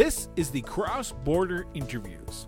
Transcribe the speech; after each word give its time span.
This 0.00 0.30
is 0.34 0.48
the 0.48 0.62
Cross 0.62 1.12
Border 1.24 1.66
Interviews. 1.74 2.46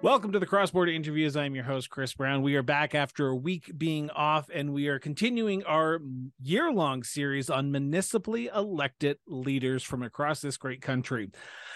Welcome 0.00 0.32
to 0.32 0.38
the 0.38 0.46
Cross 0.46 0.70
Border 0.70 0.92
Interviews. 0.92 1.36
I'm 1.36 1.54
your 1.54 1.64
host, 1.64 1.90
Chris 1.90 2.14
Brown. 2.14 2.40
We 2.40 2.56
are 2.56 2.62
back 2.62 2.94
after 2.94 3.28
a 3.28 3.36
week 3.36 3.72
being 3.76 4.08
off, 4.08 4.48
and 4.48 4.72
we 4.72 4.88
are 4.88 4.98
continuing 4.98 5.62
our 5.64 6.00
year 6.40 6.72
long 6.72 7.02
series 7.02 7.50
on 7.50 7.70
municipally 7.70 8.46
elected 8.46 9.18
leaders 9.26 9.82
from 9.82 10.02
across 10.02 10.40
this 10.40 10.56
great 10.56 10.80
country. 10.80 11.30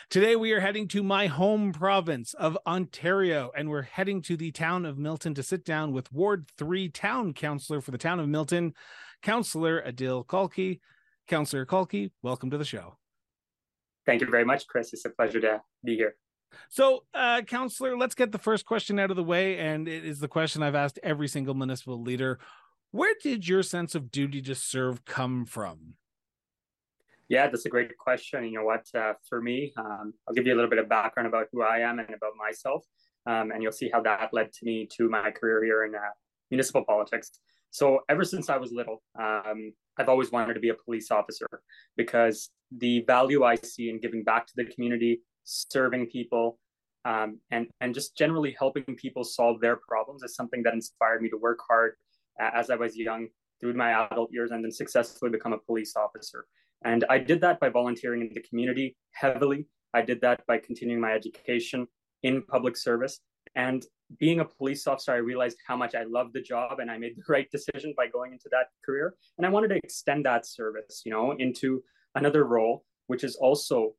Today, 0.08 0.36
we 0.36 0.52
are 0.52 0.60
heading 0.60 0.88
to 0.88 1.02
my 1.02 1.26
home 1.26 1.74
province 1.74 2.32
of 2.32 2.56
Ontario, 2.66 3.50
and 3.54 3.68
we're 3.68 3.82
heading 3.82 4.22
to 4.22 4.34
the 4.38 4.50
town 4.50 4.86
of 4.86 4.96
Milton 4.96 5.34
to 5.34 5.42
sit 5.42 5.66
down 5.66 5.92
with 5.92 6.10
Ward 6.10 6.46
3 6.56 6.88
Town 6.88 7.34
Councillor 7.34 7.82
for 7.82 7.90
the 7.90 7.98
town 7.98 8.18
of 8.18 8.30
Milton, 8.30 8.72
Councillor 9.20 9.82
Adil 9.86 10.24
Khalqi. 10.24 10.80
Councillor 11.30 11.64
Khalqi, 11.64 12.10
welcome 12.22 12.50
to 12.50 12.58
the 12.58 12.64
show. 12.64 12.96
Thank 14.04 14.20
you 14.20 14.26
very 14.26 14.44
much, 14.44 14.66
Chris. 14.66 14.92
It's 14.92 15.04
a 15.04 15.10
pleasure 15.10 15.40
to 15.40 15.62
be 15.84 15.94
here. 15.94 16.16
So, 16.68 17.04
uh, 17.14 17.42
counselor, 17.42 17.96
let's 17.96 18.16
get 18.16 18.32
the 18.32 18.38
first 18.38 18.66
question 18.66 18.98
out 18.98 19.10
of 19.10 19.16
the 19.16 19.22
way. 19.22 19.56
And 19.58 19.86
it 19.86 20.04
is 20.04 20.18
the 20.18 20.26
question 20.26 20.64
I've 20.64 20.74
asked 20.74 20.98
every 21.04 21.28
single 21.28 21.54
municipal 21.54 22.02
leader. 22.02 22.40
Where 22.90 23.14
did 23.22 23.46
your 23.46 23.62
sense 23.62 23.94
of 23.94 24.10
duty 24.10 24.42
to 24.42 24.56
serve 24.56 25.04
come 25.04 25.46
from? 25.46 25.94
Yeah, 27.28 27.46
that's 27.46 27.64
a 27.64 27.68
great 27.68 27.96
question. 27.96 28.42
You 28.46 28.58
know 28.58 28.64
what? 28.64 28.86
Uh, 28.92 29.12
for 29.28 29.40
me, 29.40 29.72
um, 29.76 30.12
I'll 30.26 30.34
give 30.34 30.48
you 30.48 30.52
a 30.52 30.56
little 30.56 30.68
bit 30.68 30.80
of 30.80 30.88
background 30.88 31.28
about 31.28 31.46
who 31.52 31.62
I 31.62 31.78
am 31.78 32.00
and 32.00 32.08
about 32.08 32.32
myself, 32.36 32.84
um, 33.26 33.52
and 33.52 33.62
you'll 33.62 33.70
see 33.70 33.88
how 33.88 34.00
that 34.02 34.30
led 34.32 34.52
to 34.54 34.64
me 34.64 34.88
to 34.96 35.08
my 35.08 35.30
career 35.30 35.62
here 35.62 35.84
in 35.84 35.94
uh, 35.94 36.10
municipal 36.50 36.84
politics. 36.84 37.30
So, 37.70 38.00
ever 38.08 38.24
since 38.24 38.48
I 38.48 38.56
was 38.56 38.72
little, 38.72 39.02
um, 39.18 39.72
I've 39.96 40.08
always 40.08 40.32
wanted 40.32 40.54
to 40.54 40.60
be 40.60 40.70
a 40.70 40.74
police 40.74 41.10
officer 41.10 41.46
because 41.96 42.50
the 42.76 43.04
value 43.06 43.44
I 43.44 43.56
see 43.56 43.90
in 43.90 44.00
giving 44.00 44.24
back 44.24 44.46
to 44.46 44.52
the 44.56 44.64
community, 44.64 45.20
serving 45.44 46.06
people, 46.06 46.58
um, 47.04 47.38
and 47.50 47.68
and 47.80 47.94
just 47.94 48.16
generally 48.16 48.54
helping 48.58 48.84
people 48.96 49.24
solve 49.24 49.60
their 49.60 49.76
problems 49.76 50.22
is 50.22 50.34
something 50.34 50.62
that 50.64 50.74
inspired 50.74 51.22
me 51.22 51.30
to 51.30 51.36
work 51.36 51.58
hard 51.66 51.94
as 52.38 52.70
I 52.70 52.76
was 52.76 52.96
young 52.96 53.28
through 53.60 53.74
my 53.74 54.06
adult 54.06 54.32
years 54.32 54.50
and 54.50 54.64
then 54.64 54.72
successfully 54.72 55.30
become 55.30 55.52
a 55.52 55.58
police 55.58 55.94
officer. 55.96 56.46
And 56.84 57.04
I 57.10 57.18
did 57.18 57.40
that 57.42 57.60
by 57.60 57.68
volunteering 57.68 58.22
in 58.22 58.30
the 58.34 58.40
community 58.40 58.96
heavily. 59.12 59.66
I 59.92 60.02
did 60.02 60.20
that 60.22 60.46
by 60.46 60.58
continuing 60.58 61.00
my 61.00 61.12
education 61.12 61.86
in 62.22 62.42
public 62.42 62.76
service. 62.76 63.20
And 63.54 63.84
being 64.18 64.40
a 64.40 64.44
police 64.44 64.86
officer, 64.86 65.12
I 65.12 65.16
realized 65.16 65.58
how 65.66 65.76
much 65.76 65.94
I 65.94 66.04
loved 66.04 66.34
the 66.34 66.42
job 66.42 66.80
and 66.80 66.90
I 66.90 66.98
made 66.98 67.16
the 67.16 67.22
right 67.32 67.50
decision 67.50 67.94
by 67.96 68.08
going 68.08 68.32
into 68.32 68.48
that 68.50 68.66
career. 68.84 69.14
And 69.38 69.46
I 69.46 69.50
wanted 69.50 69.68
to 69.68 69.76
extend 69.76 70.24
that 70.26 70.46
service, 70.46 71.02
you 71.04 71.12
know, 71.12 71.32
into 71.32 71.82
another 72.14 72.44
role, 72.44 72.84
which 73.06 73.24
is 73.24 73.36
also 73.36 73.94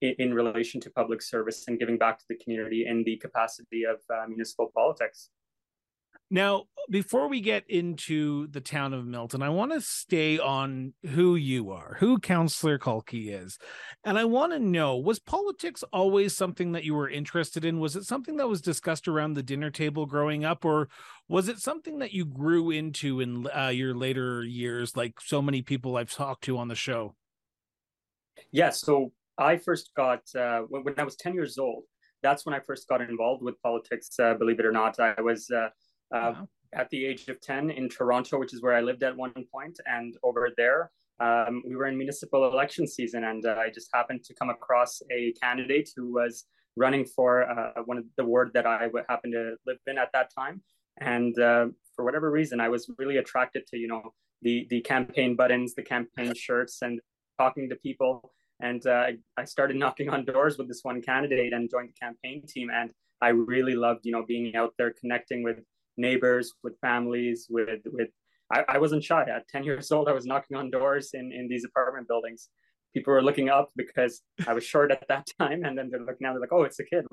in, 0.00 0.14
in, 0.18 0.34
relation 0.34 0.80
to 0.80 0.90
public 0.90 1.22
service 1.22 1.64
and 1.68 1.78
giving 1.78 1.98
back 1.98 2.18
to 2.18 2.24
the 2.28 2.36
community 2.36 2.86
in 2.86 3.04
the 3.04 3.16
capacity 3.16 3.84
of 3.84 3.98
uh, 4.12 4.26
municipal 4.28 4.70
politics. 4.74 5.30
Now, 6.30 6.64
before 6.90 7.28
we 7.28 7.40
get 7.40 7.64
into 7.68 8.46
the 8.48 8.60
town 8.60 8.92
of 8.92 9.06
Milton, 9.06 9.42
I 9.42 9.48
want 9.48 9.72
to 9.72 9.80
stay 9.80 10.38
on 10.38 10.92
who 11.06 11.36
you 11.36 11.70
are, 11.70 11.96
who 12.00 12.18
Councillor 12.18 12.78
Khalqi 12.78 13.32
is. 13.32 13.58
And 14.04 14.18
I 14.18 14.24
want 14.24 14.52
to 14.52 14.58
know 14.58 14.96
was 14.96 15.18
politics 15.18 15.82
always 15.92 16.36
something 16.36 16.72
that 16.72 16.84
you 16.84 16.94
were 16.94 17.08
interested 17.08 17.64
in? 17.64 17.80
Was 17.80 17.96
it 17.96 18.04
something 18.04 18.36
that 18.36 18.48
was 18.48 18.60
discussed 18.60 19.08
around 19.08 19.34
the 19.34 19.42
dinner 19.42 19.70
table 19.70 20.06
growing 20.06 20.44
up, 20.44 20.64
or 20.64 20.88
was 21.28 21.48
it 21.48 21.58
something 21.58 21.98
that 21.98 22.12
you 22.12 22.24
grew 22.24 22.70
into 22.70 23.20
in 23.20 23.46
uh, 23.54 23.68
your 23.68 23.94
later 23.94 24.42
years, 24.44 24.96
like 24.96 25.20
so 25.20 25.42
many 25.42 25.62
people 25.62 25.96
I've 25.96 26.12
talked 26.12 26.44
to 26.44 26.58
on 26.58 26.68
the 26.68 26.74
show? 26.74 27.14
Yeah, 28.50 28.70
so 28.70 29.12
I 29.36 29.56
first 29.56 29.90
got, 29.96 30.22
uh, 30.34 30.60
when, 30.68 30.94
I 30.96 31.04
was 31.04 31.16
10 31.16 31.34
years 31.34 31.58
old, 31.58 31.84
that's 32.22 32.46
when 32.46 32.54
I 32.54 32.60
first 32.60 32.88
got 32.88 33.00
involved 33.00 33.42
with 33.42 33.60
politics, 33.62 34.10
uh, 34.18 34.34
believe 34.34 34.58
it 34.58 34.66
or 34.66 34.72
not. 34.72 34.98
I 34.98 35.20
was 35.20 35.50
uh, 36.14 36.32
wow. 36.34 36.48
at 36.74 36.90
the 36.90 37.04
age 37.04 37.28
of 37.28 37.40
10 37.40 37.70
in 37.70 37.88
Toronto, 37.88 38.38
which 38.38 38.54
is 38.54 38.62
where 38.62 38.74
I 38.74 38.80
lived 38.80 39.02
at 39.02 39.16
one 39.16 39.32
point, 39.52 39.78
And 39.86 40.16
over 40.22 40.50
there, 40.56 40.90
um, 41.20 41.62
we 41.66 41.74
were 41.74 41.86
in 41.86 41.96
municipal 41.96 42.50
election 42.50 42.86
season, 42.86 43.24
and 43.24 43.44
uh, 43.44 43.56
I 43.58 43.70
just 43.70 43.90
happened 43.92 44.22
to 44.24 44.34
come 44.34 44.50
across 44.50 45.02
a 45.10 45.32
candidate 45.42 45.90
who 45.96 46.12
was 46.12 46.46
running 46.76 47.04
for 47.04 47.50
uh, 47.50 47.82
one 47.86 47.98
of 47.98 48.04
the 48.16 48.24
ward 48.24 48.52
that 48.54 48.66
I 48.66 48.88
happened 49.08 49.32
to 49.32 49.56
live 49.66 49.78
in 49.86 49.98
at 49.98 50.10
that 50.12 50.30
time. 50.32 50.62
And 51.00 51.36
uh, 51.38 51.66
for 51.94 52.04
whatever 52.04 52.30
reason, 52.30 52.60
I 52.60 52.68
was 52.68 52.88
really 52.98 53.16
attracted 53.16 53.66
to, 53.68 53.76
you 53.76 53.88
know, 53.88 54.12
the 54.42 54.66
the 54.70 54.80
campaign 54.80 55.34
buttons, 55.34 55.74
the 55.74 55.82
campaign 55.82 56.34
shirts, 56.36 56.78
and 56.82 57.00
talking 57.38 57.68
to 57.68 57.76
people. 57.76 58.32
And 58.60 58.84
uh, 58.86 59.06
I 59.36 59.44
started 59.44 59.76
knocking 59.76 60.08
on 60.10 60.24
doors 60.24 60.58
with 60.58 60.68
this 60.68 60.80
one 60.82 61.00
candidate 61.02 61.52
and 61.52 61.70
joined 61.70 61.90
the 61.90 62.06
campaign 62.06 62.42
team. 62.48 62.70
And 62.72 62.92
I 63.20 63.28
really 63.28 63.74
loved, 63.74 64.00
you 64.04 64.12
know, 64.12 64.24
being 64.26 64.54
out 64.56 64.74
there 64.78 64.92
connecting 65.00 65.42
with 65.42 65.58
neighbors, 65.98 66.52
with 66.62 66.74
families, 66.80 67.46
with 67.50 67.80
with. 67.86 68.08
I, 68.50 68.64
I 68.68 68.78
wasn't 68.78 69.04
shy. 69.04 69.22
At 69.22 69.46
ten 69.48 69.64
years 69.64 69.92
old, 69.92 70.08
I 70.08 70.12
was 70.12 70.26
knocking 70.26 70.56
on 70.56 70.70
doors 70.70 71.10
in 71.14 71.32
in 71.32 71.48
these 71.48 71.64
apartment 71.64 72.08
buildings. 72.08 72.48
People 72.94 73.12
were 73.12 73.22
looking 73.22 73.50
up 73.50 73.70
because 73.76 74.22
I 74.46 74.54
was 74.54 74.64
short 74.64 74.90
at 74.90 75.06
that 75.08 75.26
time, 75.38 75.64
and 75.64 75.76
then 75.76 75.90
they're 75.90 76.00
looking 76.00 76.22
now. 76.22 76.32
They're 76.32 76.40
like, 76.40 76.52
"Oh, 76.52 76.62
it's 76.62 76.80
a 76.80 76.84
kid." 76.84 77.04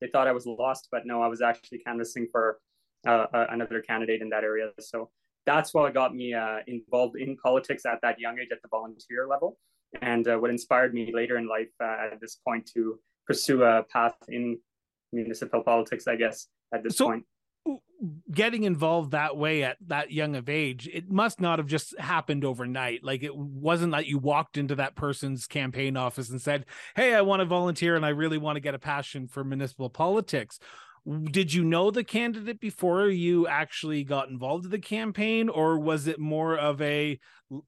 They 0.00 0.08
thought 0.08 0.26
I 0.26 0.32
was 0.32 0.46
lost, 0.46 0.88
but 0.90 1.02
no, 1.04 1.22
I 1.22 1.28
was 1.28 1.42
actually 1.42 1.78
canvassing 1.78 2.26
for 2.32 2.58
uh, 3.06 3.26
uh, 3.32 3.46
another 3.50 3.80
candidate 3.82 4.22
in 4.22 4.30
that 4.30 4.44
area. 4.44 4.70
So 4.80 5.10
that's 5.46 5.72
what 5.74 5.92
got 5.94 6.14
me 6.14 6.34
uh, 6.34 6.58
involved 6.66 7.16
in 7.16 7.36
politics 7.36 7.84
at 7.86 8.00
that 8.02 8.18
young 8.18 8.38
age, 8.38 8.48
at 8.52 8.62
the 8.62 8.68
volunteer 8.68 9.26
level, 9.28 9.58
and 10.02 10.26
uh, 10.28 10.36
what 10.36 10.50
inspired 10.50 10.94
me 10.94 11.10
later 11.14 11.36
in 11.36 11.48
life 11.48 11.70
uh, 11.82 12.12
at 12.12 12.20
this 12.20 12.38
point 12.46 12.68
to 12.74 12.98
pursue 13.26 13.62
a 13.62 13.82
path 13.84 14.16
in 14.28 14.58
municipal 15.12 15.62
politics. 15.62 16.06
I 16.06 16.16
guess 16.16 16.48
at 16.74 16.82
this 16.82 16.96
so, 16.96 17.06
point 17.06 17.24
getting 18.32 18.64
involved 18.64 19.10
that 19.10 19.36
way 19.36 19.62
at 19.62 19.76
that 19.86 20.10
young 20.10 20.34
of 20.34 20.48
age 20.48 20.88
it 20.90 21.10
must 21.10 21.40
not 21.40 21.58
have 21.58 21.68
just 21.68 21.98
happened 21.98 22.44
overnight. 22.44 23.04
Like 23.04 23.22
it 23.22 23.36
wasn't 23.36 23.92
that 23.92 24.06
you 24.06 24.18
walked 24.18 24.56
into 24.56 24.74
that 24.76 24.96
person's 24.96 25.46
campaign 25.46 25.96
office 25.96 26.30
and 26.30 26.40
said 26.40 26.64
hey 26.96 27.14
i 27.14 27.20
want 27.20 27.40
to 27.40 27.46
volunteer 27.46 27.96
and 27.96 28.06
i 28.06 28.10
really 28.10 28.38
want 28.38 28.56
to 28.56 28.60
get 28.60 28.74
a 28.74 28.78
passion 28.78 29.28
for 29.28 29.44
municipal 29.44 29.90
politics 29.90 30.58
did 31.06 31.54
you 31.54 31.64
know 31.64 31.90
the 31.90 32.04
candidate 32.04 32.60
before 32.60 33.08
you 33.08 33.46
actually 33.46 34.04
got 34.04 34.28
involved 34.28 34.66
in 34.66 34.70
the 34.70 34.78
campaign? 34.78 35.48
Or 35.48 35.78
was 35.78 36.06
it 36.06 36.18
more 36.18 36.56
of 36.56 36.80
a 36.82 37.18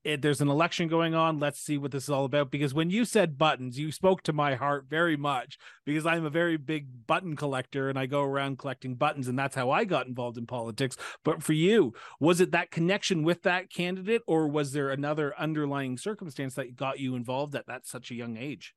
eh, 0.05 0.17
there's 0.21 0.41
an 0.41 0.49
election 0.49 0.87
going 0.87 1.15
on 1.15 1.39
let's 1.39 1.59
see 1.59 1.79
what 1.79 1.91
this 1.93 2.05
is 2.05 2.11
all 2.11 2.25
about? 2.25 2.51
Because 2.51 2.75
when 2.75 2.91
you 2.91 3.05
said 3.05 3.39
buttons 3.39 3.79
you 3.79 3.91
spoke 3.91 4.23
to 4.25 4.33
my 4.33 4.55
heart 4.55 4.87
very 4.89 5.17
much 5.17 5.59
because 5.85 6.07
i'm 6.07 6.25
a 6.25 6.31
very 6.31 6.57
big 6.57 7.07
button 7.07 7.35
collector 7.35 7.89
and 7.89 7.99
i 7.99 8.07
go 8.07 8.23
around 8.23 8.59
collecting 8.59 8.95
buttons 8.95 9.27
and 9.27 9.39
that's 9.39 9.57
how 9.57 9.71
i 9.71 9.85
got 9.85 10.07
involved 10.07 10.39
in 10.39 10.47
politics. 10.47 10.97
But 11.25 11.43
for 11.43 11.55
you 11.55 11.95
was 12.21 12.41
it 12.41 12.53
that 12.53 12.71
connection 12.71 13.23
with 13.23 13.43
that 13.43 13.71
candidate 13.71 14.23
or 14.27 14.47
was 14.47 14.73
there 14.73 14.91
another 14.91 15.35
underlying 15.39 15.97
circumstance 15.97 16.55
that 16.55 16.77
got 16.77 17.01
you 17.01 17.17
involved 17.17 17.55
at 17.55 17.67
that 17.67 17.87
such 17.87 18.11
a 18.11 18.15
young 18.15 18.37
age 18.37 18.75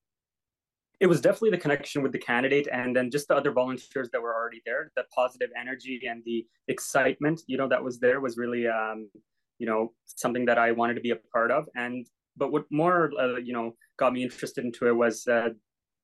it 0.99 1.07
was 1.07 1.21
definitely 1.21 1.51
the 1.51 1.57
connection 1.57 2.01
with 2.01 2.11
the 2.11 2.19
candidate 2.19 2.67
and 2.71 2.95
then 2.95 3.11
just 3.11 3.27
the 3.27 3.35
other 3.35 3.51
volunteers 3.51 4.09
that 4.11 4.21
were 4.21 4.33
already 4.33 4.61
there. 4.65 4.91
The 4.95 5.03
positive 5.13 5.49
energy 5.59 6.01
and 6.09 6.23
the 6.25 6.45
excitement 6.67 7.41
you 7.47 7.57
know 7.57 7.67
that 7.67 7.83
was 7.83 7.99
there 7.99 8.21
was 8.21 8.37
really 8.37 8.67
um, 8.67 9.09
you 9.59 9.67
know 9.67 9.93
something 10.05 10.45
that 10.45 10.57
i 10.57 10.71
wanted 10.71 10.95
to 10.95 11.01
be 11.01 11.11
a 11.11 11.17
part 11.33 11.51
of. 11.51 11.67
And 11.75 12.05
but 12.37 12.51
what 12.51 12.65
more 12.71 13.11
uh, 13.19 13.37
you 13.37 13.53
know 13.53 13.75
got 13.97 14.13
me 14.13 14.23
interested 14.23 14.65
into 14.65 14.87
it 14.87 14.95
was 14.95 15.27
uh, 15.27 15.49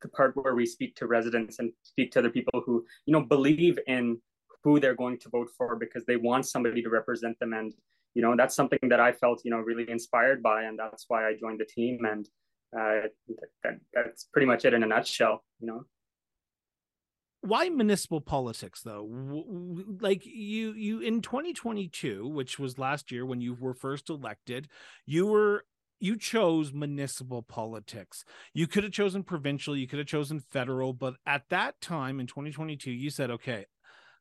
the 0.02 0.10
part 0.10 0.36
where 0.36 0.56
we 0.56 0.66
speak 0.66 0.96
to 0.96 1.08
residents 1.08 1.60
and 1.60 1.72
speak 1.84 2.12
to 2.12 2.20
other 2.20 2.30
people 2.30 2.62
who 2.66 2.86
you 3.06 3.14
know 3.14 3.22
believe 3.22 3.78
in 3.88 4.20
who 4.64 4.80
they're 4.80 4.96
going 4.96 5.18
to 5.20 5.30
vote 5.30 5.50
for 5.58 5.76
because 5.76 6.06
they 6.06 6.18
want 6.18 6.46
somebody 6.46 6.82
to 6.82 6.90
represent 6.90 7.38
them. 7.40 7.54
And 7.54 7.74
you 8.14 8.22
know 8.22 8.36
that's 8.36 8.56
something 8.56 8.90
that 8.90 9.00
i 9.00 9.12
felt 9.12 9.42
you 9.46 9.52
know 9.52 9.60
really 9.60 9.90
inspired 9.90 10.44
by 10.44 10.64
and 10.64 10.78
that's 10.78 11.06
why 11.08 11.28
i 11.28 11.34
joined 11.40 11.60
the 11.60 11.66
team. 11.66 12.06
And 12.06 12.28
uh, 12.78 13.08
that, 13.64 13.80
that's 13.94 14.26
pretty 14.26 14.46
much 14.46 14.66
it 14.66 14.74
in 14.74 14.84
a 14.84 14.88
nutshell, 14.88 15.44
you 15.60 15.68
know. 15.68 15.84
Why 17.44 17.70
municipal 17.70 18.22
politics 18.22 18.82
though? 18.82 19.10
Like 20.00 20.26
you, 20.26 20.74
you 20.74 21.00
in 21.00 21.22
2022, 21.22 22.28
which 22.28 22.60
was 22.60 22.78
last 22.78 23.12
year 23.12 23.26
when 23.26 23.42
you 23.42 23.56
were 23.60 23.74
first 23.74 24.10
elected, 24.10 24.68
you 25.08 25.26
were 25.26 25.66
you 26.02 26.18
chose 26.18 26.74
municipal 26.74 27.44
politics. 27.44 28.26
You 28.54 28.68
could 28.68 28.84
have 28.84 28.92
chosen 28.92 29.24
provincial, 29.24 29.78
you 29.78 29.88
could 29.88 30.00
have 30.00 30.08
chosen 30.08 30.40
federal, 30.40 30.94
but 30.94 31.16
at 31.26 31.44
that 31.50 31.80
time 31.80 32.20
in 32.20 32.28
2022, 32.28 32.92
you 32.92 33.10
said, 33.12 33.30
okay, 33.32 33.66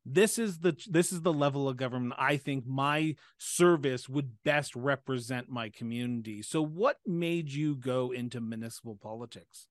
this 0.07 0.39
is 0.39 0.59
the 0.59 0.77
this 0.89 1.13
is 1.13 1.23
the 1.23 1.33
level 1.33 1.69
of 1.69 1.77
government 1.77 2.15
i 2.19 2.37
think 2.37 2.67
my 2.67 3.15
service 3.39 4.09
would 4.09 4.31
best 4.45 4.75
represent 4.75 5.49
my 5.49 5.69
community 5.69 6.43
so 6.43 6.63
what 6.63 6.97
made 7.07 7.51
you 7.51 7.77
go 7.77 8.11
into 8.11 8.41
municipal 8.41 8.99
politics 9.01 9.67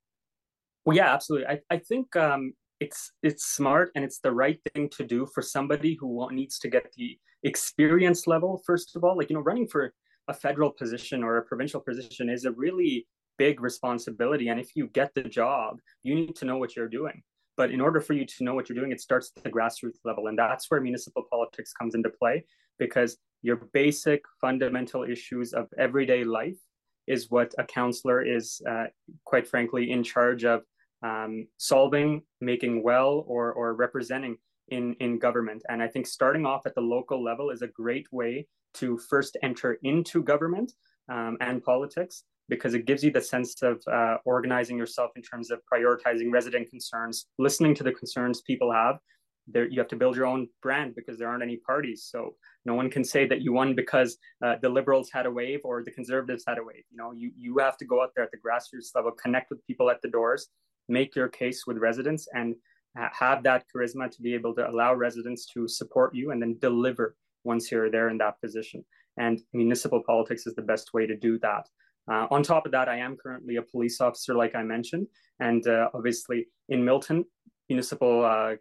well 0.85 0.95
yeah 0.95 1.13
absolutely 1.13 1.47
i, 1.47 1.59
I 1.69 1.77
think 1.77 2.15
um, 2.15 2.53
it's 2.79 3.11
it's 3.23 3.45
smart 3.45 3.91
and 3.95 4.05
it's 4.05 4.19
the 4.19 4.31
right 4.31 4.59
thing 4.73 4.89
to 4.97 5.05
do 5.05 5.27
for 5.33 5.41
somebody 5.41 5.97
who 5.99 6.27
needs 6.31 6.59
to 6.59 6.69
get 6.69 6.91
the 6.95 7.17
experience 7.43 8.27
level 8.27 8.61
first 8.65 8.95
of 8.95 9.03
all 9.03 9.17
like 9.17 9.29
you 9.29 9.35
know 9.35 9.41
running 9.41 9.67
for 9.67 9.93
a 10.27 10.33
federal 10.33 10.69
position 10.69 11.23
or 11.23 11.37
a 11.37 11.43
provincial 11.43 11.81
position 11.81 12.29
is 12.29 12.45
a 12.45 12.51
really 12.51 13.07
big 13.39 13.61
responsibility. 13.61 14.49
And 14.49 14.59
if 14.59 14.75
you 14.75 14.87
get 14.87 15.15
the 15.15 15.23
job, 15.23 15.79
you 16.03 16.13
need 16.13 16.35
to 16.35 16.45
know 16.45 16.57
what 16.57 16.75
you're 16.75 16.89
doing. 16.89 17.23
But 17.59 17.71
in 17.71 17.81
order 17.81 17.99
for 17.99 18.13
you 18.13 18.25
to 18.25 18.43
know 18.45 18.53
what 18.53 18.69
you're 18.69 18.77
doing, 18.77 18.93
it 18.93 19.01
starts 19.01 19.33
at 19.35 19.43
the 19.43 19.49
grassroots 19.49 19.99
level. 20.05 20.27
And 20.27 20.39
that's 20.39 20.71
where 20.71 20.79
municipal 20.79 21.25
politics 21.29 21.73
comes 21.73 21.93
into 21.93 22.09
play 22.09 22.45
because 22.77 23.17
your 23.41 23.57
basic 23.73 24.21
fundamental 24.39 25.03
issues 25.03 25.51
of 25.51 25.67
everyday 25.77 26.23
life 26.23 26.55
is 27.05 27.29
what 27.29 27.53
a 27.57 27.65
counselor 27.65 28.21
is, 28.25 28.61
uh, 28.65 28.85
quite 29.25 29.45
frankly, 29.45 29.91
in 29.91 30.03
charge 30.05 30.45
of 30.45 30.61
um, 31.03 31.47
solving, 31.57 32.21
making 32.39 32.81
well, 32.81 33.25
or, 33.27 33.51
or 33.51 33.73
representing 33.73 34.37
in, 34.69 34.93
in 35.01 35.19
government. 35.19 35.61
And 35.67 35.83
I 35.83 35.89
think 35.89 36.07
starting 36.07 36.45
off 36.45 36.65
at 36.65 36.75
the 36.75 36.81
local 36.95 37.21
level 37.21 37.49
is 37.49 37.61
a 37.61 37.67
great 37.67 38.07
way 38.09 38.47
to 38.75 38.97
first 38.97 39.35
enter 39.43 39.77
into 39.83 40.23
government 40.23 40.71
um, 41.11 41.35
and 41.41 41.61
politics 41.61 42.23
because 42.49 42.73
it 42.73 42.85
gives 42.85 43.03
you 43.03 43.11
the 43.11 43.21
sense 43.21 43.61
of 43.61 43.81
uh, 43.91 44.17
organizing 44.25 44.77
yourself 44.77 45.11
in 45.15 45.21
terms 45.21 45.51
of 45.51 45.59
prioritizing 45.71 46.31
resident 46.31 46.69
concerns, 46.69 47.27
listening 47.37 47.75
to 47.75 47.83
the 47.83 47.91
concerns 47.91 48.41
people 48.41 48.71
have. 48.71 48.97
There, 49.47 49.67
you 49.67 49.79
have 49.79 49.87
to 49.89 49.95
build 49.95 50.15
your 50.15 50.27
own 50.27 50.47
brand 50.61 50.93
because 50.95 51.17
there 51.17 51.27
aren't 51.27 51.41
any 51.41 51.57
parties. 51.57 52.07
So 52.11 52.35
no 52.65 52.75
one 52.75 52.89
can 52.89 53.03
say 53.03 53.27
that 53.27 53.41
you 53.41 53.51
won 53.53 53.73
because 53.73 54.17
uh, 54.45 54.55
the 54.61 54.69
liberals 54.69 55.09
had 55.11 55.25
a 55.25 55.31
wave 55.31 55.61
or 55.63 55.83
the 55.83 55.91
conservatives 55.91 56.43
had 56.47 56.59
a 56.59 56.63
wave. 56.63 56.83
You 56.91 56.97
know, 56.97 57.11
you 57.11 57.31
you 57.35 57.57
have 57.57 57.77
to 57.77 57.85
go 57.85 58.01
out 58.03 58.11
there 58.15 58.23
at 58.23 58.31
the 58.31 58.37
grassroots 58.37 58.93
level, 58.93 59.11
connect 59.11 59.49
with 59.49 59.65
people 59.65 59.89
at 59.89 60.01
the 60.03 60.09
doors, 60.09 60.49
make 60.87 61.15
your 61.15 61.29
case 61.29 61.65
with 61.65 61.77
residents, 61.77 62.27
and 62.33 62.55
have 62.95 63.43
that 63.43 63.63
charisma 63.73 64.09
to 64.11 64.21
be 64.21 64.33
able 64.33 64.53
to 64.55 64.69
allow 64.69 64.93
residents 64.93 65.45
to 65.45 65.67
support 65.67 66.13
you 66.13 66.31
and 66.31 66.41
then 66.41 66.57
deliver 66.59 67.15
once 67.43 67.71
you're 67.71 67.89
there 67.89 68.09
in 68.09 68.17
that 68.17 68.39
position. 68.41 68.83
And 69.17 69.41
municipal 69.53 70.03
politics 70.05 70.47
is 70.47 70.55
the 70.55 70.61
best 70.61 70.93
way 70.93 71.05
to 71.05 71.15
do 71.15 71.39
that. 71.39 71.67
Uh, 72.11 72.27
on 72.31 72.43
top 72.43 72.65
of 72.65 72.71
that, 72.71 72.89
I 72.89 72.97
am 72.97 73.17
currently 73.17 73.57
a 73.57 73.61
police 73.61 74.01
officer, 74.01 74.33
like 74.35 74.55
I 74.55 74.63
mentioned, 74.63 75.07
and 75.39 75.65
uh, 75.67 75.89
obviously 75.93 76.47
in 76.69 76.83
Milton, 76.83 77.25
municipal 77.69 78.25
uh, 78.25 78.55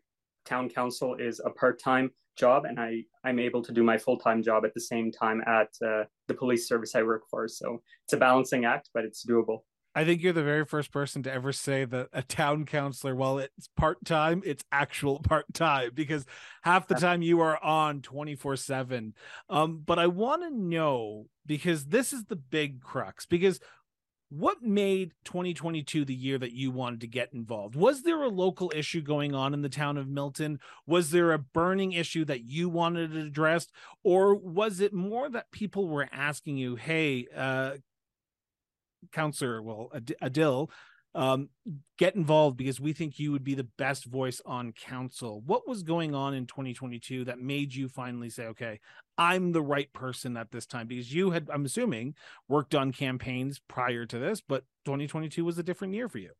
town 0.44 0.68
council 0.68 1.14
is 1.14 1.40
a 1.44 1.50
part-time 1.50 2.10
job, 2.36 2.64
and 2.64 2.78
I 2.78 3.04
I'm 3.24 3.38
able 3.38 3.62
to 3.62 3.72
do 3.72 3.82
my 3.82 3.98
full-time 3.98 4.42
job 4.42 4.64
at 4.64 4.74
the 4.74 4.80
same 4.80 5.10
time 5.10 5.42
at 5.46 5.68
uh, 5.84 6.04
the 6.28 6.34
police 6.34 6.68
service 6.68 6.94
I 6.94 7.02
work 7.02 7.22
for. 7.30 7.48
So 7.48 7.82
it's 8.04 8.12
a 8.12 8.16
balancing 8.16 8.64
act, 8.64 8.90
but 8.94 9.04
it's 9.04 9.24
doable. 9.24 9.60
I 9.98 10.04
think 10.04 10.22
you're 10.22 10.32
the 10.32 10.44
very 10.44 10.64
first 10.64 10.92
person 10.92 11.24
to 11.24 11.32
ever 11.32 11.50
say 11.50 11.84
that 11.84 12.10
a 12.12 12.22
town 12.22 12.66
councilor, 12.66 13.16
while 13.16 13.38
it's 13.38 13.68
part 13.76 14.04
time, 14.04 14.42
it's 14.46 14.62
actual 14.70 15.18
part 15.18 15.52
time 15.52 15.90
because 15.92 16.24
half 16.62 16.86
the 16.86 16.94
time 16.94 17.20
you 17.20 17.40
are 17.40 17.60
on 17.64 18.00
24 18.02 18.54
7. 18.54 19.12
Um, 19.50 19.82
but 19.84 19.98
I 19.98 20.06
want 20.06 20.42
to 20.42 20.50
know 20.50 21.26
because 21.46 21.86
this 21.86 22.12
is 22.12 22.26
the 22.26 22.36
big 22.36 22.80
crux 22.80 23.26
because 23.26 23.58
what 24.28 24.62
made 24.62 25.14
2022 25.24 26.04
the 26.04 26.14
year 26.14 26.38
that 26.38 26.52
you 26.52 26.70
wanted 26.70 27.00
to 27.00 27.08
get 27.08 27.32
involved? 27.32 27.74
Was 27.74 28.02
there 28.02 28.22
a 28.22 28.28
local 28.28 28.70
issue 28.76 29.00
going 29.00 29.34
on 29.34 29.52
in 29.52 29.62
the 29.62 29.68
town 29.68 29.96
of 29.96 30.06
Milton? 30.06 30.60
Was 30.86 31.10
there 31.10 31.32
a 31.32 31.40
burning 31.40 31.90
issue 31.90 32.24
that 32.26 32.44
you 32.44 32.68
wanted 32.68 33.16
addressed? 33.16 33.72
Or 34.04 34.36
was 34.36 34.78
it 34.78 34.92
more 34.92 35.28
that 35.30 35.50
people 35.50 35.88
were 35.88 36.08
asking 36.12 36.56
you, 36.56 36.76
hey, 36.76 37.26
uh, 37.34 37.78
counselor, 39.12 39.62
well, 39.62 39.90
Ad- 39.94 40.14
Adil, 40.22 40.70
um, 41.14 41.48
get 41.98 42.14
involved 42.14 42.56
because 42.56 42.80
we 42.80 42.92
think 42.92 43.18
you 43.18 43.32
would 43.32 43.44
be 43.44 43.54
the 43.54 43.68
best 43.76 44.04
voice 44.04 44.40
on 44.44 44.72
council. 44.72 45.42
What 45.44 45.66
was 45.66 45.82
going 45.82 46.14
on 46.14 46.34
in 46.34 46.46
2022 46.46 47.24
that 47.24 47.40
made 47.40 47.74
you 47.74 47.88
finally 47.88 48.30
say, 48.30 48.46
okay, 48.46 48.78
I'm 49.16 49.52
the 49.52 49.62
right 49.62 49.92
person 49.92 50.36
at 50.36 50.50
this 50.50 50.66
time? 50.66 50.86
Because 50.86 51.12
you 51.12 51.30
had, 51.30 51.48
I'm 51.52 51.64
assuming, 51.64 52.14
worked 52.48 52.74
on 52.74 52.92
campaigns 52.92 53.60
prior 53.68 54.06
to 54.06 54.18
this, 54.18 54.40
but 54.40 54.64
2022 54.84 55.44
was 55.44 55.58
a 55.58 55.62
different 55.62 55.94
year 55.94 56.08
for 56.08 56.18
you. 56.18 56.30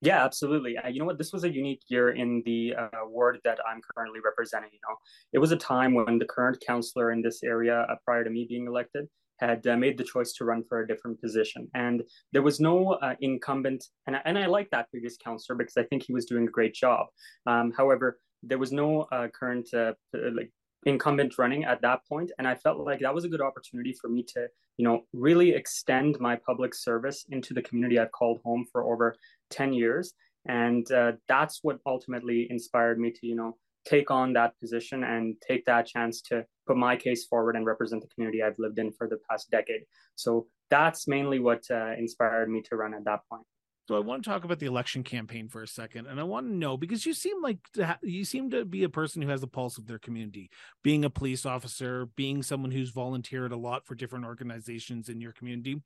Yeah, 0.00 0.22
absolutely. 0.22 0.76
Uh, 0.76 0.88
you 0.88 1.00
know 1.00 1.06
what? 1.06 1.16
This 1.16 1.32
was 1.32 1.44
a 1.44 1.50
unique 1.50 1.80
year 1.88 2.10
in 2.10 2.42
the 2.44 2.74
uh, 2.76 3.06
ward 3.06 3.38
that 3.44 3.58
I'm 3.66 3.80
currently 3.96 4.20
representing. 4.22 4.68
You 4.72 4.78
know, 4.86 4.96
it 5.32 5.38
was 5.38 5.50
a 5.50 5.56
time 5.56 5.94
when 5.94 6.18
the 6.18 6.26
current 6.26 6.62
councillor 6.64 7.10
in 7.10 7.22
this 7.22 7.42
area, 7.42 7.86
uh, 7.88 7.94
prior 8.04 8.22
to 8.22 8.28
me 8.28 8.44
being 8.46 8.66
elected, 8.66 9.08
had 9.46 9.66
uh, 9.66 9.76
made 9.76 9.96
the 9.98 10.04
choice 10.04 10.32
to 10.34 10.44
run 10.44 10.62
for 10.68 10.80
a 10.80 10.86
different 10.86 11.20
position. 11.20 11.68
And 11.74 12.02
there 12.32 12.42
was 12.42 12.60
no 12.60 12.94
uh, 12.94 13.14
incumbent, 13.20 13.84
and, 14.06 14.16
and 14.24 14.38
I 14.38 14.46
like 14.46 14.68
that 14.70 14.90
previous 14.90 15.16
counselor 15.16 15.56
because 15.56 15.76
I 15.76 15.84
think 15.84 16.02
he 16.02 16.12
was 16.12 16.26
doing 16.26 16.46
a 16.46 16.50
great 16.50 16.74
job. 16.74 17.06
Um, 17.46 17.72
however, 17.76 18.18
there 18.42 18.58
was 18.58 18.72
no 18.72 19.06
uh, 19.12 19.28
current 19.28 19.72
uh, 19.72 19.94
like 20.38 20.50
incumbent 20.86 21.38
running 21.38 21.64
at 21.64 21.80
that 21.80 22.00
point, 22.06 22.30
and 22.38 22.46
I 22.46 22.54
felt 22.54 22.78
like 22.78 23.00
that 23.00 23.14
was 23.14 23.24
a 23.24 23.28
good 23.28 23.40
opportunity 23.40 23.94
for 24.00 24.08
me 24.08 24.22
to, 24.34 24.48
you 24.76 24.84
know, 24.86 25.04
really 25.12 25.50
extend 25.50 26.20
my 26.20 26.36
public 26.36 26.74
service 26.74 27.24
into 27.30 27.54
the 27.54 27.62
community 27.62 27.98
I've 27.98 28.12
called 28.12 28.40
home 28.44 28.66
for 28.70 28.84
over 28.84 29.16
ten 29.48 29.72
years, 29.72 30.12
and 30.46 30.90
uh, 30.92 31.12
that's 31.26 31.60
what 31.62 31.78
ultimately 31.86 32.48
inspired 32.50 32.98
me 32.98 33.10
to, 33.12 33.26
you 33.26 33.34
know, 33.34 33.56
take 33.84 34.10
on 34.10 34.32
that 34.32 34.58
position 34.58 35.04
and 35.04 35.36
take 35.46 35.64
that 35.66 35.86
chance 35.86 36.20
to 36.22 36.44
put 36.66 36.76
my 36.76 36.96
case 36.96 37.24
forward 37.26 37.56
and 37.56 37.66
represent 37.66 38.02
the 38.02 38.08
community 38.08 38.42
I've 38.42 38.58
lived 38.58 38.78
in 38.78 38.92
for 38.92 39.08
the 39.08 39.18
past 39.28 39.50
decade. 39.50 39.82
So 40.14 40.46
that's 40.70 41.06
mainly 41.06 41.38
what 41.38 41.64
uh, 41.70 41.92
inspired 41.98 42.48
me 42.48 42.62
to 42.62 42.76
run 42.76 42.94
at 42.94 43.04
that 43.04 43.20
point. 43.30 43.44
So 43.86 43.96
I 43.96 44.00
want 44.00 44.24
to 44.24 44.30
talk 44.30 44.44
about 44.44 44.60
the 44.60 44.66
election 44.66 45.02
campaign 45.02 45.48
for 45.48 45.62
a 45.62 45.68
second, 45.68 46.06
and 46.06 46.18
I 46.18 46.22
want 46.22 46.46
to 46.46 46.54
know 46.54 46.78
because 46.78 47.04
you 47.04 47.12
seem 47.12 47.42
like 47.42 47.58
ha- 47.76 47.98
you 48.02 48.24
seem 48.24 48.48
to 48.50 48.64
be 48.64 48.84
a 48.84 48.88
person 48.88 49.20
who 49.20 49.28
has 49.28 49.42
the 49.42 49.46
pulse 49.46 49.76
of 49.76 49.86
their 49.86 49.98
community, 49.98 50.48
being 50.82 51.04
a 51.04 51.10
police 51.10 51.44
officer, 51.44 52.06
being 52.16 52.42
someone 52.42 52.70
who's 52.70 52.88
volunteered 52.88 53.52
a 53.52 53.58
lot 53.58 53.84
for 53.84 53.94
different 53.94 54.24
organizations 54.24 55.10
in 55.10 55.20
your 55.20 55.32
community. 55.32 55.82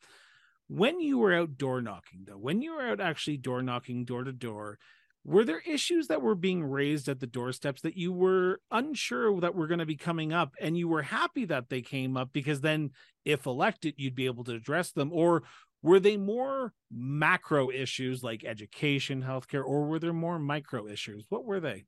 When 0.69 1.01
you 1.01 1.19
were 1.19 1.35
out 1.35 1.59
door 1.59 1.83
knocking, 1.83 2.21
though, 2.25 2.39
when 2.39 2.63
you 2.63 2.75
were 2.75 2.87
out 2.87 3.01
actually 3.01 3.39
door 3.39 3.63
knocking 3.63 4.05
door 4.05 4.23
to 4.23 4.33
door, 4.33 4.79
were 5.29 5.45
there 5.45 5.63
issues 5.67 6.07
that 6.07 6.23
were 6.23 6.35
being 6.35 6.65
raised 6.65 7.07
at 7.07 7.21
the 7.21 7.27
doorsteps 7.27 7.83
that 7.83 7.99
you 7.99 8.15
were 8.15 8.63
unsure 8.71 9.39
that 9.43 9.55
were 9.55 9.67
going 9.67 9.79
to 9.79 9.85
be 9.85 9.95
coming 9.95 10.33
up 10.33 10.55
and 10.59 10.79
you 10.79 10.89
were 10.89 11.03
happy 11.03 11.45
that 11.45 11.69
they 11.69 11.83
came 11.83 12.17
up? 12.17 12.31
Because 12.33 12.63
then 12.63 12.93
if 13.27 13.45
elected 13.45 13.93
you'd 13.99 14.15
be 14.15 14.25
able 14.25 14.43
to 14.45 14.55
address 14.55 14.91
them. 14.93 15.13
Or 15.13 15.43
were 15.83 16.01
they 16.01 16.17
more 16.17 16.73
macro 16.91 17.71
issues 17.71 18.23
like 18.23 18.43
education 18.43 19.23
healthcare 19.23 19.63
or 19.63 19.87
were 19.87 19.99
there 19.99 20.15
more 20.15 20.39
micro 20.39 20.89
issues? 20.89 21.27
What 21.29 21.45
were 21.45 21.61
they? 21.61 21.85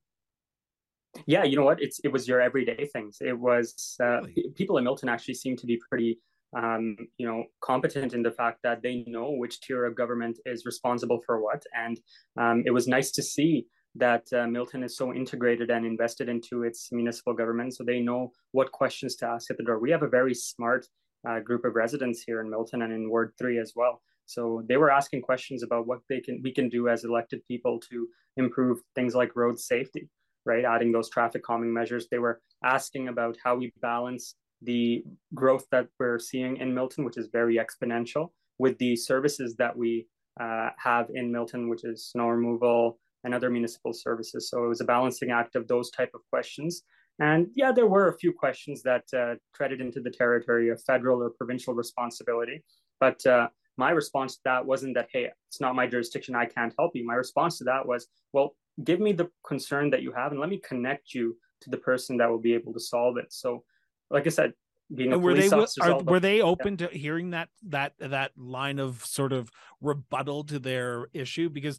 Yeah 1.24 1.44
you 1.44 1.56
know 1.56 1.64
what? 1.64 1.82
It's 1.82 1.98
it 2.04 2.12
was 2.12 2.28
your 2.28 2.42
everyday 2.42 2.84
things. 2.92 3.18
It 3.22 3.38
was 3.38 3.96
uh, 4.00 4.20
really? 4.20 4.52
people 4.54 4.76
in 4.76 4.84
milton 4.84 5.08
actually 5.08 5.34
seem 5.34 5.56
to 5.56 5.66
be 5.66 5.80
pretty 5.88 6.20
um, 6.56 6.96
you 7.16 7.26
know, 7.26 7.44
competent 7.60 8.12
in 8.12 8.22
the 8.22 8.30
fact 8.32 8.58
that 8.64 8.82
they 8.82 9.04
know 9.06 9.30
which 9.30 9.60
tier 9.60 9.84
of 9.84 9.94
government 9.94 10.38
is 10.46 10.66
responsible 10.66 11.20
for 11.24 11.40
what. 11.40 11.62
And 11.76 12.00
um, 12.38 12.62
it 12.66 12.72
was 12.72 12.88
nice 12.88 13.10
to 13.12 13.22
see 13.22 13.66
that 13.96 14.26
uh, 14.32 14.46
Milton 14.46 14.82
is 14.84 14.96
so 14.96 15.12
integrated 15.12 15.70
and 15.70 15.84
invested 15.84 16.28
into 16.28 16.62
its 16.62 16.90
municipal 16.92 17.34
government, 17.34 17.74
so 17.74 17.84
they 17.84 18.00
know 18.00 18.32
what 18.52 18.70
questions 18.72 19.16
to 19.16 19.26
ask 19.26 19.50
at 19.50 19.56
the 19.56 19.64
door. 19.64 19.78
We 19.78 19.90
have 19.90 20.02
a 20.02 20.08
very 20.08 20.34
smart 20.34 20.86
uh, 21.28 21.40
group 21.40 21.64
of 21.64 21.74
residents 21.74 22.22
here 22.22 22.40
in 22.40 22.50
Milton 22.50 22.82
and 22.82 22.92
in 22.92 23.10
Ward 23.10 23.32
Three 23.38 23.58
as 23.58 23.72
well. 23.74 24.00
So 24.26 24.62
they 24.68 24.76
were 24.76 24.92
asking 24.92 25.22
questions 25.22 25.64
about 25.64 25.88
what 25.88 26.00
they 26.08 26.20
can 26.20 26.40
we 26.42 26.52
can 26.52 26.68
do 26.68 26.88
as 26.88 27.04
elected 27.04 27.44
people 27.48 27.80
to 27.90 28.06
improve 28.36 28.78
things 28.94 29.14
like 29.14 29.34
road 29.34 29.58
safety, 29.58 30.08
right? 30.46 30.64
Adding 30.64 30.92
those 30.92 31.10
traffic 31.10 31.42
calming 31.42 31.74
measures. 31.74 32.06
They 32.08 32.20
were 32.20 32.40
asking 32.64 33.08
about 33.08 33.36
how 33.42 33.56
we 33.56 33.72
balance 33.82 34.36
the 34.62 35.04
growth 35.34 35.66
that 35.70 35.88
we're 35.98 36.18
seeing 36.18 36.58
in 36.58 36.74
Milton, 36.74 37.04
which 37.04 37.16
is 37.16 37.28
very 37.32 37.56
exponential, 37.56 38.30
with 38.58 38.76
the 38.78 38.96
services 38.96 39.56
that 39.56 39.76
we 39.76 40.06
uh, 40.40 40.70
have 40.78 41.08
in 41.14 41.32
Milton, 41.32 41.68
which 41.68 41.84
is 41.84 42.06
snow 42.06 42.28
removal 42.28 42.98
and 43.24 43.34
other 43.34 43.50
municipal 43.50 43.92
services. 43.92 44.48
So 44.48 44.64
it 44.64 44.68
was 44.68 44.80
a 44.80 44.84
balancing 44.84 45.30
act 45.30 45.56
of 45.56 45.68
those 45.68 45.90
type 45.90 46.10
of 46.14 46.20
questions. 46.30 46.82
And 47.18 47.48
yeah, 47.54 47.72
there 47.72 47.86
were 47.86 48.08
a 48.08 48.18
few 48.18 48.32
questions 48.32 48.82
that 48.82 49.04
uh, 49.14 49.34
treaded 49.54 49.80
into 49.80 50.00
the 50.00 50.10
territory 50.10 50.70
of 50.70 50.82
federal 50.82 51.22
or 51.22 51.30
provincial 51.30 51.74
responsibility. 51.74 52.64
But 52.98 53.24
uh, 53.26 53.48
my 53.76 53.90
response 53.90 54.36
to 54.36 54.40
that 54.44 54.64
wasn't 54.64 54.94
that, 54.94 55.08
hey, 55.12 55.28
it's 55.48 55.60
not 55.60 55.74
my 55.74 55.86
jurisdiction, 55.86 56.34
I 56.34 56.46
can't 56.46 56.74
help 56.78 56.92
you. 56.94 57.06
My 57.06 57.14
response 57.14 57.58
to 57.58 57.64
that 57.64 57.86
was, 57.86 58.06
well, 58.32 58.56
give 58.84 59.00
me 59.00 59.12
the 59.12 59.28
concern 59.46 59.90
that 59.90 60.02
you 60.02 60.12
have 60.12 60.32
and 60.32 60.40
let 60.40 60.48
me 60.48 60.60
connect 60.66 61.12
you 61.14 61.36
to 61.62 61.70
the 61.70 61.76
person 61.76 62.16
that 62.16 62.30
will 62.30 62.38
be 62.38 62.54
able 62.54 62.72
to 62.72 62.80
solve 62.80 63.18
it. 63.18 63.26
So 63.30 63.64
like 64.10 64.26
I 64.26 64.30
said, 64.30 64.52
being 64.94 65.12
a 65.12 65.18
were 65.18 65.32
police 65.32 65.50
they 65.50 65.56
officer. 65.56 65.82
are, 65.82 66.02
were 66.02 66.20
they 66.20 66.40
open 66.40 66.76
yeah. 66.78 66.88
to 66.88 66.98
hearing 66.98 67.30
that 67.30 67.48
that 67.68 67.94
that 67.98 68.32
line 68.36 68.78
of 68.78 69.04
sort 69.04 69.32
of 69.32 69.50
rebuttal 69.80 70.44
to 70.44 70.58
their 70.58 71.06
issue 71.12 71.48
because 71.48 71.78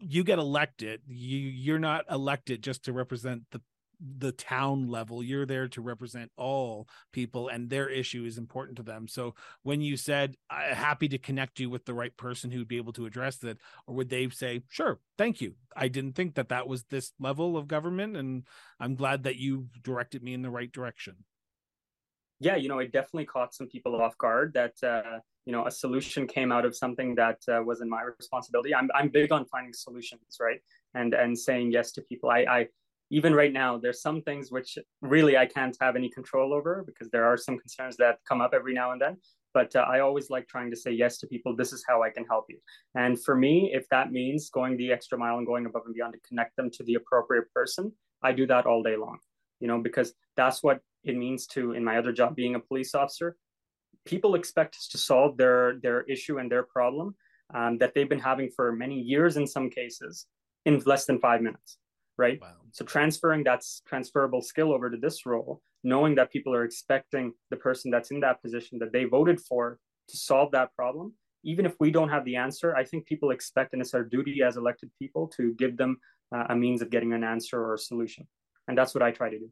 you 0.00 0.24
get 0.24 0.38
elected 0.38 1.00
you 1.06 1.38
you're 1.38 1.78
not 1.78 2.04
elected 2.10 2.62
just 2.62 2.84
to 2.84 2.92
represent 2.92 3.42
the 3.52 3.60
the 4.18 4.32
town 4.32 4.88
level 4.88 5.22
you're 5.22 5.46
there 5.46 5.68
to 5.68 5.80
represent 5.80 6.28
all 6.36 6.88
people 7.12 7.46
and 7.46 7.70
their 7.70 7.88
issue 7.88 8.24
is 8.24 8.36
important 8.36 8.76
to 8.76 8.82
them 8.82 9.06
so 9.06 9.32
when 9.62 9.80
you 9.80 9.96
said 9.96 10.36
happy 10.50 11.08
to 11.08 11.18
connect 11.18 11.60
you 11.60 11.70
with 11.70 11.84
the 11.84 11.94
right 11.94 12.16
person 12.16 12.50
who'd 12.50 12.66
be 12.66 12.78
able 12.78 12.92
to 12.92 13.06
address 13.06 13.36
that 13.36 13.58
or 13.86 13.94
would 13.94 14.08
they 14.08 14.28
say 14.28 14.60
sure 14.68 14.98
thank 15.16 15.40
you 15.40 15.54
i 15.76 15.86
didn't 15.86 16.14
think 16.14 16.34
that 16.34 16.48
that 16.48 16.66
was 16.66 16.82
this 16.84 17.12
level 17.20 17.56
of 17.56 17.68
government 17.68 18.16
and 18.16 18.42
i'm 18.80 18.96
glad 18.96 19.22
that 19.22 19.36
you 19.36 19.68
directed 19.84 20.20
me 20.20 20.34
in 20.34 20.42
the 20.42 20.50
right 20.50 20.72
direction 20.72 21.14
yeah, 22.42 22.56
you 22.56 22.68
know, 22.68 22.80
it 22.80 22.92
definitely 22.92 23.26
caught 23.26 23.54
some 23.54 23.68
people 23.68 24.00
off 24.00 24.18
guard 24.18 24.52
that, 24.54 24.74
uh, 24.82 25.18
you 25.46 25.52
know, 25.52 25.66
a 25.66 25.70
solution 25.70 26.26
came 26.26 26.50
out 26.50 26.64
of 26.64 26.76
something 26.76 27.14
that 27.14 27.38
uh, 27.48 27.62
wasn't 27.62 27.88
my 27.88 28.02
responsibility. 28.02 28.74
I'm, 28.74 28.88
I'm 28.94 29.08
big 29.08 29.30
on 29.30 29.44
finding 29.46 29.72
solutions, 29.72 30.38
right? 30.40 30.60
And, 30.94 31.14
and 31.14 31.38
saying 31.38 31.70
yes 31.70 31.92
to 31.92 32.02
people. 32.02 32.30
I, 32.30 32.40
I, 32.40 32.66
even 33.10 33.32
right 33.34 33.52
now, 33.52 33.78
there's 33.78 34.02
some 34.02 34.22
things 34.22 34.50
which 34.50 34.76
really 35.02 35.36
I 35.36 35.46
can't 35.46 35.76
have 35.80 35.94
any 35.96 36.08
control 36.08 36.52
over 36.52 36.82
because 36.84 37.10
there 37.10 37.24
are 37.24 37.36
some 37.36 37.58
concerns 37.58 37.96
that 37.98 38.18
come 38.28 38.40
up 38.40 38.52
every 38.54 38.74
now 38.74 38.92
and 38.92 39.00
then. 39.00 39.18
But 39.54 39.76
uh, 39.76 39.80
I 39.80 40.00
always 40.00 40.30
like 40.30 40.48
trying 40.48 40.70
to 40.70 40.76
say 40.76 40.90
yes 40.90 41.18
to 41.18 41.26
people. 41.26 41.54
This 41.54 41.72
is 41.72 41.84
how 41.86 42.02
I 42.02 42.10
can 42.10 42.24
help 42.24 42.46
you. 42.48 42.58
And 42.94 43.22
for 43.22 43.36
me, 43.36 43.70
if 43.72 43.86
that 43.90 44.10
means 44.10 44.50
going 44.50 44.76
the 44.78 44.90
extra 44.90 45.18
mile 45.18 45.38
and 45.38 45.46
going 45.46 45.66
above 45.66 45.82
and 45.84 45.94
beyond 45.94 46.14
to 46.14 46.20
connect 46.26 46.56
them 46.56 46.70
to 46.70 46.82
the 46.84 46.94
appropriate 46.94 47.52
person, 47.54 47.92
I 48.22 48.32
do 48.32 48.46
that 48.46 48.66
all 48.66 48.82
day 48.82 48.96
long. 48.96 49.18
You 49.62 49.68
know, 49.68 49.80
because 49.88 50.08
that's 50.36 50.62
what 50.62 50.78
it 51.04 51.16
means 51.16 51.46
to 51.54 51.72
in 51.72 51.82
my 51.84 51.96
other 51.98 52.12
job 52.12 52.36
being 52.36 52.54
a 52.56 52.60
police 52.60 52.94
officer. 52.94 53.36
People 54.04 54.34
expect 54.34 54.76
us 54.76 54.88
to 54.88 54.98
solve 54.98 55.36
their 55.36 55.78
their 55.84 56.00
issue 56.14 56.38
and 56.38 56.50
their 56.50 56.64
problem 56.64 57.14
um, 57.54 57.78
that 57.78 57.94
they've 57.94 58.12
been 58.14 58.26
having 58.30 58.50
for 58.56 58.72
many 58.72 58.98
years 59.00 59.36
in 59.36 59.46
some 59.46 59.70
cases 59.70 60.26
in 60.64 60.82
less 60.92 61.04
than 61.06 61.18
five 61.18 61.40
minutes 61.42 61.78
right? 62.18 62.40
Wow. 62.40 62.56
so 62.72 62.84
transferring 62.84 63.44
that 63.44 63.62
transferable 63.86 64.42
skill 64.42 64.72
over 64.72 64.90
to 64.90 64.96
this 64.96 65.24
role 65.26 65.62
knowing 65.84 66.14
that 66.14 66.30
people 66.30 66.54
are 66.54 66.64
expecting 66.64 67.32
the 67.50 67.56
person 67.56 67.90
that's 67.90 68.10
in 68.10 68.20
that 68.20 68.40
position 68.42 68.78
that 68.78 68.92
they 68.92 69.04
voted 69.04 69.40
for 69.40 69.78
to 70.08 70.16
solve 70.16 70.52
that 70.52 70.74
problem. 70.76 71.12
Even 71.44 71.66
if 71.66 71.74
we 71.80 71.90
don't 71.90 72.08
have 72.08 72.24
the 72.24 72.36
answer 72.36 72.76
i 72.76 72.84
think 72.84 73.04
people 73.06 73.30
expect 73.32 73.72
and 73.72 73.82
it's 73.82 73.94
our 73.94 74.04
duty 74.04 74.42
as 74.42 74.56
elected 74.56 74.90
people 74.98 75.26
to 75.36 75.54
give 75.54 75.76
them 75.76 75.96
uh, 76.34 76.44
a 76.50 76.56
means 76.56 76.82
of 76.82 76.90
getting 76.90 77.12
an 77.12 77.24
answer 77.24 77.58
or 77.60 77.74
a 77.74 77.78
solution 77.78 78.26
and 78.68 78.76
that's 78.76 78.94
what 78.94 79.02
i 79.02 79.10
try 79.10 79.30
to 79.30 79.38
do 79.38 79.50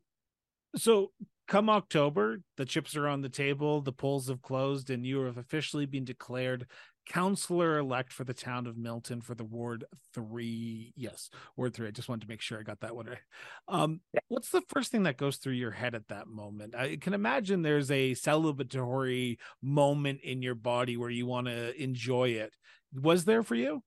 so 0.76 1.10
come 1.48 1.68
October, 1.68 2.42
the 2.56 2.64
chips 2.64 2.94
are 2.94 3.08
on 3.08 3.22
the 3.22 3.28
table, 3.28 3.80
the 3.80 3.90
polls 3.90 4.28
have 4.28 4.40
closed, 4.40 4.88
and 4.88 5.04
you 5.04 5.22
have 5.22 5.36
officially 5.36 5.84
been 5.84 6.04
declared 6.04 6.68
counselor 7.08 7.78
elect 7.78 8.12
for 8.12 8.22
the 8.22 8.32
town 8.32 8.68
of 8.68 8.76
Milton 8.76 9.20
for 9.20 9.34
the 9.34 9.44
Ward 9.44 9.84
Three. 10.14 10.92
Yes, 10.96 11.28
Ward 11.56 11.74
Three. 11.74 11.88
I 11.88 11.90
just 11.90 12.08
wanted 12.08 12.22
to 12.22 12.28
make 12.28 12.40
sure 12.40 12.60
I 12.60 12.62
got 12.62 12.80
that 12.80 12.94
one 12.94 13.06
right. 13.06 13.18
Um, 13.66 14.00
what's 14.28 14.50
the 14.50 14.62
first 14.68 14.92
thing 14.92 15.02
that 15.02 15.16
goes 15.16 15.36
through 15.38 15.54
your 15.54 15.72
head 15.72 15.96
at 15.96 16.06
that 16.08 16.28
moment? 16.28 16.76
I 16.76 16.96
can 16.96 17.14
imagine 17.14 17.62
there's 17.62 17.90
a 17.90 18.12
celebratory 18.12 19.38
moment 19.60 20.20
in 20.22 20.42
your 20.42 20.54
body 20.54 20.96
where 20.96 21.10
you 21.10 21.26
want 21.26 21.48
to 21.48 21.82
enjoy 21.82 22.28
it. 22.28 22.54
Was 22.94 23.24
there 23.24 23.42
for 23.42 23.56
you? 23.56 23.82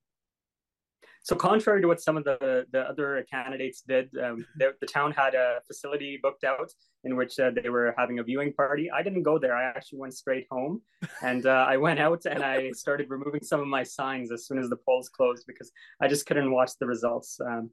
So, 1.25 1.37
contrary 1.37 1.81
to 1.81 1.87
what 1.87 2.01
some 2.01 2.17
of 2.17 2.25
the, 2.25 2.65
the 2.73 2.81
other 2.81 3.25
candidates 3.31 3.81
did, 3.87 4.09
um, 4.21 4.45
the, 4.57 4.73
the, 4.81 4.85
town 4.85 5.13
had 5.13 5.35
a 5.35 5.61
facility 5.65 6.19
booked 6.21 6.43
out 6.43 6.69
in 7.05 7.15
which 7.15 7.39
uh, 7.39 7.49
they 7.51 7.69
were 7.69 7.95
having 7.97 8.19
a 8.19 8.23
viewing 8.23 8.51
party. 8.51 8.91
I 8.91 9.03
didn't 9.03 9.23
go 9.23 9.39
there. 9.39 9.55
I 9.55 9.63
actually 9.63 9.99
went 9.99 10.13
straight 10.15 10.47
home, 10.51 10.81
and 11.21 11.45
uh, 11.45 11.65
I 11.67 11.77
went 11.77 12.01
out 12.01 12.25
and 12.25 12.43
I 12.43 12.71
started 12.71 13.09
removing 13.09 13.41
some 13.41 13.61
of 13.61 13.67
my 13.67 13.83
signs 13.83 14.33
as 14.33 14.45
soon 14.45 14.59
as 14.59 14.67
the 14.69 14.75
polls 14.75 15.07
closed 15.07 15.45
because 15.47 15.71
I 16.01 16.09
just 16.09 16.25
couldn't 16.25 16.51
watch 16.51 16.71
the 16.77 16.87
results. 16.87 17.39
Um, 17.39 17.69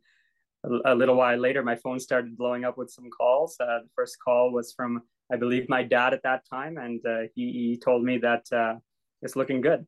a, 0.63 0.93
a, 0.93 0.95
little 0.95 1.17
while 1.17 1.37
later, 1.37 1.65
my 1.65 1.75
phone 1.75 1.99
started 1.99 2.37
blowing 2.37 2.65
up 2.65 2.79
with 2.79 2.91
some 2.91 3.11
calls. 3.11 3.57
Uh, 3.59 3.81
the 3.83 3.91
first 3.97 4.17
call 4.25 4.53
was 4.53 4.73
from, 4.73 5.03
I 5.33 5.37
believe, 5.37 5.69
my 5.69 5.83
dad 5.83 6.15
at 6.15 6.23
that 6.23 6.45
time, 6.49 6.79
and 6.79 7.05
uh, 7.05 7.23
he, 7.35 7.51
he, 7.51 7.81
told 7.83 8.05
me 8.05 8.19
that 8.19 8.45
uh, 8.53 8.75
it's 9.23 9.35
looking 9.35 9.61
good. 9.61 9.85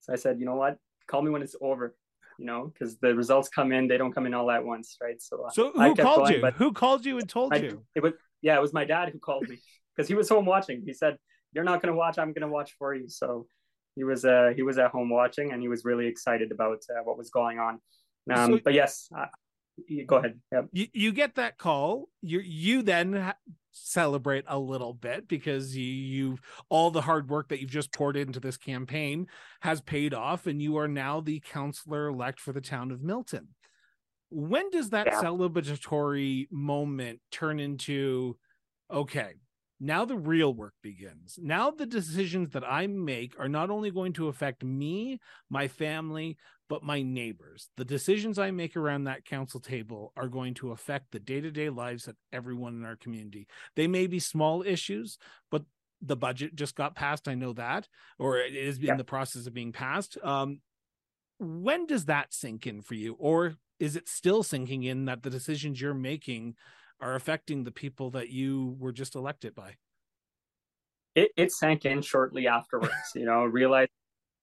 So 0.00 0.12
I 0.12 0.16
said, 0.16 0.40
you 0.40 0.46
know 0.46 0.56
what? 0.56 0.78
Call 1.06 1.22
me 1.22 1.30
when 1.30 1.42
it's 1.42 1.54
over 1.60 1.94
you 2.38 2.46
know, 2.46 2.72
because 2.72 2.96
the 2.98 3.14
results 3.14 3.48
come 3.48 3.72
in, 3.72 3.88
they 3.88 3.96
don't 3.96 4.12
come 4.12 4.26
in 4.26 4.34
all 4.34 4.50
at 4.50 4.64
once, 4.64 4.96
right? 5.02 5.20
So, 5.20 5.44
uh, 5.44 5.50
so 5.50 5.72
who 5.72 5.94
called 5.94 6.28
going, 6.28 6.40
you? 6.40 6.50
Who 6.52 6.72
called 6.72 7.04
you 7.04 7.18
and 7.18 7.28
told 7.28 7.54
I, 7.54 7.58
you? 7.58 7.84
It 7.94 8.02
was 8.02 8.12
yeah, 8.42 8.56
it 8.56 8.60
was 8.60 8.72
my 8.72 8.84
dad 8.84 9.10
who 9.10 9.18
called 9.18 9.48
me 9.48 9.58
because 9.96 10.08
he 10.08 10.14
was 10.14 10.28
home 10.28 10.46
watching. 10.46 10.82
He 10.84 10.92
said, 10.92 11.16
"You're 11.52 11.64
not 11.64 11.82
going 11.82 11.92
to 11.92 11.96
watch. 11.96 12.18
I'm 12.18 12.32
going 12.32 12.42
to 12.42 12.48
watch 12.48 12.74
for 12.78 12.94
you." 12.94 13.08
So 13.08 13.46
he 13.96 14.04
was 14.04 14.24
uh 14.24 14.52
he 14.54 14.62
was 14.62 14.78
at 14.78 14.90
home 14.90 15.10
watching, 15.10 15.52
and 15.52 15.62
he 15.62 15.68
was 15.68 15.84
really 15.84 16.06
excited 16.06 16.52
about 16.52 16.78
uh, 16.90 17.02
what 17.04 17.16
was 17.16 17.30
going 17.30 17.58
on. 17.58 17.80
Um, 18.32 18.52
so, 18.52 18.60
but 18.64 18.74
yes, 18.74 19.08
uh, 19.78 19.94
go 20.06 20.16
ahead. 20.16 20.40
Yep. 20.52 20.68
You, 20.72 20.86
you 20.92 21.12
get 21.12 21.34
that 21.36 21.58
call. 21.58 22.08
You 22.22 22.40
you 22.40 22.82
then 22.82 23.34
celebrate 23.72 24.44
a 24.46 24.58
little 24.58 24.94
bit 24.94 25.26
because 25.28 25.76
you 25.76 25.84
you 25.84 26.38
all 26.68 26.90
the 26.90 27.00
hard 27.00 27.28
work 27.28 27.48
that 27.48 27.60
you've 27.60 27.70
just 27.70 27.92
poured 27.92 28.16
into 28.16 28.40
this 28.40 28.56
campaign 28.56 29.26
has 29.60 29.80
paid 29.80 30.14
off 30.14 30.46
and 30.46 30.62
you 30.62 30.76
are 30.76 30.88
now 30.88 31.20
the 31.20 31.40
counselor 31.40 32.08
elect 32.08 32.40
for 32.40 32.52
the 32.52 32.60
town 32.60 32.90
of 32.90 33.02
Milton. 33.02 33.48
When 34.30 34.70
does 34.70 34.90
that 34.90 35.06
yeah. 35.06 35.22
celebratory 35.22 36.46
moment 36.50 37.20
turn 37.30 37.60
into 37.60 38.36
okay, 38.90 39.34
now 39.84 40.04
the 40.04 40.16
real 40.16 40.52
work 40.52 40.74
begins. 40.82 41.38
Now 41.40 41.70
the 41.70 41.86
decisions 41.86 42.50
that 42.50 42.64
I 42.64 42.86
make 42.86 43.38
are 43.38 43.48
not 43.48 43.70
only 43.70 43.90
going 43.90 44.12
to 44.14 44.28
affect 44.28 44.64
me, 44.64 45.20
my 45.50 45.68
family, 45.68 46.36
but 46.68 46.82
my 46.82 47.02
neighbors. 47.02 47.68
The 47.76 47.84
decisions 47.84 48.38
I 48.38 48.50
make 48.50 48.76
around 48.76 49.04
that 49.04 49.24
council 49.24 49.60
table 49.60 50.12
are 50.16 50.28
going 50.28 50.54
to 50.54 50.72
affect 50.72 51.12
the 51.12 51.18
day 51.18 51.40
to 51.40 51.50
day 51.50 51.68
lives 51.68 52.08
of 52.08 52.16
everyone 52.32 52.74
in 52.74 52.84
our 52.84 52.96
community. 52.96 53.46
They 53.76 53.86
may 53.86 54.06
be 54.06 54.18
small 54.18 54.62
issues, 54.62 55.18
but 55.50 55.64
the 56.00 56.16
budget 56.16 56.54
just 56.54 56.74
got 56.74 56.94
passed. 56.94 57.28
I 57.28 57.34
know 57.34 57.52
that, 57.54 57.88
or 58.18 58.38
it 58.38 58.54
is 58.54 58.78
yeah. 58.78 58.92
in 58.92 58.98
the 58.98 59.04
process 59.04 59.46
of 59.46 59.54
being 59.54 59.72
passed. 59.72 60.16
Um, 60.22 60.60
when 61.38 61.86
does 61.86 62.06
that 62.06 62.32
sink 62.32 62.66
in 62.66 62.80
for 62.80 62.94
you? 62.94 63.16
Or 63.18 63.54
is 63.78 63.96
it 63.96 64.08
still 64.08 64.42
sinking 64.42 64.84
in 64.84 65.04
that 65.06 65.22
the 65.22 65.30
decisions 65.30 65.80
you're 65.80 65.94
making 65.94 66.54
are 67.00 67.14
affecting 67.14 67.64
the 67.64 67.70
people 67.70 68.10
that 68.10 68.30
you 68.30 68.76
were 68.78 68.92
just 68.92 69.14
elected 69.14 69.54
by? 69.54 69.74
It, 71.14 71.30
it 71.36 71.52
sank 71.52 71.84
in 71.84 72.02
shortly 72.02 72.48
afterwards, 72.48 72.94
you 73.14 73.24
know, 73.24 73.44
realized 73.44 73.90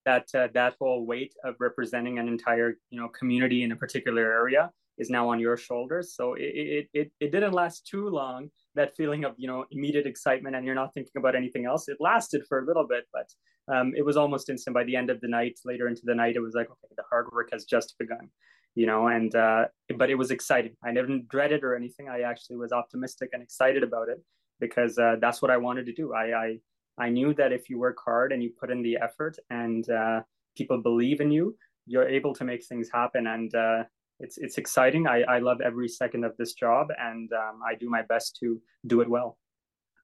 that 0.05 0.27
uh, 0.33 0.47
that 0.53 0.75
whole 0.79 1.05
weight 1.05 1.33
of 1.43 1.55
representing 1.59 2.17
an 2.19 2.27
entire 2.27 2.77
you 2.89 2.99
know 2.99 3.09
community 3.09 3.63
in 3.63 3.71
a 3.71 3.75
particular 3.75 4.21
area 4.21 4.71
is 4.97 5.09
now 5.09 5.29
on 5.29 5.39
your 5.39 5.57
shoulders. 5.57 6.15
So 6.15 6.33
it, 6.35 6.41
it 6.41 6.89
it 6.93 7.11
it 7.19 7.31
didn't 7.31 7.53
last 7.53 7.87
too 7.87 8.09
long 8.09 8.49
that 8.75 8.95
feeling 8.95 9.25
of 9.25 9.35
you 9.37 9.47
know 9.47 9.65
immediate 9.71 10.07
excitement 10.07 10.55
and 10.55 10.65
you're 10.65 10.75
not 10.75 10.93
thinking 10.93 11.17
about 11.17 11.35
anything 11.35 11.65
else. 11.65 11.87
It 11.87 11.97
lasted 11.99 12.43
for 12.47 12.59
a 12.59 12.65
little 12.65 12.87
bit 12.87 13.05
but 13.13 13.29
um, 13.73 13.93
it 13.95 14.03
was 14.03 14.17
almost 14.17 14.49
instant. 14.49 14.73
By 14.73 14.83
the 14.83 14.95
end 14.95 15.09
of 15.09 15.21
the 15.21 15.27
night 15.27 15.59
later 15.65 15.87
into 15.87 16.01
the 16.03 16.15
night 16.15 16.35
it 16.35 16.41
was 16.41 16.55
like 16.55 16.67
okay 16.67 16.93
the 16.97 17.03
hard 17.09 17.27
work 17.31 17.49
has 17.51 17.65
just 17.65 17.95
begun 17.99 18.29
you 18.75 18.85
know 18.85 19.07
and 19.07 19.35
uh, 19.35 19.65
but 19.97 20.09
it 20.09 20.15
was 20.15 20.31
exciting 20.31 20.75
i 20.83 20.91
never 20.91 21.19
dreaded 21.29 21.63
or 21.63 21.75
anything 21.75 22.07
i 22.09 22.21
actually 22.21 22.57
was 22.57 22.71
optimistic 22.71 23.29
and 23.33 23.43
excited 23.43 23.83
about 23.83 24.07
it 24.09 24.21
because 24.59 24.97
uh, 24.97 25.15
that's 25.19 25.41
what 25.41 25.51
i 25.51 25.57
wanted 25.57 25.85
to 25.85 25.93
do 25.93 26.13
i 26.13 26.45
i 26.45 26.57
I 26.97 27.09
knew 27.09 27.33
that 27.35 27.51
if 27.51 27.69
you 27.69 27.79
work 27.79 27.97
hard 28.03 28.31
and 28.31 28.43
you 28.43 28.51
put 28.59 28.69
in 28.69 28.81
the 28.81 28.97
effort 28.97 29.37
and 29.49 29.89
uh, 29.89 30.21
people 30.55 30.81
believe 30.81 31.21
in 31.21 31.31
you, 31.31 31.55
you're 31.87 32.07
able 32.07 32.33
to 32.35 32.43
make 32.43 32.65
things 32.65 32.89
happen. 32.93 33.27
And 33.27 33.53
uh, 33.55 33.83
it's 34.19 34.37
it's 34.37 34.57
exciting. 34.57 35.07
I, 35.07 35.21
I 35.23 35.39
love 35.39 35.61
every 35.61 35.87
second 35.87 36.23
of 36.23 36.37
this 36.37 36.53
job, 36.53 36.89
and 36.99 37.31
um, 37.33 37.59
I 37.67 37.75
do 37.75 37.89
my 37.89 38.03
best 38.03 38.37
to 38.41 38.61
do 38.85 39.01
it 39.01 39.09
well. 39.09 39.37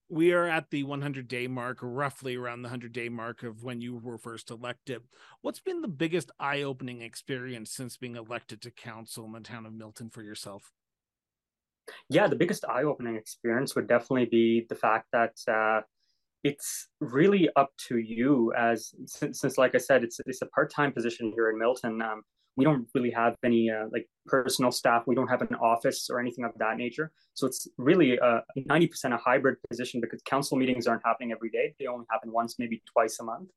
We 0.10 0.32
are 0.32 0.48
at 0.48 0.70
the 0.70 0.84
100 0.84 1.28
day 1.28 1.48
mark, 1.48 1.80
roughly 1.82 2.36
around 2.36 2.62
the 2.62 2.68
100 2.68 2.94
day 2.94 3.10
mark 3.10 3.44
of 3.44 3.64
when 3.64 3.82
you 3.82 3.98
were 3.98 4.18
first 4.18 4.50
elected. 4.50 5.02
What's 5.42 5.60
been 5.60 5.82
the 5.82 5.88
biggest 5.88 6.32
eye 6.40 6.62
opening 6.62 7.02
experience 7.02 7.72
since 7.72 7.98
being 7.98 8.16
elected 8.16 8.62
to 8.62 8.72
council 8.72 9.26
in 9.26 9.34
the 9.34 9.42
town 9.42 9.66
of 9.66 9.74
Milton 9.74 10.10
for 10.10 10.24
yourself? 10.24 10.72
Yeah, 12.10 12.28
the 12.28 12.36
biggest 12.36 12.66
eye 12.66 12.84
opening 12.84 13.16
experience 13.16 13.76
would 13.76 13.88
definitely 13.88 14.26
be 14.26 14.66
the 14.70 14.76
fact 14.76 15.08
that 15.12 15.36
uh, 15.48 15.82
it's 16.44 16.88
really 17.02 17.50
up 17.56 17.72
to 17.88 17.98
you 17.98 18.54
as 18.58 18.94
since, 19.06 19.42
since 19.42 19.58
like 19.58 19.76
I 19.76 19.80
said, 19.80 20.04
it's 20.04 20.20
it's 20.26 20.42
a 20.42 20.48
part 20.48 20.72
time 20.72 20.94
position 20.94 21.32
here 21.36 21.50
in 21.50 21.58
Milton. 21.58 22.02
Um, 22.02 22.24
we 22.58 22.66
don't 22.66 22.88
really 22.96 23.12
have 23.12 23.36
any 23.46 23.70
uh, 23.70 23.86
like 23.92 24.10
personal 24.26 24.72
staff. 24.72 25.04
We 25.06 25.16
don't 25.16 25.28
have 25.28 25.44
an 25.44 25.56
office 25.56 26.10
or 26.10 26.20
anything 26.20 26.44
of 26.44 26.52
that 26.58 26.76
nature. 26.76 27.12
So 27.36 27.46
it's 27.46 27.68
really 27.78 28.18
a 28.18 28.42
90% 28.58 29.14
a 29.14 29.18
hybrid 29.18 29.58
position 29.70 30.02
because 30.02 30.22
council 30.24 30.58
meetings 30.58 30.88
aren't 30.88 31.04
happening 31.06 31.32
every 31.32 31.52
day. 31.52 31.76
They 31.80 31.86
only 31.86 32.06
happen 32.12 32.32
once, 32.32 32.56
maybe 32.58 32.82
twice 32.92 33.20
a 33.20 33.24
month, 33.24 33.52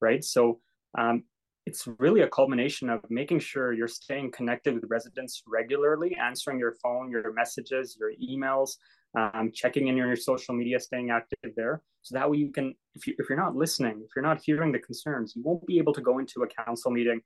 right? 0.00 0.24
So 0.24 0.60
um, 0.98 1.24
it's 1.66 1.86
really 1.98 2.22
a 2.22 2.28
culmination 2.28 2.88
of 2.88 3.00
making 3.10 3.40
sure 3.40 3.74
you're 3.74 3.88
staying 3.88 4.32
connected 4.32 4.74
with 4.74 4.84
residents 4.88 5.42
regularly, 5.46 6.16
answering 6.16 6.58
your 6.58 6.76
phone, 6.82 7.10
your 7.10 7.32
messages, 7.34 7.98
your 8.00 8.12
emails, 8.12 8.76
um, 9.18 9.50
checking 9.52 9.88
in 9.88 10.00
on 10.00 10.06
your 10.06 10.16
social 10.16 10.54
media, 10.54 10.80
staying 10.80 11.10
active 11.10 11.52
there. 11.56 11.82
So 12.02 12.14
that 12.14 12.30
way 12.30 12.38
you 12.38 12.52
can, 12.52 12.74
if, 12.94 13.06
you, 13.06 13.14
if 13.18 13.28
you're 13.28 13.38
not 13.38 13.54
listening, 13.54 14.00
if 14.02 14.10
you're 14.16 14.24
not 14.24 14.40
hearing 14.42 14.72
the 14.72 14.78
concerns, 14.78 15.34
you 15.36 15.42
won't 15.42 15.66
be 15.66 15.78
able 15.78 15.92
to 15.92 16.00
go 16.00 16.20
into 16.20 16.42
a 16.42 16.64
council 16.64 16.90
meeting 16.90 17.20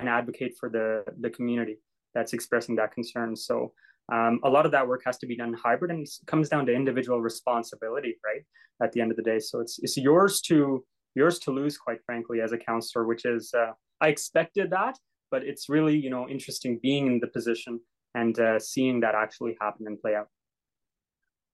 and 0.00 0.08
advocate 0.08 0.54
for 0.58 0.68
the, 0.68 1.04
the 1.20 1.30
community 1.30 1.78
that's 2.14 2.32
expressing 2.32 2.76
that 2.76 2.92
concern. 2.92 3.36
So 3.36 3.72
um, 4.12 4.40
a 4.44 4.48
lot 4.48 4.66
of 4.66 4.72
that 4.72 4.86
work 4.86 5.02
has 5.04 5.18
to 5.18 5.26
be 5.26 5.36
done 5.36 5.52
hybrid 5.52 5.90
and 5.90 6.06
comes 6.26 6.48
down 6.48 6.66
to 6.66 6.72
individual 6.72 7.20
responsibility, 7.20 8.16
right? 8.24 8.42
At 8.82 8.92
the 8.92 9.00
end 9.00 9.10
of 9.10 9.16
the 9.16 9.22
day. 9.22 9.38
So 9.38 9.60
it's, 9.60 9.78
it's 9.80 9.96
yours 9.96 10.40
to, 10.42 10.84
yours 11.14 11.38
to 11.40 11.50
lose, 11.50 11.76
quite 11.76 11.98
frankly, 12.04 12.40
as 12.40 12.52
a 12.52 12.58
counselor, 12.58 13.04
which 13.06 13.24
is, 13.24 13.52
uh, 13.54 13.72
I 14.00 14.08
expected 14.08 14.70
that, 14.70 14.98
but 15.30 15.42
it's 15.42 15.68
really, 15.68 15.96
you 15.96 16.10
know, 16.10 16.28
interesting 16.28 16.78
being 16.82 17.06
in 17.06 17.20
the 17.20 17.26
position 17.26 17.80
and 18.14 18.38
uh, 18.38 18.58
seeing 18.58 19.00
that 19.00 19.14
actually 19.14 19.56
happen 19.60 19.86
and 19.86 20.00
play 20.00 20.14
out 20.14 20.28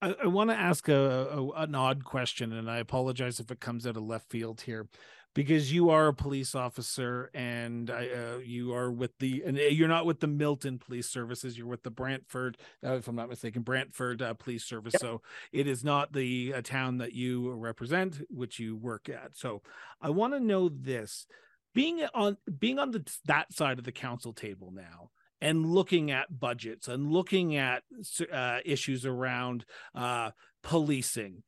I, 0.02 0.16
I 0.24 0.26
want 0.26 0.50
to 0.50 0.56
ask 0.56 0.88
a, 0.88 1.28
a, 1.30 1.62
an 1.62 1.74
odd 1.74 2.04
question, 2.04 2.52
and 2.52 2.68
I 2.68 2.78
apologize 2.78 3.38
if 3.38 3.50
it 3.50 3.60
comes 3.60 3.86
out 3.86 3.96
of 3.96 4.02
left 4.02 4.28
field 4.28 4.60
here, 4.62 4.88
because 5.34 5.72
you 5.72 5.90
are 5.90 6.08
a 6.08 6.14
police 6.14 6.54
officer 6.54 7.30
and 7.34 7.90
I, 7.90 8.08
uh, 8.08 8.38
you 8.38 8.74
are 8.74 8.90
with 8.90 9.18
the 9.18 9.42
and 9.46 9.58
uh, 9.58 9.62
you're 9.62 9.88
not 9.88 10.06
with 10.06 10.20
the 10.20 10.26
Milton 10.26 10.78
Police 10.78 11.08
Services. 11.08 11.56
You're 11.56 11.66
with 11.66 11.82
the 11.82 11.90
Brantford, 11.90 12.58
uh, 12.84 12.94
if 12.94 13.08
I'm 13.08 13.16
not 13.16 13.28
mistaken, 13.28 13.62
Brantford 13.62 14.20
uh, 14.20 14.34
Police 14.34 14.64
Service. 14.64 14.94
Yep. 14.94 15.00
So 15.00 15.22
it 15.52 15.66
is 15.66 15.82
not 15.82 16.12
the 16.12 16.54
uh, 16.56 16.62
town 16.62 16.98
that 16.98 17.12
you 17.12 17.50
represent, 17.52 18.20
which 18.28 18.58
you 18.58 18.76
work 18.76 19.08
at. 19.08 19.36
So 19.36 19.62
I 20.00 20.10
want 20.10 20.34
to 20.34 20.40
know 20.40 20.68
this: 20.68 21.26
being 21.74 22.04
on 22.14 22.36
being 22.58 22.78
on 22.78 22.90
the, 22.90 23.10
that 23.26 23.52
side 23.52 23.78
of 23.78 23.84
the 23.84 23.92
council 23.92 24.32
table 24.32 24.70
now 24.72 25.10
and 25.42 25.66
looking 25.66 26.10
at 26.10 26.38
budgets 26.38 26.86
and 26.86 27.10
looking 27.10 27.56
at 27.56 27.82
uh, 28.32 28.58
issues 28.64 29.04
around 29.04 29.64
uh, 29.94 30.30
policing 30.62 31.42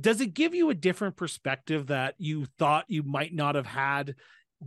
does 0.00 0.20
it 0.20 0.34
give 0.34 0.54
you 0.54 0.70
a 0.70 0.74
different 0.74 1.16
perspective 1.16 1.88
that 1.88 2.14
you 2.18 2.46
thought 2.58 2.84
you 2.88 3.02
might 3.02 3.34
not 3.34 3.54
have 3.54 3.66
had 3.66 4.14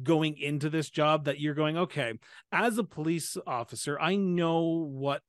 going 0.04 0.38
into 0.38 0.70
this 0.70 0.90
job 0.90 1.26
that 1.26 1.40
you're 1.40 1.54
going 1.54 1.78
okay 1.78 2.14
as 2.52 2.78
a 2.78 2.84
police 2.84 3.38
officer 3.46 4.00
i 4.00 4.16
know 4.16 4.62
what 4.90 5.22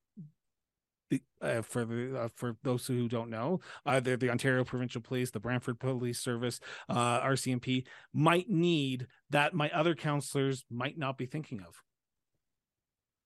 uh, 1.41 1.63
for 1.63 1.85
the 1.85 2.19
uh, 2.19 2.29
for 2.37 2.57
those 2.63 2.87
who 2.87 3.09
don't 3.09 3.31
know, 3.31 3.61
uh, 3.85 4.01
the, 4.01 4.17
the 4.17 4.31
Ontario 4.31 4.65
Provincial 4.65 5.01
Police, 5.01 5.31
the 5.31 5.41
Brantford 5.41 5.79
Police 5.79 6.21
Service, 6.21 6.61
uh, 6.89 7.21
RCMP 7.21 7.85
might 8.13 8.49
need 8.49 9.07
that 9.31 9.55
my 9.55 9.71
other 9.71 9.95
counselors 9.95 10.65
might 10.71 10.99
not 10.99 11.19
be 11.19 11.27
thinking 11.27 11.61
of. 11.61 11.83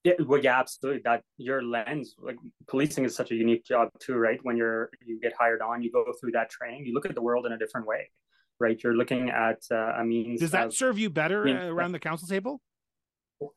Yeah, 0.06 0.12
well, 0.24 0.40
yeah, 0.40 0.60
absolutely. 0.60 1.02
That 1.04 1.22
your 1.36 1.64
lens, 1.64 2.14
like 2.20 2.36
policing, 2.68 3.04
is 3.04 3.16
such 3.16 3.32
a 3.32 3.34
unique 3.34 3.64
job 3.64 3.88
too, 3.98 4.14
right? 4.14 4.38
When 4.44 4.56
you're 4.56 4.88
you 5.04 5.18
get 5.20 5.32
hired 5.36 5.60
on, 5.62 5.82
you 5.82 5.90
go 5.90 6.04
through 6.20 6.30
that 6.32 6.48
training, 6.48 6.86
you 6.86 6.94
look 6.94 7.06
at 7.06 7.16
the 7.16 7.20
world 7.20 7.44
in 7.44 7.50
a 7.50 7.58
different 7.58 7.88
way, 7.88 8.08
right? 8.60 8.80
You're 8.80 8.94
looking 8.94 9.30
at 9.30 9.58
uh, 9.68 10.00
a 10.00 10.04
means. 10.04 10.38
Does 10.38 10.52
that 10.52 10.66
of, 10.68 10.74
serve 10.74 10.96
you 10.96 11.10
better 11.10 11.42
mean, 11.42 11.56
around 11.56 11.90
the 11.90 11.98
council 11.98 12.28
table? 12.28 12.60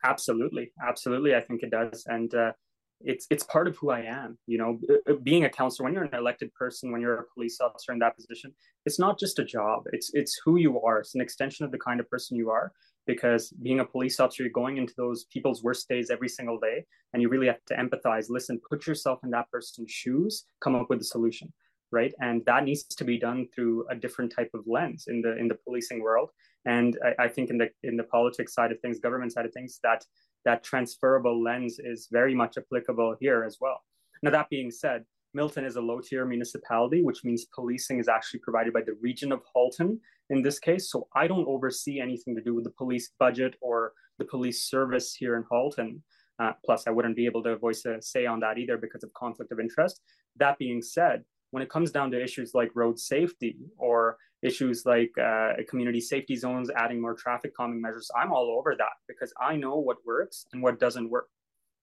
Absolutely, 0.03 0.71
absolutely. 0.83 1.35
I 1.35 1.41
think 1.41 1.61
it 1.61 1.69
does, 1.69 2.03
and 2.07 2.33
uh, 2.33 2.53
it's 3.01 3.27
it's 3.29 3.43
part 3.43 3.67
of 3.67 3.77
who 3.77 3.91
I 3.91 3.99
am. 3.99 4.39
You 4.47 4.57
know, 4.57 4.79
uh, 4.89 5.11
uh, 5.11 5.17
being 5.21 5.45
a 5.45 5.49
counselor, 5.51 5.83
when 5.83 5.93
you're 5.93 6.05
an 6.05 6.15
elected 6.15 6.51
person, 6.55 6.91
when 6.91 6.99
you're 6.99 7.19
a 7.19 7.25
police 7.31 7.61
officer 7.61 7.93
in 7.93 7.99
that 7.99 8.15
position, 8.15 8.55
it's 8.87 8.97
not 8.97 9.19
just 9.19 9.37
a 9.37 9.45
job. 9.45 9.83
It's 9.93 10.09
it's 10.15 10.41
who 10.43 10.57
you 10.57 10.81
are. 10.81 10.97
It's 10.97 11.13
an 11.13 11.21
extension 11.21 11.63
of 11.63 11.71
the 11.71 11.77
kind 11.77 11.99
of 11.99 12.09
person 12.09 12.35
you 12.35 12.49
are 12.49 12.71
because 13.09 13.49
being 13.63 13.79
a 13.79 13.85
police 13.85 14.19
officer, 14.19 14.43
you're 14.43 14.51
going 14.51 14.77
into 14.77 14.93
those 14.95 15.25
people's 15.33 15.63
worst 15.63 15.89
days 15.89 16.11
every 16.11 16.29
single 16.29 16.59
day, 16.59 16.85
and 17.11 17.23
you 17.23 17.27
really 17.27 17.47
have 17.47 17.65
to 17.65 17.75
empathize, 17.75 18.27
listen, 18.29 18.61
put 18.69 18.85
yourself 18.85 19.17
in 19.23 19.31
that 19.31 19.49
person's 19.51 19.89
shoes, 19.89 20.45
come 20.61 20.75
up 20.75 20.91
with 20.91 21.01
a 21.01 21.03
solution, 21.03 21.51
right? 21.91 22.13
And 22.21 22.45
that 22.45 22.65
needs 22.65 22.83
to 22.83 23.03
be 23.03 23.17
done 23.17 23.47
through 23.51 23.87
a 23.89 23.95
different 23.95 24.31
type 24.31 24.51
of 24.53 24.61
lens 24.67 25.05
in 25.07 25.23
the 25.23 25.35
in 25.41 25.47
the 25.47 25.57
policing 25.63 26.03
world. 26.03 26.29
And 26.65 26.99
I, 27.03 27.25
I 27.25 27.27
think 27.29 27.49
in 27.49 27.57
the 27.57 27.69
in 27.81 27.97
the 27.97 28.09
politics 28.15 28.53
side 28.53 28.71
of 28.71 28.79
things, 28.79 28.99
government 28.99 29.33
side 29.33 29.47
of 29.47 29.53
things, 29.53 29.79
that 29.81 30.05
that 30.45 30.63
transferable 30.63 31.41
lens 31.49 31.79
is 31.79 32.09
very 32.11 32.35
much 32.35 32.59
applicable 32.61 33.15
here 33.19 33.43
as 33.43 33.57
well. 33.59 33.79
Now 34.21 34.31
that 34.37 34.49
being 34.51 34.69
said, 34.69 35.03
Milton 35.33 35.65
is 35.65 35.75
a 35.75 35.81
low 35.81 35.99
tier 35.99 36.25
municipality, 36.25 37.03
which 37.03 37.23
means 37.23 37.45
policing 37.53 37.99
is 37.99 38.07
actually 38.07 38.39
provided 38.39 38.73
by 38.73 38.81
the 38.81 38.97
region 39.01 39.31
of 39.31 39.41
Halton 39.53 39.99
in 40.29 40.41
this 40.41 40.59
case. 40.59 40.91
So 40.91 41.07
I 41.15 41.27
don't 41.27 41.47
oversee 41.47 41.99
anything 41.99 42.35
to 42.35 42.41
do 42.41 42.55
with 42.55 42.63
the 42.63 42.71
police 42.71 43.11
budget 43.19 43.55
or 43.61 43.93
the 44.17 44.25
police 44.25 44.63
service 44.63 45.13
here 45.13 45.35
in 45.35 45.43
Halton. 45.49 46.03
Uh, 46.39 46.53
plus, 46.63 46.87
I 46.87 46.91
wouldn't 46.91 47.15
be 47.15 47.25
able 47.25 47.43
to 47.43 47.57
voice 47.57 47.85
a 47.85 48.01
say 48.01 48.25
on 48.25 48.39
that 48.39 48.57
either 48.57 48.77
because 48.77 49.03
of 49.03 49.13
conflict 49.13 49.51
of 49.51 49.59
interest. 49.59 50.01
That 50.37 50.57
being 50.57 50.81
said, 50.81 51.23
when 51.51 51.63
it 51.63 51.69
comes 51.69 51.91
down 51.91 52.11
to 52.11 52.23
issues 52.23 52.53
like 52.53 52.71
road 52.75 52.97
safety 52.99 53.57
or 53.77 54.17
issues 54.41 54.85
like 54.85 55.11
uh, 55.21 55.53
community 55.67 55.99
safety 55.99 56.35
zones, 56.35 56.69
adding 56.75 57.01
more 57.01 57.13
traffic 57.13 57.55
calming 57.55 57.81
measures, 57.81 58.09
I'm 58.15 58.31
all 58.31 58.55
over 58.57 58.75
that 58.77 58.93
because 59.07 59.33
I 59.41 59.57
know 59.57 59.77
what 59.77 59.97
works 60.05 60.45
and 60.53 60.63
what 60.63 60.79
doesn't 60.79 61.09
work. 61.09 61.27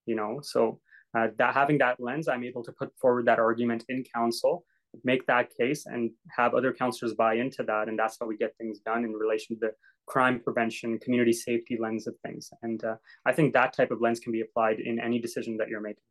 You 0.07 0.15
know, 0.15 0.41
so 0.43 0.81
uh, 1.17 1.29
that 1.39 1.55
having 1.55 1.79
that 1.79 1.99
lens, 1.99 2.29
I'm 2.29 2.45
able 2.45 2.63
to 2.65 2.73
put 2.73 2.91
forward 3.01 3.27
that 3.27 3.39
argument 3.39 3.85
in 3.89 4.05
council, 4.05 4.65
make 5.05 5.27
that 5.27 5.49
case, 5.59 5.87
and 5.87 6.11
have 6.37 6.55
other 6.55 6.73
councillors 6.73 7.15
buy 7.15 7.35
into 7.35 7.63
that, 7.65 7.89
and 7.89 7.99
that's 7.99 8.19
how 8.21 8.27
we 8.27 8.37
get 8.37 8.57
things 8.59 8.81
done 8.81 9.05
in 9.05 9.13
relation 9.13 9.57
to 9.57 9.61
the 9.61 9.73
crime 10.07 10.41
prevention, 10.41 10.99
community 10.99 11.33
safety 11.33 11.79
lens 11.81 12.07
of 12.07 12.15
things. 12.25 12.51
And 12.63 12.85
uh, 12.85 12.97
I 13.25 13.33
think 13.33 13.55
that 13.55 13.73
type 13.73 13.91
of 13.91 14.01
lens 14.01 14.21
can 14.21 14.33
be 14.33 14.43
applied 14.43 14.81
in 14.81 15.01
any 15.01 15.19
decision 15.19 15.57
that 15.57 15.69
you're 15.69 15.81
making. 15.81 16.03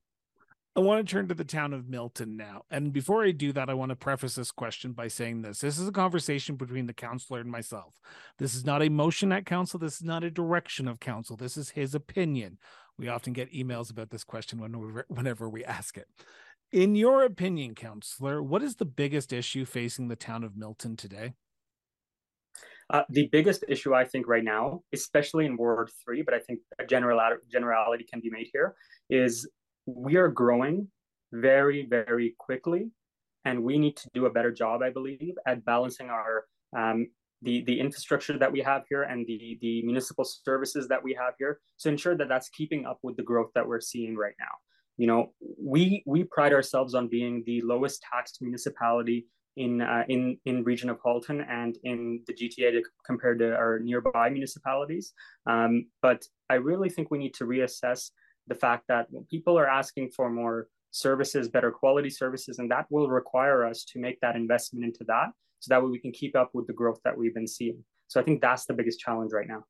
I 0.77 0.81
want 0.81 1.07
to 1.07 1.09
turn 1.09 1.29
to 1.29 1.33
the 1.33 1.45
town 1.45 1.71
of 1.71 1.87
Milton 1.87 2.35
now. 2.35 2.63
And 2.69 2.91
before 2.91 3.23
I 3.23 3.31
do 3.31 3.53
that, 3.53 3.69
I 3.69 3.73
want 3.73 3.91
to 3.91 3.95
preface 3.95 4.35
this 4.35 4.51
question 4.51 4.91
by 4.91 5.07
saying 5.07 5.41
this. 5.41 5.59
This 5.59 5.79
is 5.79 5.87
a 5.87 5.91
conversation 5.91 6.57
between 6.57 6.85
the 6.85 6.93
counselor 6.93 7.39
and 7.39 7.49
myself. 7.49 7.93
This 8.39 8.53
is 8.55 8.65
not 8.65 8.83
a 8.83 8.89
motion 8.89 9.31
at 9.31 9.45
council. 9.45 9.79
This 9.79 9.95
is 9.95 10.03
not 10.03 10.25
a 10.25 10.29
direction 10.29 10.89
of 10.89 10.99
council. 10.99 11.37
This 11.37 11.55
is 11.55 11.69
his 11.69 11.95
opinion. 11.95 12.57
We 12.97 13.09
often 13.09 13.33
get 13.33 13.53
emails 13.53 13.91
about 13.91 14.09
this 14.09 14.23
question 14.23 14.59
when 14.59 14.73
whenever 15.07 15.49
we 15.49 15.65
ask 15.65 15.97
it. 15.97 16.07
In 16.71 16.95
your 16.95 17.23
opinion, 17.23 17.75
counselor, 17.75 18.41
what 18.41 18.63
is 18.63 18.75
the 18.75 18.85
biggest 18.85 19.33
issue 19.33 19.65
facing 19.65 20.07
the 20.07 20.15
town 20.15 20.43
of 20.43 20.57
Milton 20.57 20.95
today? 20.95 21.33
Uh, 22.89 23.03
the 23.09 23.27
biggest 23.31 23.63
issue, 23.67 23.93
I 23.93 24.05
think, 24.05 24.27
right 24.27 24.43
now, 24.43 24.81
especially 24.93 25.45
in 25.45 25.57
Ward 25.57 25.89
3, 26.03 26.21
but 26.21 26.33
I 26.33 26.39
think 26.39 26.59
a 26.79 26.85
general, 26.85 27.19
generality 27.51 28.05
can 28.09 28.19
be 28.19 28.29
made 28.29 28.47
here, 28.53 28.75
is 29.09 29.49
we 29.85 30.15
are 30.17 30.27
growing 30.27 30.87
very, 31.31 31.85
very 31.89 32.35
quickly. 32.37 32.91
And 33.43 33.63
we 33.63 33.77
need 33.77 33.95
to 33.97 34.09
do 34.13 34.25
a 34.25 34.31
better 34.31 34.51
job, 34.51 34.81
I 34.81 34.89
believe, 34.89 35.35
at 35.45 35.63
balancing 35.65 36.09
our 36.09 36.45
um, 36.75 37.07
the 37.41 37.63
the 37.65 37.79
infrastructure 37.79 38.37
that 38.37 38.51
we 38.51 38.61
have 38.61 38.83
here 38.89 39.03
and 39.03 39.25
the 39.27 39.57
the 39.61 39.81
municipal 39.83 40.25
services 40.25 40.87
that 40.87 41.03
we 41.03 41.13
have 41.13 41.33
here 41.37 41.59
to 41.79 41.89
ensure 41.89 42.15
that 42.15 42.29
that's 42.29 42.49
keeping 42.49 42.85
up 42.85 42.99
with 43.03 43.15
the 43.17 43.23
growth 43.23 43.51
that 43.55 43.67
we're 43.67 43.81
seeing 43.81 44.15
right 44.15 44.35
now 44.39 44.55
you 44.97 45.07
know 45.07 45.33
we 45.61 46.03
we 46.05 46.23
pride 46.23 46.53
ourselves 46.53 46.95
on 46.95 47.07
being 47.07 47.43
the 47.45 47.61
lowest 47.61 48.03
taxed 48.11 48.39
municipality 48.41 49.27
in 49.57 49.81
uh, 49.81 50.03
in 50.09 50.37
in 50.45 50.63
region 50.63 50.89
of 50.89 50.99
Halton 51.03 51.41
and 51.41 51.77
in 51.83 52.21
the 52.27 52.33
GTA 52.33 52.71
to, 52.71 52.83
compared 53.05 53.39
to 53.39 53.55
our 53.55 53.79
nearby 53.79 54.29
municipalities. 54.29 55.13
Um, 55.47 55.87
but 56.01 56.25
I 56.49 56.55
really 56.55 56.89
think 56.89 57.09
we 57.09 57.17
need 57.17 57.33
to 57.35 57.45
reassess 57.45 58.11
the 58.47 58.55
fact 58.55 58.85
that 58.89 59.07
people 59.29 59.57
are 59.57 59.67
asking 59.67 60.11
for 60.11 60.29
more 60.29 60.67
services, 60.91 61.47
better 61.47 61.71
quality 61.71 62.09
services, 62.09 62.59
and 62.59 62.69
that 62.71 62.85
will 62.89 63.09
require 63.09 63.65
us 63.65 63.83
to 63.85 63.99
make 63.99 64.19
that 64.21 64.35
investment 64.35 64.85
into 64.85 65.03
that 65.05 65.29
so 65.65 65.73
that 65.73 65.83
way 65.83 65.89
we 65.89 65.99
can 65.99 66.11
keep 66.11 66.35
up 66.35 66.51
with 66.53 66.67
the 66.67 66.73
growth 66.73 66.99
that 67.03 67.17
we've 67.17 67.33
been 67.33 67.47
seeing. 67.47 67.83
So 68.07 68.19
I 68.19 68.23
think 68.23 68.39
that's 68.39 68.65
the 68.65 68.73
biggest 68.73 68.99
challenge 68.99 69.31
right 69.33 69.47
now. 69.47 69.63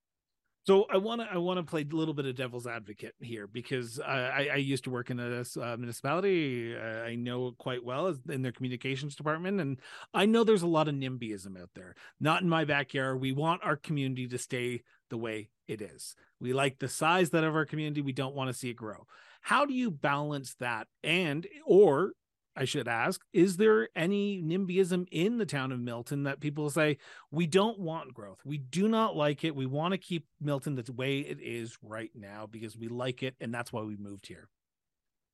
So 0.67 0.88
I 0.91 0.97
want 0.97 1.21
to 1.21 1.27
I 1.31 1.38
want 1.38 1.58
to 1.60 1.63
play 1.63 1.86
a 1.89 1.95
little 1.95 2.13
bit 2.13 2.25
of 2.25 2.36
devil's 2.36 2.65
advocate 2.65 3.13
here 3.19 3.45
because 3.45 3.99
I, 3.99 4.49
I 4.51 4.55
used 4.55 4.84
to 4.86 4.89
work 4.89 5.12
in 5.12 5.19
a 5.19 5.45
uh, 5.62 5.77
municipality. 5.77 6.75
I 6.75 7.15
know 7.15 7.53
quite 7.60 7.86
well 7.86 8.13
in 8.29 8.41
their 8.41 8.51
communications 8.51 9.15
department, 9.15 9.62
and 9.62 9.79
I 10.13 10.25
know 10.25 10.43
there's 10.43 10.63
a 10.63 10.67
lot 10.67 10.88
of 10.88 10.95
NIMBYism 10.95 11.62
out 11.62 11.69
there. 11.75 11.95
Not 12.19 12.41
in 12.41 12.49
my 12.49 12.65
backyard. 12.65 13.21
We 13.21 13.31
want 13.31 13.63
our 13.63 13.75
community 13.75 14.27
to 14.27 14.39
stay 14.39 14.81
the 15.12 15.17
way 15.17 15.49
it 15.67 15.81
is. 15.84 16.15
We 16.41 16.51
like 16.51 16.79
the 16.79 16.89
size 16.89 17.29
that 17.29 17.43
of 17.43 17.55
our 17.55 17.65
community. 17.65 18.01
We 18.01 18.12
don't 18.12 18.36
want 18.36 18.49
to 18.49 18.58
see 18.58 18.71
it 18.71 18.75
grow. 18.75 19.05
How 19.41 19.67
do 19.67 19.73
you 19.75 19.91
balance 19.91 20.55
that? 20.60 20.88
And 21.03 21.45
or 21.67 22.13
I 22.55 22.65
should 22.65 22.87
ask, 22.87 23.21
is 23.33 23.57
there 23.57 23.89
any 23.95 24.41
NIMBYism 24.41 25.07
in 25.11 25.37
the 25.37 25.45
town 25.45 25.71
of 25.71 25.79
Milton 25.79 26.23
that 26.23 26.39
people 26.39 26.69
say, 26.69 26.97
we 27.29 27.47
don't 27.47 27.79
want 27.79 28.13
growth? 28.13 28.39
We 28.45 28.57
do 28.57 28.87
not 28.87 29.15
like 29.15 29.43
it. 29.43 29.55
We 29.55 29.65
want 29.65 29.91
to 29.91 29.97
keep 29.97 30.25
Milton 30.39 30.75
the 30.75 30.91
way 30.93 31.19
it 31.19 31.39
is 31.41 31.77
right 31.81 32.11
now 32.15 32.47
because 32.49 32.77
we 32.77 32.87
like 32.87 33.23
it. 33.23 33.35
And 33.41 33.53
that's 33.53 33.73
why 33.73 33.81
we 33.81 33.97
moved 33.97 34.27
here. 34.27 34.47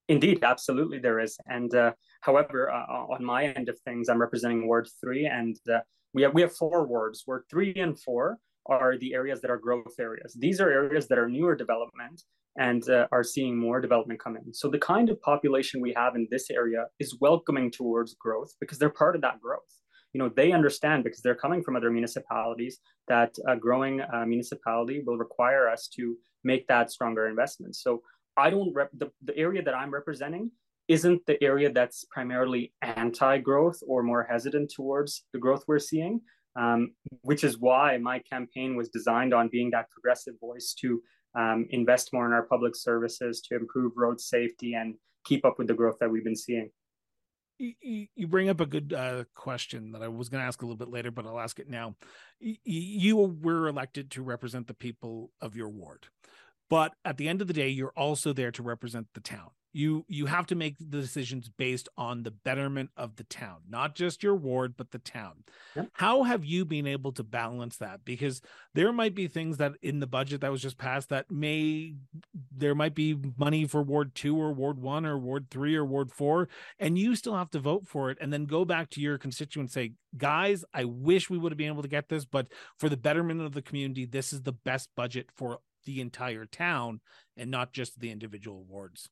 Indeed, 0.07 0.43
absolutely, 0.43 0.97
there 0.97 1.19
is. 1.19 1.37
And 1.47 1.73
uh, 1.75 1.93
however, 2.21 2.71
uh, 2.71 2.85
on 2.85 3.23
my 3.23 3.45
end 3.45 3.69
of 3.69 3.79
things, 3.81 4.09
I'm 4.09 4.19
representing 4.19 4.67
Ward 4.67 4.89
3, 4.99 5.25
and 5.27 5.55
uh, 5.71 5.79
we, 6.13 6.23
have, 6.23 6.33
we 6.33 6.41
have 6.41 6.53
four 6.53 6.85
wards. 6.85 7.23
Ward 7.25 7.43
3 7.49 7.75
and 7.75 7.97
4 7.97 8.37
are 8.65 8.97
the 8.97 9.13
areas 9.13 9.41
that 9.41 9.51
are 9.51 9.57
growth 9.57 9.93
areas. 9.99 10.35
These 10.37 10.59
are 10.59 10.69
areas 10.69 11.07
that 11.07 11.17
are 11.17 11.29
newer 11.29 11.55
development 11.55 12.23
and 12.57 12.87
uh, 12.89 13.07
are 13.11 13.23
seeing 13.23 13.57
more 13.57 13.79
development 13.79 14.19
come 14.19 14.35
in. 14.35 14.53
So 14.53 14.69
the 14.69 14.79
kind 14.79 15.09
of 15.09 15.21
population 15.21 15.81
we 15.81 15.93
have 15.93 16.15
in 16.15 16.27
this 16.29 16.49
area 16.49 16.85
is 16.99 17.17
welcoming 17.21 17.71
towards 17.71 18.15
growth 18.15 18.53
because 18.59 18.77
they're 18.77 18.89
part 18.89 19.15
of 19.15 19.21
that 19.21 19.39
growth. 19.39 19.59
You 20.13 20.19
know, 20.19 20.29
they 20.35 20.51
understand 20.51 21.05
because 21.05 21.21
they're 21.21 21.35
coming 21.35 21.63
from 21.63 21.77
other 21.77 21.89
municipalities 21.89 22.79
that 23.07 23.33
a 23.47 23.55
growing 23.55 24.01
uh, 24.01 24.25
municipality 24.25 25.01
will 25.05 25.17
require 25.17 25.69
us 25.69 25.87
to 25.95 26.17
make 26.43 26.67
that 26.67 26.91
stronger 26.91 27.27
investment. 27.27 27.77
So 27.77 28.01
I 28.35 28.49
don't 28.49 28.73
rep 28.73 28.89
the, 28.97 29.09
the 29.23 29.37
area 29.37 29.61
that 29.63 29.73
I'm 29.73 29.91
representing 29.91 30.51
isn't 30.89 31.25
the 31.27 31.41
area 31.41 31.71
that's 31.71 32.03
primarily 32.11 32.73
anti-growth 32.81 33.79
or 33.87 34.03
more 34.03 34.27
hesitant 34.29 34.73
towards 34.75 35.23
the 35.31 35.39
growth 35.39 35.63
we're 35.67 35.79
seeing. 35.79 36.19
Um, 36.57 36.91
which 37.21 37.45
is 37.45 37.59
why 37.59 37.97
my 37.97 38.19
campaign 38.19 38.75
was 38.75 38.89
designed 38.89 39.33
on 39.33 39.47
being 39.47 39.71
that 39.71 39.89
progressive 39.89 40.33
voice 40.41 40.75
to 40.81 41.01
um, 41.35 41.65
invest 41.69 42.13
more 42.13 42.25
in 42.25 42.33
our 42.33 42.43
public 42.43 42.75
services 42.75 43.41
to 43.41 43.55
improve 43.55 43.93
road 43.95 44.19
safety 44.19 44.73
and 44.75 44.95
keep 45.25 45.45
up 45.45 45.57
with 45.57 45.67
the 45.67 45.73
growth 45.73 45.97
that 45.99 46.09
we've 46.09 46.23
been 46.23 46.35
seeing. 46.35 46.69
you, 47.57 48.27
bring 48.27 48.49
up 48.49 48.59
a 48.59 48.65
good 48.65 48.93
uh, 48.93 49.23
question 49.35 49.91
that 49.91 50.01
I 50.01 50.07
was 50.07 50.29
going 50.29 50.41
to 50.41 50.47
ask 50.47 50.61
a 50.61 50.65
little 50.65 50.77
bit 50.77 50.89
later, 50.89 51.11
but 51.11 51.25
I'll 51.25 51.39
ask 51.39 51.59
it 51.59 51.69
now. 51.69 51.95
You 52.39 53.17
were 53.17 53.67
elected 53.67 54.11
to 54.11 54.23
represent 54.23 54.67
the 54.67 54.73
people 54.73 55.31
of 55.41 55.55
your 55.55 55.69
ward, 55.69 56.07
but 56.69 56.93
at 57.05 57.17
the 57.17 57.29
end 57.29 57.41
of 57.41 57.47
the 57.47 57.53
day, 57.53 57.69
you're 57.69 57.93
also 57.95 58.33
there 58.33 58.51
to 58.51 58.63
represent 58.63 59.07
the 59.13 59.21
town 59.21 59.51
you 59.73 60.05
you 60.07 60.25
have 60.25 60.45
to 60.47 60.55
make 60.55 60.77
the 60.77 60.85
decisions 60.85 61.49
based 61.49 61.87
on 61.97 62.23
the 62.23 62.31
betterment 62.31 62.89
of 62.97 63.15
the 63.15 63.23
town 63.23 63.57
not 63.69 63.95
just 63.95 64.23
your 64.23 64.35
ward 64.35 64.75
but 64.77 64.91
the 64.91 64.99
town. 64.99 65.43
Yep. 65.75 65.89
how 65.93 66.23
have 66.23 66.43
you 66.43 66.65
been 66.65 66.87
able 66.87 67.11
to 67.13 67.23
balance 67.23 67.77
that? 67.77 68.03
Because 68.03 68.41
there 68.73 68.91
might 68.91 69.15
be 69.15 69.27
things 69.27 69.57
that 69.57 69.73
in 69.81 69.99
the 69.99 70.07
budget 70.07 70.41
that 70.41 70.51
was 70.51 70.61
just 70.61 70.77
passed 70.77 71.09
that 71.09 71.29
may 71.31 71.95
there 72.55 72.75
might 72.75 72.95
be 72.95 73.17
money 73.37 73.65
for 73.65 73.81
ward 73.81 74.15
2 74.15 74.39
or 74.39 74.51
ward 74.51 74.79
1 74.79 75.05
or 75.05 75.17
ward 75.17 75.47
3 75.49 75.75
or 75.75 75.85
ward 75.85 76.11
4 76.11 76.47
and 76.79 76.97
you 76.97 77.15
still 77.15 77.35
have 77.35 77.51
to 77.51 77.59
vote 77.59 77.87
for 77.87 78.09
it 78.09 78.17
and 78.21 78.31
then 78.31 78.45
go 78.45 78.65
back 78.65 78.89
to 78.89 79.01
your 79.01 79.17
constituents 79.17 79.73
say 79.73 79.93
guys 80.17 80.63
i 80.73 80.83
wish 80.83 81.29
we 81.29 81.37
would 81.37 81.51
have 81.51 81.57
been 81.57 81.67
able 81.67 81.81
to 81.81 81.87
get 81.87 82.09
this 82.09 82.25
but 82.25 82.47
for 82.77 82.89
the 82.89 82.97
betterment 82.97 83.41
of 83.41 83.53
the 83.53 83.61
community 83.61 84.05
this 84.05 84.33
is 84.33 84.41
the 84.41 84.51
best 84.51 84.89
budget 84.95 85.29
for 85.35 85.59
the 85.85 86.01
entire 86.01 86.45
town 86.45 86.99
and 87.37 87.49
not 87.49 87.73
just 87.73 87.99
the 87.99 88.11
individual 88.11 88.63
wards 88.63 89.09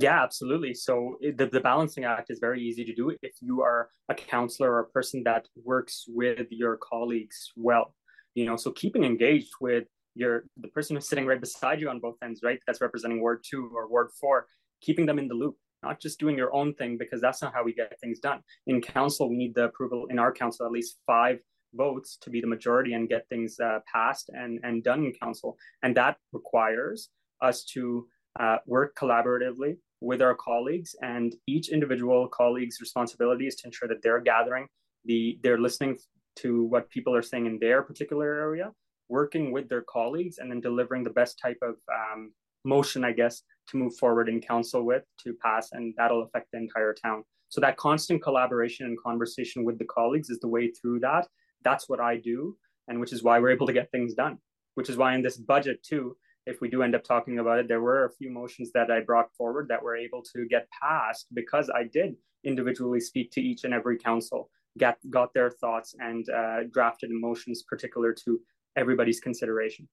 yeah, 0.00 0.22
absolutely. 0.22 0.72
So 0.72 1.16
the, 1.20 1.46
the 1.46 1.60
balancing 1.60 2.04
act 2.04 2.30
is 2.30 2.38
very 2.38 2.62
easy 2.62 2.84
to 2.84 2.94
do 2.94 3.10
if 3.22 3.32
you 3.40 3.60
are 3.60 3.90
a 4.08 4.14
counselor 4.14 4.72
or 4.72 4.80
a 4.80 4.88
person 4.88 5.22
that 5.24 5.46
works 5.62 6.06
with 6.08 6.46
your 6.50 6.78
colleagues 6.78 7.52
well. 7.54 7.94
You 8.34 8.46
know, 8.46 8.56
so 8.56 8.70
keeping 8.70 9.04
engaged 9.04 9.52
with 9.60 9.84
your 10.14 10.44
the 10.56 10.68
person 10.68 10.96
who's 10.96 11.08
sitting 11.08 11.26
right 11.26 11.40
beside 11.40 11.80
you 11.80 11.90
on 11.90 12.00
both 12.00 12.16
ends, 12.24 12.40
right? 12.42 12.58
That's 12.66 12.80
representing 12.80 13.20
Ward 13.20 13.44
two 13.48 13.70
or 13.74 13.88
Ward 13.88 14.08
four, 14.18 14.46
keeping 14.80 15.04
them 15.04 15.18
in 15.18 15.28
the 15.28 15.34
loop, 15.34 15.56
not 15.82 16.00
just 16.00 16.18
doing 16.18 16.36
your 16.36 16.54
own 16.54 16.74
thing 16.74 16.96
because 16.96 17.20
that's 17.20 17.42
not 17.42 17.52
how 17.52 17.62
we 17.62 17.74
get 17.74 17.98
things 18.00 18.20
done. 18.20 18.40
In 18.66 18.80
council, 18.80 19.28
we 19.28 19.36
need 19.36 19.54
the 19.54 19.64
approval 19.64 20.06
in 20.08 20.18
our 20.18 20.32
council 20.32 20.64
at 20.64 20.72
least 20.72 20.98
five 21.06 21.38
votes 21.74 22.16
to 22.22 22.30
be 22.30 22.40
the 22.40 22.46
majority 22.46 22.94
and 22.94 23.08
get 23.08 23.28
things 23.28 23.58
uh, 23.60 23.80
passed 23.92 24.30
and 24.32 24.60
and 24.62 24.82
done 24.82 25.04
in 25.04 25.12
council, 25.12 25.58
and 25.82 25.94
that 25.96 26.16
requires 26.32 27.10
us 27.42 27.64
to 27.64 28.06
uh, 28.38 28.58
work 28.66 28.96
collaboratively 28.96 29.76
with 30.00 30.22
our 30.22 30.34
colleagues 30.34 30.94
and 31.02 31.34
each 31.46 31.68
individual 31.70 32.28
colleague's 32.28 32.80
responsibility 32.80 33.46
is 33.46 33.56
to 33.56 33.66
ensure 33.66 33.88
that 33.88 34.02
they're 34.02 34.20
gathering 34.20 34.66
the 35.04 35.38
they're 35.42 35.58
listening 35.58 35.96
to 36.36 36.64
what 36.64 36.88
people 36.90 37.14
are 37.14 37.22
saying 37.22 37.46
in 37.46 37.58
their 37.58 37.82
particular 37.82 38.40
area 38.40 38.70
working 39.08 39.52
with 39.52 39.68
their 39.68 39.82
colleagues 39.82 40.38
and 40.38 40.50
then 40.50 40.60
delivering 40.60 41.02
the 41.04 41.10
best 41.10 41.38
type 41.42 41.58
of 41.62 41.74
um, 41.92 42.32
motion 42.64 43.04
i 43.04 43.12
guess 43.12 43.42
to 43.70 43.76
move 43.76 43.94
forward 43.96 44.28
in 44.28 44.40
council 44.40 44.84
with 44.84 45.04
to 45.22 45.34
pass 45.42 45.68
and 45.72 45.94
that'll 45.96 46.22
affect 46.22 46.48
the 46.52 46.58
entire 46.58 46.92
town. 46.94 47.22
So 47.48 47.60
that 47.60 47.76
constant 47.76 48.22
collaboration 48.22 48.86
and 48.86 48.98
conversation 49.00 49.64
with 49.64 49.78
the 49.78 49.84
colleagues 49.86 50.30
is 50.30 50.38
the 50.40 50.48
way 50.48 50.70
through 50.70 51.00
that. 51.00 51.26
That's 51.62 51.88
what 51.88 52.00
i 52.00 52.16
do 52.16 52.56
and 52.88 52.98
which 53.00 53.12
is 53.12 53.22
why 53.22 53.38
we're 53.38 53.50
able 53.50 53.66
to 53.66 53.72
get 53.72 53.90
things 53.90 54.14
done 54.14 54.38
which 54.74 54.88
is 54.88 54.96
why 54.96 55.14
in 55.14 55.22
this 55.22 55.36
budget 55.36 55.82
too 55.82 56.16
if 56.46 56.60
we 56.60 56.68
do 56.68 56.82
end 56.82 56.94
up 56.94 57.04
talking 57.04 57.38
about 57.38 57.58
it, 57.58 57.68
there 57.68 57.80
were 57.80 58.04
a 58.04 58.10
few 58.10 58.30
motions 58.30 58.70
that 58.72 58.90
I 58.90 59.00
brought 59.00 59.34
forward 59.36 59.68
that 59.68 59.82
were 59.82 59.96
able 59.96 60.22
to 60.34 60.46
get 60.46 60.68
passed 60.70 61.26
because 61.34 61.70
I 61.70 61.84
did 61.84 62.16
individually 62.44 63.00
speak 63.00 63.30
to 63.32 63.40
each 63.40 63.64
and 63.64 63.74
every 63.74 63.98
council, 63.98 64.50
get 64.78 64.98
got 65.10 65.34
their 65.34 65.50
thoughts, 65.50 65.94
and 65.98 66.28
uh, 66.30 66.64
drafted 66.72 67.10
motions 67.10 67.62
particular 67.62 68.12
to 68.24 68.40
everybody's 68.76 69.20
consideration. 69.20 69.88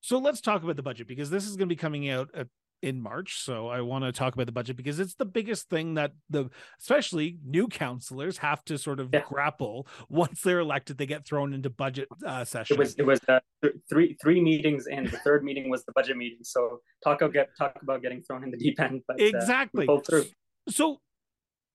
So 0.00 0.18
let's 0.18 0.40
talk 0.40 0.62
about 0.62 0.76
the 0.76 0.82
budget 0.82 1.08
because 1.08 1.30
this 1.30 1.46
is 1.46 1.56
going 1.56 1.68
to 1.68 1.74
be 1.74 1.76
coming 1.76 2.08
out 2.08 2.28
at 2.34 2.46
in 2.82 3.00
March. 3.00 3.40
So 3.40 3.68
I 3.68 3.80
want 3.80 4.04
to 4.04 4.12
talk 4.12 4.34
about 4.34 4.46
the 4.46 4.52
budget 4.52 4.76
because 4.76 5.00
it's 5.00 5.14
the 5.14 5.24
biggest 5.24 5.68
thing 5.68 5.94
that 5.94 6.12
the 6.30 6.50
especially 6.80 7.38
new 7.44 7.66
councillors 7.68 8.38
have 8.38 8.64
to 8.66 8.78
sort 8.78 9.00
of 9.00 9.10
yeah. 9.12 9.22
grapple 9.26 9.86
once 10.08 10.42
they're 10.42 10.60
elected. 10.60 10.98
They 10.98 11.06
get 11.06 11.26
thrown 11.26 11.52
into 11.52 11.70
budget 11.70 12.08
uh, 12.26 12.44
session. 12.44 12.76
It 12.76 12.78
was 12.78 12.94
it 12.94 13.06
was 13.06 13.20
uh, 13.28 13.40
th- 13.62 13.74
three 13.88 14.16
three 14.20 14.40
meetings, 14.40 14.86
and 14.86 15.08
the 15.08 15.18
third 15.18 15.44
meeting 15.44 15.70
was 15.70 15.84
the 15.84 15.92
budget 15.92 16.16
meeting. 16.16 16.38
So 16.42 16.80
talk 17.02 17.22
about 17.22 17.32
get 17.32 17.48
talk 17.58 17.78
about 17.82 18.02
getting 18.02 18.22
thrown 18.22 18.44
in 18.44 18.50
the 18.50 18.58
deep 18.58 18.80
end. 18.80 19.02
But, 19.06 19.20
uh, 19.20 19.24
exactly. 19.24 19.88
Uh, 19.88 20.22
so 20.68 21.00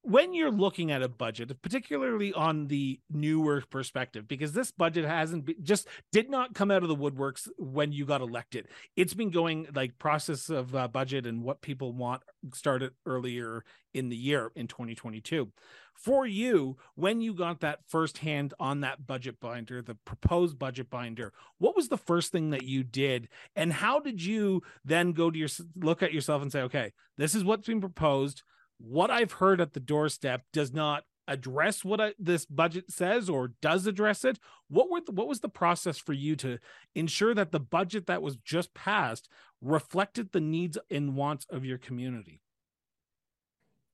when 0.03 0.33
you're 0.33 0.51
looking 0.51 0.91
at 0.91 1.01
a 1.01 1.07
budget, 1.07 1.49
particularly 1.61 2.33
on 2.33 2.67
the 2.67 2.99
newer 3.09 3.63
perspective, 3.69 4.27
because 4.27 4.51
this 4.51 4.69
budget 4.69 5.05
hasn't 5.05 5.45
been, 5.45 5.55
just 5.63 5.87
did 6.11 6.29
not 6.29 6.53
come 6.53 6.69
out 6.69 6.83
of 6.83 6.89
the 6.89 6.95
woodworks 6.95 7.47
when 7.57 7.93
you 7.93 8.05
got 8.05 8.19
elected. 8.19 8.67
It's 8.97 9.13
been 9.13 9.31
going 9.31 9.67
like 9.73 9.97
process 9.99 10.49
of 10.49 10.75
uh, 10.75 10.89
budget 10.89 11.25
and 11.25 11.41
what 11.41 11.61
people 11.61 11.93
want 11.93 12.21
started 12.53 12.91
earlier 13.05 13.63
in 13.93 14.09
the 14.09 14.17
year 14.17 14.51
in 14.55 14.67
2022. 14.67 15.49
For 15.95 16.27
you, 16.27 16.75
when 16.95 17.21
you 17.21 17.33
got 17.33 17.61
that 17.61 17.79
first 17.87 18.17
hand 18.17 18.53
on 18.59 18.81
that 18.81 19.07
budget 19.07 19.39
binder, 19.39 19.81
the 19.81 19.95
proposed 19.95 20.59
budget 20.59 20.89
binder, 20.89 21.31
what 21.59 21.77
was 21.77 21.87
the 21.87 21.97
first 21.97 22.33
thing 22.33 22.49
that 22.49 22.63
you 22.63 22.83
did, 22.83 23.29
and 23.55 23.71
how 23.71 24.01
did 24.01 24.21
you 24.21 24.63
then 24.83 25.13
go 25.13 25.31
to 25.31 25.39
your 25.39 25.49
look 25.77 26.03
at 26.03 26.11
yourself 26.11 26.41
and 26.41 26.51
say, 26.51 26.61
okay, 26.63 26.91
this 27.17 27.33
is 27.33 27.45
what's 27.45 27.67
been 27.67 27.79
proposed 27.79 28.43
what 28.77 29.12
I've 29.12 29.33
heard 29.33 29.62
at 29.62 29.73
the 29.73 29.79
doorstep 29.79 30.43
does 30.51 30.73
not 30.73 31.03
address 31.27 31.86
what 31.86 32.01
I, 32.01 32.13
this 32.19 32.45
budget 32.45 32.91
says 32.91 33.29
or 33.29 33.53
does 33.62 33.88
address 33.88 34.25
it. 34.25 34.39
What 34.67 34.89
were 34.89 35.01
the, 35.01 35.12
what 35.12 35.27
was 35.27 35.39
the 35.39 35.49
process 35.49 35.97
for 35.97 36.13
you 36.13 36.36
to 36.38 36.59
ensure 36.95 37.33
that 37.33 37.51
the 37.51 37.59
budget 37.59 38.07
that 38.07 38.21
was 38.21 38.36
just 38.38 38.73
passed 38.73 39.29
reflected 39.62 40.31
the 40.31 40.41
needs 40.41 40.77
and 40.91 41.15
wants 41.15 41.45
of 41.49 41.63
your 41.65 41.77
community? 41.77 42.41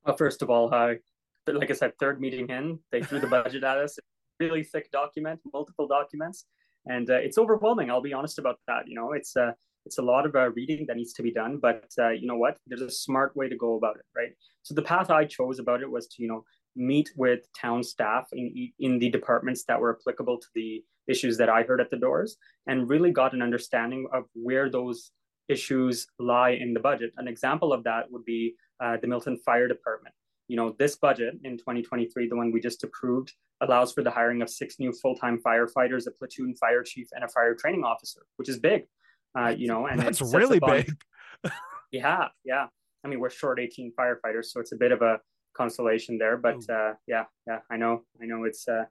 Well, 0.06 0.18
first 0.18 0.42
of 0.42 0.50
all, 0.50 0.74
uh, 0.74 0.96
like 1.48 1.70
I 1.70 1.74
said, 1.74 1.94
third 2.00 2.20
meeting 2.20 2.48
in, 2.50 2.80
they 2.92 3.02
threw 3.02 3.20
the 3.20 3.28
budget 3.28 3.64
at 3.64 3.78
us. 3.78 3.98
Really 4.40 4.64
thick 4.64 4.90
document, 4.90 5.42
multiple 5.52 5.86
documents, 5.86 6.46
and 6.86 7.10
uh, 7.10 7.16
it's 7.16 7.38
overwhelming. 7.38 7.92
I'll 7.92 8.00
be 8.00 8.14
honest 8.14 8.40
about 8.40 8.58
that. 8.68 8.88
You 8.88 8.96
know, 8.96 9.12
it's 9.12 9.36
uh, 9.36 9.52
it's 9.86 9.98
a 9.98 10.02
lot 10.02 10.26
of 10.26 10.36
uh, 10.36 10.52
reading 10.52 10.86
that 10.88 10.98
needs 10.98 11.14
to 11.14 11.24
be 11.24 11.32
done 11.32 11.58
but 11.62 11.86
uh, 12.00 12.10
you 12.10 12.28
know 12.28 12.38
what? 12.38 12.58
There's 12.68 12.82
a 12.82 12.92
smart 12.92 13.36
way 13.36 13.50
to 13.50 13.56
go 13.56 13.76
about 13.76 13.96
it 13.98 14.06
right? 14.16 14.32
So 14.64 14.74
the 14.74 14.82
path 14.82 15.10
i 15.10 15.26
chose 15.26 15.60
about 15.60 15.82
it 15.82 15.90
was 15.90 16.08
to 16.08 16.22
you 16.22 16.28
know 16.28 16.44
meet 16.76 17.10
with 17.16 17.42
town 17.60 17.84
staff 17.84 18.28
in 18.34 18.72
in 18.80 19.00
the 19.00 19.10
departments 19.10 19.64
that 19.66 19.80
were 19.80 19.98
applicable 20.00 20.38
to 20.38 20.48
the 20.54 20.84
issues 21.08 21.38
that 21.38 21.50
i 21.50 21.64
heard 21.64 21.82
at 21.82 21.90
the 21.90 21.98
doors 21.98 22.38
and 22.68 22.88
really 22.88 23.12
got 23.12 23.34
an 23.34 23.42
understanding 23.42 24.08
of 24.14 24.26
where 24.34 24.70
those 24.70 25.12
issues 25.50 26.08
lie 26.20 26.52
in 26.52 26.74
the 26.74 26.80
budget. 26.80 27.12
An 27.18 27.28
example 27.28 27.74
of 27.74 27.84
that 27.84 28.10
would 28.12 28.24
be 28.24 28.56
uh, 28.82 28.98
the 29.02 29.08
milton 29.08 29.38
fire 29.38 29.68
department. 29.68 30.16
You 30.48 30.56
know 30.56 30.76
this 30.80 30.96
budget 30.96 31.36
in 31.44 31.58
2023 31.58 32.28
the 32.28 32.36
one 32.36 32.52
we 32.52 32.60
just 32.60 32.84
approved 32.84 33.34
allows 33.62 33.92
for 33.92 34.02
the 34.04 34.10
hiring 34.10 34.42
of 34.42 34.50
six 34.50 34.80
new 34.80 34.92
full-time 34.92 35.40
firefighters 35.46 36.08
a 36.08 36.12
platoon 36.12 36.56
fire 36.56 36.82
chief 36.82 37.08
and 37.12 37.24
a 37.24 37.28
fire 37.28 37.54
training 37.54 37.84
officer 37.84 38.22
which 38.38 38.50
is 38.50 38.58
big 38.58 38.88
uh, 39.38 39.50
you 39.50 39.68
know, 39.68 39.88
and 39.88 40.00
that's 40.00 40.22
really 40.22 40.60
big. 40.60 40.92
yeah, 41.92 42.28
yeah. 42.44 42.68
I 43.04 43.08
mean, 43.08 43.20
we're 43.20 43.30
short 43.30 43.60
18 43.60 43.94
firefighters, 43.98 44.46
so 44.46 44.60
it's 44.60 44.72
a 44.72 44.76
bit 44.76 44.92
of 44.92 45.02
a 45.02 45.20
consolation 45.56 46.18
there. 46.18 46.38
But 46.38 46.70
uh, 46.70 46.94
yeah, 47.08 47.26
yeah, 47.48 47.60
I 47.70 47.78
know, 47.78 48.04
I 48.22 48.26
know 48.26 48.44
it's 48.44 48.68
uh, 48.68 48.86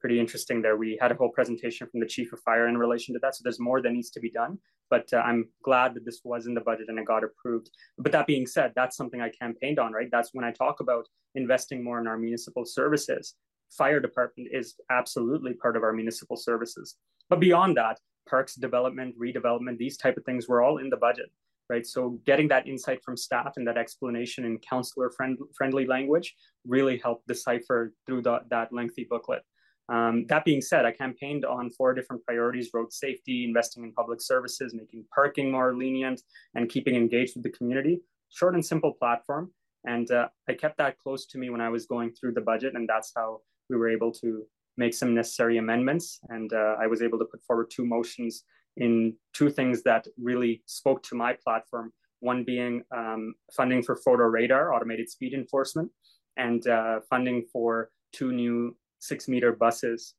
pretty 0.00 0.20
interesting 0.20 0.62
there. 0.62 0.76
We 0.76 0.98
had 1.00 1.12
a 1.12 1.14
whole 1.14 1.30
presentation 1.30 1.88
from 1.90 2.00
the 2.00 2.06
chief 2.06 2.32
of 2.32 2.40
fire 2.40 2.68
in 2.68 2.76
relation 2.76 3.14
to 3.14 3.20
that. 3.20 3.34
So 3.34 3.40
there's 3.44 3.60
more 3.60 3.80
that 3.80 3.90
needs 3.90 4.10
to 4.10 4.20
be 4.20 4.30
done. 4.30 4.58
But 4.88 5.12
uh, 5.12 5.16
I'm 5.18 5.48
glad 5.64 5.94
that 5.94 6.04
this 6.04 6.20
was 6.22 6.46
in 6.46 6.54
the 6.54 6.60
budget 6.60 6.86
and 6.88 6.98
it 6.98 7.06
got 7.06 7.24
approved. 7.24 7.70
But 7.98 8.12
that 8.12 8.26
being 8.26 8.46
said, 8.46 8.72
that's 8.76 8.96
something 8.96 9.20
I 9.20 9.30
campaigned 9.30 9.78
on, 9.78 9.92
right? 9.92 10.08
That's 10.10 10.30
when 10.32 10.44
I 10.44 10.52
talk 10.52 10.80
about 10.80 11.08
investing 11.34 11.82
more 11.82 11.98
in 11.98 12.06
our 12.06 12.16
municipal 12.16 12.64
services. 12.64 13.34
Fire 13.76 13.98
department 13.98 14.50
is 14.52 14.76
absolutely 14.90 15.54
part 15.54 15.76
of 15.76 15.82
our 15.82 15.92
municipal 15.92 16.36
services. 16.36 16.96
But 17.28 17.40
beyond 17.40 17.76
that, 17.78 17.98
parks 18.26 18.54
development, 18.54 19.14
redevelopment, 19.18 19.78
these 19.78 19.96
type 19.96 20.16
of 20.16 20.24
things 20.24 20.48
were 20.48 20.62
all 20.62 20.78
in 20.78 20.90
the 20.90 20.96
budget, 20.96 21.30
right? 21.68 21.86
So 21.86 22.18
getting 22.26 22.48
that 22.48 22.66
insight 22.66 23.02
from 23.04 23.16
staff 23.16 23.54
and 23.56 23.66
that 23.66 23.78
explanation 23.78 24.44
in 24.44 24.58
counselor 24.58 25.10
friend, 25.10 25.38
friendly 25.56 25.86
language 25.86 26.34
really 26.66 26.98
helped 26.98 27.26
decipher 27.26 27.92
through 28.06 28.22
the, 28.22 28.40
that 28.50 28.72
lengthy 28.72 29.06
booklet. 29.08 29.42
Um, 29.88 30.26
that 30.28 30.44
being 30.44 30.60
said, 30.60 30.84
I 30.84 30.90
campaigned 30.90 31.44
on 31.44 31.70
four 31.70 31.94
different 31.94 32.24
priorities 32.24 32.70
road 32.74 32.92
safety, 32.92 33.44
investing 33.44 33.84
in 33.84 33.92
public 33.92 34.20
services, 34.20 34.74
making 34.74 35.04
parking 35.14 35.50
more 35.52 35.76
lenient, 35.76 36.22
and 36.54 36.68
keeping 36.68 36.96
engaged 36.96 37.36
with 37.36 37.44
the 37.44 37.50
community. 37.50 38.00
Short 38.30 38.54
and 38.54 38.66
simple 38.66 38.92
platform. 38.92 39.52
And 39.84 40.10
uh, 40.10 40.28
I 40.48 40.54
kept 40.54 40.78
that 40.78 40.98
close 40.98 41.26
to 41.26 41.38
me 41.38 41.50
when 41.50 41.60
I 41.60 41.68
was 41.68 41.86
going 41.86 42.12
through 42.12 42.32
the 42.32 42.40
budget. 42.40 42.74
And 42.74 42.88
that's 42.88 43.12
how 43.14 43.42
we 43.70 43.76
were 43.76 43.88
able 43.88 44.10
to 44.12 44.44
make 44.76 44.94
some 44.94 45.14
necessary 45.14 45.58
amendments. 45.58 46.20
And 46.28 46.52
uh, 46.52 46.76
I 46.80 46.86
was 46.86 47.02
able 47.02 47.18
to 47.18 47.24
put 47.24 47.42
forward 47.44 47.70
two 47.70 47.84
motions 47.84 48.44
in 48.76 49.14
two 49.32 49.50
things 49.50 49.82
that 49.82 50.06
really 50.18 50.62
spoke 50.66 51.02
to 51.04 51.14
my 51.14 51.34
platform. 51.42 51.92
One 52.20 52.44
being 52.44 52.82
um, 52.94 53.34
funding 53.54 53.82
for 53.82 53.96
photo 53.96 54.24
radar, 54.24 54.72
automated 54.74 55.08
speed 55.10 55.34
enforcement, 55.34 55.90
and 56.36 56.66
uh, 56.66 57.00
funding 57.08 57.44
for 57.52 57.90
two 58.12 58.32
new 58.32 58.76
six 58.98 59.28
meter 59.28 59.52
buses 59.52 60.14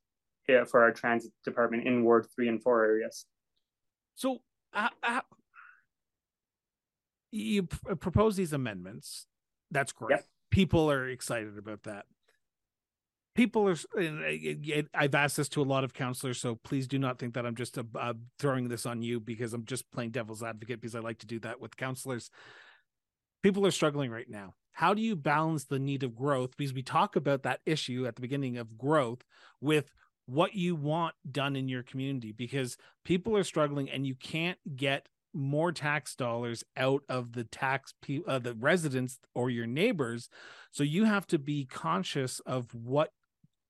uh, 0.48 0.64
for 0.64 0.82
our 0.82 0.92
transit 0.92 1.32
department 1.44 1.86
in 1.86 2.04
Ward 2.04 2.26
3 2.34 2.48
and 2.48 2.62
4 2.62 2.84
areas. 2.84 3.26
So, 4.14 4.38
uh, 4.72 4.88
you 7.30 7.64
propose 7.64 8.36
these 8.36 8.52
amendments. 8.52 9.26
That's 9.70 9.92
great. 9.92 10.10
Yep 10.10 10.24
people 10.50 10.90
are 10.90 11.08
excited 11.08 11.58
about 11.58 11.82
that 11.84 12.06
people 13.38 13.68
are 13.68 13.76
i've 14.94 15.14
asked 15.14 15.36
this 15.36 15.48
to 15.48 15.62
a 15.62 15.64
lot 15.64 15.84
of 15.84 15.94
counselors 15.94 16.40
so 16.40 16.56
please 16.56 16.88
do 16.88 16.98
not 16.98 17.18
think 17.18 17.34
that 17.34 17.46
i'm 17.46 17.54
just 17.54 17.78
uh, 17.78 17.84
uh, 17.98 18.12
throwing 18.38 18.68
this 18.68 18.84
on 18.84 19.00
you 19.00 19.20
because 19.20 19.54
i'm 19.54 19.64
just 19.64 19.90
playing 19.92 20.10
devil's 20.10 20.42
advocate 20.42 20.80
because 20.80 20.94
i 20.94 20.98
like 20.98 21.18
to 21.18 21.26
do 21.26 21.38
that 21.38 21.60
with 21.60 21.76
counselors. 21.76 22.30
People 23.42 23.64
are 23.66 23.70
struggling 23.70 24.10
right 24.10 24.28
now. 24.28 24.54
How 24.72 24.94
do 24.94 25.00
you 25.00 25.14
balance 25.16 25.64
the 25.64 25.78
need 25.78 26.02
of 26.02 26.16
growth? 26.16 26.56
Because 26.56 26.74
we 26.74 26.82
talk 26.82 27.16
about 27.16 27.44
that 27.44 27.60
issue 27.66 28.06
at 28.06 28.16
the 28.16 28.22
beginning 28.22 28.58
of 28.58 28.76
growth 28.76 29.22
with 29.60 29.90
what 30.26 30.54
you 30.54 30.74
want 30.74 31.14
done 31.30 31.56
in 31.56 31.68
your 31.68 31.82
community 31.82 32.32
because 32.32 32.76
people 33.04 33.36
are 33.36 33.44
struggling 33.44 33.88
and 33.88 34.06
you 34.06 34.14
can't 34.14 34.58
get 34.76 35.08
more 35.32 35.72
tax 35.72 36.14
dollars 36.14 36.64
out 36.76 37.02
of 37.08 37.32
the 37.32 37.44
tax 37.44 37.94
uh, 38.26 38.38
the 38.38 38.54
residents 38.54 39.18
or 39.34 39.50
your 39.50 39.66
neighbors. 39.66 40.28
So 40.72 40.82
you 40.82 41.04
have 41.04 41.26
to 41.28 41.38
be 41.38 41.64
conscious 41.64 42.40
of 42.40 42.74
what 42.74 43.12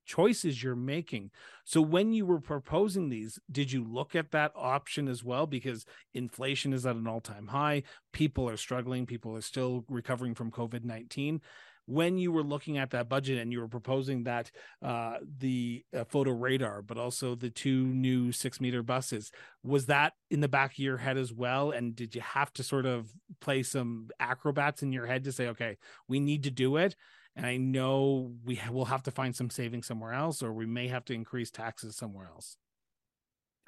choices 0.08 0.62
you're 0.62 0.74
making. 0.74 1.30
So 1.64 1.80
when 1.80 2.12
you 2.12 2.26
were 2.26 2.40
proposing 2.40 3.10
these, 3.10 3.38
did 3.52 3.70
you 3.70 3.84
look 3.84 4.16
at 4.16 4.32
that 4.32 4.52
option 4.56 5.06
as 5.06 5.22
well? 5.22 5.46
Because 5.46 5.84
inflation 6.14 6.72
is 6.72 6.86
at 6.86 6.96
an 6.96 7.06
all 7.06 7.20
time 7.20 7.46
high. 7.46 7.84
People 8.12 8.48
are 8.48 8.56
struggling. 8.56 9.06
People 9.06 9.36
are 9.36 9.42
still 9.42 9.84
recovering 9.88 10.34
from 10.34 10.50
COVID 10.50 10.82
19 10.84 11.40
when 11.88 12.18
you 12.18 12.30
were 12.30 12.42
looking 12.42 12.76
at 12.76 12.90
that 12.90 13.08
budget 13.08 13.38
and 13.38 13.50
you 13.50 13.60
were 13.60 13.68
proposing 13.68 14.24
that 14.24 14.50
uh, 14.82 15.16
the 15.38 15.82
uh, 15.96 16.04
photo 16.04 16.32
radar, 16.32 16.82
but 16.82 16.98
also 16.98 17.34
the 17.34 17.48
two 17.48 17.86
new 17.86 18.30
six 18.30 18.60
meter 18.60 18.82
buses, 18.82 19.32
was 19.64 19.86
that 19.86 20.12
in 20.30 20.40
the 20.40 20.48
back 20.48 20.72
of 20.72 20.78
your 20.78 20.98
head 20.98 21.16
as 21.16 21.32
well? 21.32 21.70
And 21.70 21.96
did 21.96 22.14
you 22.14 22.20
have 22.20 22.52
to 22.54 22.62
sort 22.62 22.84
of 22.84 23.10
play 23.40 23.62
some 23.62 24.10
acrobats 24.20 24.82
in 24.82 24.92
your 24.92 25.06
head 25.06 25.24
to 25.24 25.32
say, 25.32 25.48
okay, 25.48 25.78
we 26.08 26.20
need 26.20 26.42
to 26.42 26.50
do 26.50 26.76
it? 26.76 26.94
And 27.38 27.46
I 27.46 27.56
know 27.56 28.32
we 28.44 28.60
will 28.70 28.86
have 28.86 29.04
to 29.04 29.12
find 29.12 29.34
some 29.34 29.48
savings 29.48 29.86
somewhere 29.86 30.12
else, 30.12 30.42
or 30.42 30.52
we 30.52 30.66
may 30.66 30.88
have 30.88 31.04
to 31.04 31.14
increase 31.14 31.52
taxes 31.52 31.94
somewhere 31.94 32.26
else. 32.26 32.56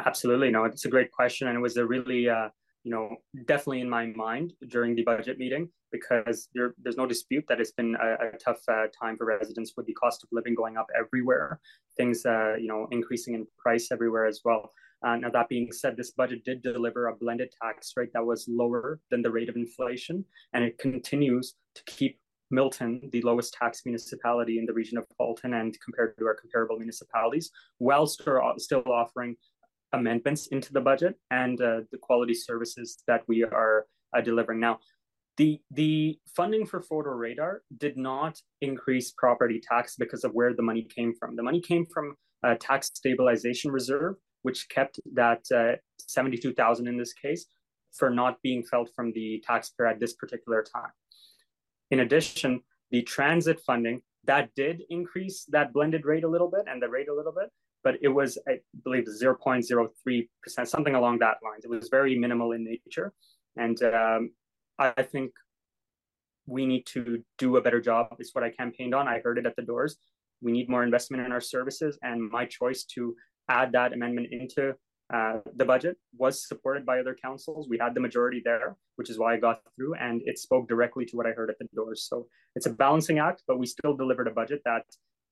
Absolutely, 0.05 0.51
no, 0.51 0.65
it's 0.65 0.85
a 0.87 0.89
great 0.89 1.13
question, 1.13 1.47
and 1.47 1.57
it 1.57 1.61
was 1.61 1.77
a 1.77 1.87
really, 1.87 2.29
uh, 2.29 2.49
you 2.83 2.91
know, 2.91 3.17
definitely 3.47 3.81
in 3.81 3.89
my 3.89 4.07
mind 4.07 4.55
during 4.69 4.97
the 4.97 5.05
budget 5.05 5.39
meeting 5.39 5.69
because 5.93 6.49
there, 6.53 6.75
there's 6.83 6.97
no 6.97 7.07
dispute 7.07 7.45
that 7.49 7.61
it's 7.61 7.71
been 7.71 7.97
a, 8.03 8.35
a 8.35 8.39
tough 8.45 8.61
uh, 8.67 8.87
time 8.99 9.17
for 9.17 9.27
residents 9.27 9.75
with 9.77 9.87
the 9.87 9.93
cost 9.93 10.25
of 10.25 10.29
living 10.33 10.55
going 10.57 10.77
up 10.77 10.87
everywhere, 10.99 11.61
things, 11.97 12.27
uh, 12.27 12.55
you 12.59 12.67
know, 12.67 12.89
increasing 12.91 13.35
in 13.35 13.47
price 13.57 13.93
everywhere 13.93 14.27
as 14.27 14.41
well. 14.45 14.73
Uh, 15.07 15.17
now, 15.17 15.31
that 15.31 15.49
being 15.49 15.71
said, 15.71 15.97
this 15.97 16.11
budget 16.11 16.45
did 16.45 16.61
deliver 16.61 17.07
a 17.07 17.15
blended 17.15 17.55
tax 17.63 17.93
rate 17.97 18.11
that 18.15 18.25
was 18.25 18.47
lower 18.49 18.99
than 19.13 19.23
the 19.23 19.31
rate 19.31 19.49
of 19.49 19.55
inflation, 19.55 20.25
and 20.55 20.65
it 20.65 20.77
continues 20.79 21.55
to 21.77 21.83
keep 21.85 22.19
Milton, 22.51 23.09
the 23.13 23.23
lowest 23.23 23.55
tax 23.55 23.83
municipality 23.85 24.59
in 24.59 24.67
the 24.67 24.73
region 24.73 24.99
of 24.99 25.05
Halton 25.19 25.55
and 25.55 25.77
compared 25.81 26.17
to 26.19 26.27
our 26.27 26.35
comparable 26.35 26.77
municipalities, 26.77 27.51
while 27.79 28.07
still 28.07 28.83
offering 28.87 29.37
amendments 29.93 30.47
into 30.49 30.73
the 30.73 30.81
budget 30.81 31.17
and 31.31 31.61
uh, 31.61 31.81
the 31.91 31.99
quality 31.99 32.35
services 32.35 33.03
that 33.07 33.23
we 33.27 33.45
are 33.45 33.87
uh, 34.17 34.21
delivering. 34.21 34.61
Now, 34.61 34.79
the, 35.37 35.61
the 35.71 36.19
funding 36.37 36.67
for 36.67 36.83
photo 36.83 37.11
radar 37.11 37.63
did 37.79 37.97
not 37.97 38.39
increase 38.61 39.13
property 39.17 39.61
tax 39.61 39.97
because 39.97 40.25
of 40.25 40.33
where 40.33 40.55
the 40.55 40.63
money 40.63 40.83
came 40.83 41.15
from. 41.19 41.37
The 41.37 41.43
money 41.43 41.61
came 41.61 41.87
from 41.87 42.15
a 42.43 42.57
tax 42.57 42.91
stabilization 42.95 43.71
reserve, 43.71 44.17
which 44.43 44.69
kept 44.69 45.01
that 45.15 45.45
uh, 45.55 45.77
72,000 46.01 46.87
in 46.87 46.97
this 46.97 47.13
case 47.13 47.47
for 47.93 48.11
not 48.11 48.41
being 48.43 48.63
felt 48.63 48.91
from 48.95 49.13
the 49.13 49.43
taxpayer 49.47 49.87
at 49.87 50.01
this 50.01 50.15
particular 50.15 50.63
time. 50.63 50.91
In 51.91 52.01
addition, 52.01 52.61
the 52.91 53.03
transit 53.03 53.61
funding 53.67 54.03
that 54.25 54.51
did 54.55 54.83
increase 54.91 55.45
that 55.51 55.73
blended 55.73 56.05
rate 56.05 56.25
a 56.25 56.29
little 56.29 56.51
bit 56.51 56.65
and 56.69 56.83
the 56.83 56.89
rate 56.89 57.09
a 57.09 57.15
little 57.15 57.33
bit, 57.33 57.51
but 57.83 57.97
it 58.03 58.09
was, 58.09 58.39
I 58.49 58.59
believe, 58.85 59.05
0.03%, 59.05 60.69
something 60.69 60.95
along 60.95 61.19
that 61.21 61.39
lines. 61.43 61.65
It 61.65 61.71
was 61.71 61.89
very 61.89 62.19
minimal 62.19 62.53
in 62.53 62.65
nature. 62.65 63.13
And 63.57 63.83
um, 63.83 64.31
I 64.79 65.03
think 65.03 65.33
we 66.47 66.67
need 66.67 66.87
to 66.87 67.23
do 67.39 67.57
a 67.57 67.61
better 67.61 67.81
job. 67.81 68.17
Is 68.19 68.35
what 68.35 68.45
I 68.45 68.51
campaigned 68.51 68.95
on. 68.95 69.09
I 69.09 69.21
heard 69.21 69.39
it 69.39 69.47
at 69.47 69.57
the 69.57 69.63
doors. 69.63 69.97
We 70.43 70.53
need 70.53 70.69
more 70.69 70.85
investment 70.85 71.25
in 71.25 71.33
our 71.33 71.41
services. 71.41 71.99
And 72.03 72.31
my 72.31 72.47
choice 72.47 72.85
to 72.95 73.15
add 73.49 73.73
that 73.73 73.93
amendment 73.93 74.29
into 74.31 74.75
uh, 75.13 75.39
the 75.57 75.65
budget 75.65 75.97
was 76.17 76.47
supported 76.47 76.87
by 76.87 77.01
other 77.01 77.17
councils. 77.21 77.69
We 77.69 77.79
had 77.79 77.95
the 77.95 78.01
majority 78.01 78.43
there, 78.45 78.77
which 78.97 79.11
is 79.11 79.19
why 79.19 79.35
I 79.35 79.39
got 79.39 79.61
through, 79.75 79.95
and 79.95 80.23
it 80.25 80.39
spoke 80.39 80.69
directly 80.69 81.05
to 81.07 81.17
what 81.17 81.27
I 81.27 81.33
heard 81.33 81.51
at 81.51 81.59
the 81.59 81.67
doors. 81.75 82.07
So 82.09 82.29
it's 82.55 82.67
a 82.67 82.71
balancing 82.71 83.19
act, 83.19 83.43
but 83.47 83.59
we 83.59 83.67
still 83.67 83.97
delivered 83.97 84.29
a 84.29 84.33
budget 84.33 84.63
that 84.65 84.85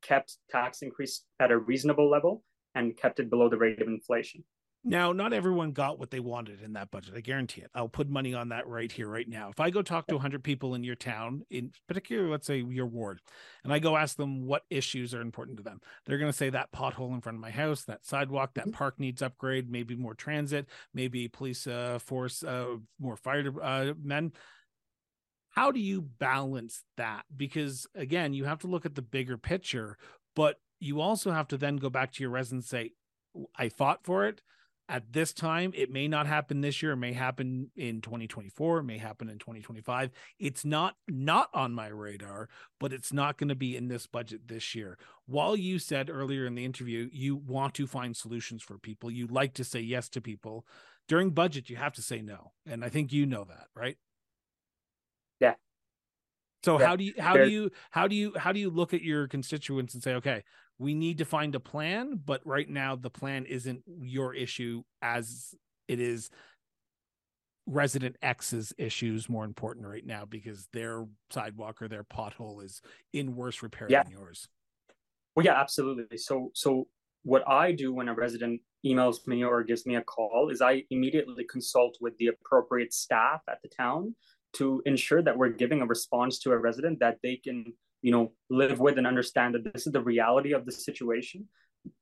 kept 0.02 0.36
tax 0.50 0.82
increase 0.82 1.24
at 1.40 1.50
a 1.50 1.58
reasonable 1.58 2.10
level 2.10 2.42
and 2.74 2.96
kept 2.96 3.20
it 3.20 3.30
below 3.30 3.48
the 3.48 3.56
rate 3.56 3.80
of 3.80 3.88
inflation. 3.88 4.44
Now, 4.84 5.12
not 5.12 5.32
everyone 5.32 5.72
got 5.72 5.98
what 5.98 6.10
they 6.10 6.20
wanted 6.20 6.62
in 6.62 6.74
that 6.74 6.90
budget. 6.90 7.14
I 7.16 7.20
guarantee 7.20 7.62
it. 7.62 7.70
I'll 7.74 7.88
put 7.88 8.08
money 8.08 8.32
on 8.32 8.50
that 8.50 8.68
right 8.68 8.90
here, 8.90 9.08
right 9.08 9.28
now. 9.28 9.48
If 9.48 9.58
I 9.58 9.70
go 9.70 9.82
talk 9.82 10.06
to 10.06 10.14
100 10.14 10.44
people 10.44 10.74
in 10.74 10.84
your 10.84 10.94
town, 10.94 11.42
in 11.50 11.72
particular, 11.88 12.30
let's 12.30 12.46
say 12.46 12.58
your 12.60 12.86
ward, 12.86 13.20
and 13.64 13.72
I 13.72 13.80
go 13.80 13.96
ask 13.96 14.16
them 14.16 14.46
what 14.46 14.62
issues 14.70 15.14
are 15.14 15.20
important 15.20 15.56
to 15.56 15.64
them, 15.64 15.80
they're 16.06 16.18
going 16.18 16.30
to 16.30 16.36
say 16.36 16.50
that 16.50 16.70
pothole 16.70 17.12
in 17.12 17.20
front 17.20 17.36
of 17.36 17.42
my 17.42 17.50
house, 17.50 17.84
that 17.84 18.06
sidewalk, 18.06 18.54
that 18.54 18.66
mm-hmm. 18.66 18.70
park 18.70 19.00
needs 19.00 19.20
upgrade, 19.20 19.68
maybe 19.68 19.96
more 19.96 20.14
transit, 20.14 20.66
maybe 20.94 21.26
police 21.26 21.66
uh, 21.66 21.98
force, 22.00 22.44
uh, 22.44 22.76
more 23.00 23.16
fire 23.16 23.52
uh, 23.60 23.94
men. 24.00 24.32
How 25.50 25.72
do 25.72 25.80
you 25.80 26.02
balance 26.02 26.84
that? 26.96 27.24
Because 27.36 27.88
again, 27.96 28.32
you 28.32 28.44
have 28.44 28.60
to 28.60 28.68
look 28.68 28.86
at 28.86 28.94
the 28.94 29.02
bigger 29.02 29.36
picture, 29.36 29.98
but 30.36 30.60
you 30.78 31.00
also 31.00 31.32
have 31.32 31.48
to 31.48 31.56
then 31.56 31.78
go 31.78 31.90
back 31.90 32.12
to 32.12 32.22
your 32.22 32.30
residents 32.30 32.72
and 32.72 32.80
say, 32.80 32.92
I 33.56 33.70
fought 33.70 34.04
for 34.04 34.26
it 34.26 34.40
at 34.88 35.12
this 35.12 35.32
time 35.32 35.72
it 35.74 35.90
may 35.90 36.08
not 36.08 36.26
happen 36.26 36.60
this 36.60 36.82
year 36.82 36.92
it 36.92 36.96
may 36.96 37.12
happen 37.12 37.70
in 37.76 38.00
2024 38.00 38.78
it 38.78 38.84
may 38.84 38.98
happen 38.98 39.28
in 39.28 39.38
2025 39.38 40.10
it's 40.38 40.64
not 40.64 40.96
not 41.06 41.50
on 41.52 41.72
my 41.72 41.88
radar 41.88 42.48
but 42.80 42.92
it's 42.92 43.12
not 43.12 43.36
going 43.36 43.48
to 43.48 43.54
be 43.54 43.76
in 43.76 43.88
this 43.88 44.06
budget 44.06 44.48
this 44.48 44.74
year. 44.74 44.96
While 45.26 45.56
you 45.56 45.78
said 45.78 46.08
earlier 46.10 46.46
in 46.46 46.54
the 46.54 46.64
interview 46.64 47.08
you 47.12 47.36
want 47.36 47.74
to 47.74 47.86
find 47.86 48.16
solutions 48.16 48.62
for 48.62 48.78
people 48.78 49.10
you 49.10 49.26
like 49.26 49.54
to 49.54 49.64
say 49.64 49.80
yes 49.80 50.08
to 50.10 50.20
people. 50.20 50.66
During 51.06 51.30
budget 51.30 51.70
you 51.70 51.76
have 51.76 51.94
to 51.94 52.02
say 52.02 52.22
no 52.22 52.52
and 52.66 52.84
i 52.84 52.88
think 52.88 53.12
you 53.12 53.26
know 53.26 53.44
that 53.44 53.66
right? 53.74 53.96
Yeah 55.40 55.54
so 56.64 56.78
yeah. 56.78 56.86
how 56.86 56.96
do 56.96 57.04
you 57.04 57.12
how 57.18 57.34
do 57.34 57.48
you 57.48 57.70
how 57.90 58.06
do 58.08 58.14
you 58.14 58.32
how 58.36 58.52
do 58.52 58.60
you 58.60 58.70
look 58.70 58.94
at 58.94 59.02
your 59.02 59.28
constituents 59.28 59.94
and 59.94 60.02
say 60.02 60.14
okay 60.14 60.42
we 60.78 60.94
need 60.94 61.18
to 61.18 61.24
find 61.24 61.54
a 61.54 61.60
plan 61.60 62.20
but 62.24 62.40
right 62.44 62.68
now 62.68 62.96
the 62.96 63.10
plan 63.10 63.44
isn't 63.46 63.82
your 64.00 64.34
issue 64.34 64.82
as 65.02 65.54
it 65.88 66.00
is 66.00 66.30
resident 67.66 68.16
x's 68.22 68.72
issues 68.78 69.28
more 69.28 69.44
important 69.44 69.86
right 69.86 70.06
now 70.06 70.24
because 70.24 70.68
their 70.72 71.04
sidewalk 71.30 71.82
or 71.82 71.88
their 71.88 72.04
pothole 72.04 72.64
is 72.64 72.80
in 73.12 73.36
worse 73.36 73.62
repair 73.62 73.86
yeah. 73.90 74.02
than 74.02 74.12
yours 74.12 74.48
well 75.36 75.44
yeah 75.44 75.60
absolutely 75.60 76.16
so 76.16 76.50
so 76.54 76.86
what 77.24 77.46
i 77.46 77.70
do 77.70 77.92
when 77.92 78.08
a 78.08 78.14
resident 78.14 78.60
emails 78.86 79.26
me 79.26 79.44
or 79.44 79.62
gives 79.62 79.84
me 79.84 79.96
a 79.96 80.02
call 80.02 80.48
is 80.50 80.62
i 80.62 80.82
immediately 80.90 81.44
consult 81.44 81.96
with 82.00 82.16
the 82.18 82.28
appropriate 82.28 82.92
staff 82.92 83.42
at 83.50 83.60
the 83.62 83.68
town 83.68 84.14
to 84.54 84.82
ensure 84.86 85.22
that 85.22 85.36
we're 85.36 85.50
giving 85.50 85.82
a 85.82 85.86
response 85.86 86.38
to 86.40 86.52
a 86.52 86.58
resident 86.58 87.00
that 87.00 87.18
they 87.22 87.36
can 87.36 87.72
you 88.02 88.12
know 88.12 88.32
live 88.50 88.78
with 88.80 88.98
and 88.98 89.06
understand 89.06 89.54
that 89.54 89.72
this 89.72 89.86
is 89.86 89.92
the 89.92 90.00
reality 90.00 90.52
of 90.52 90.64
the 90.64 90.72
situation. 90.72 91.46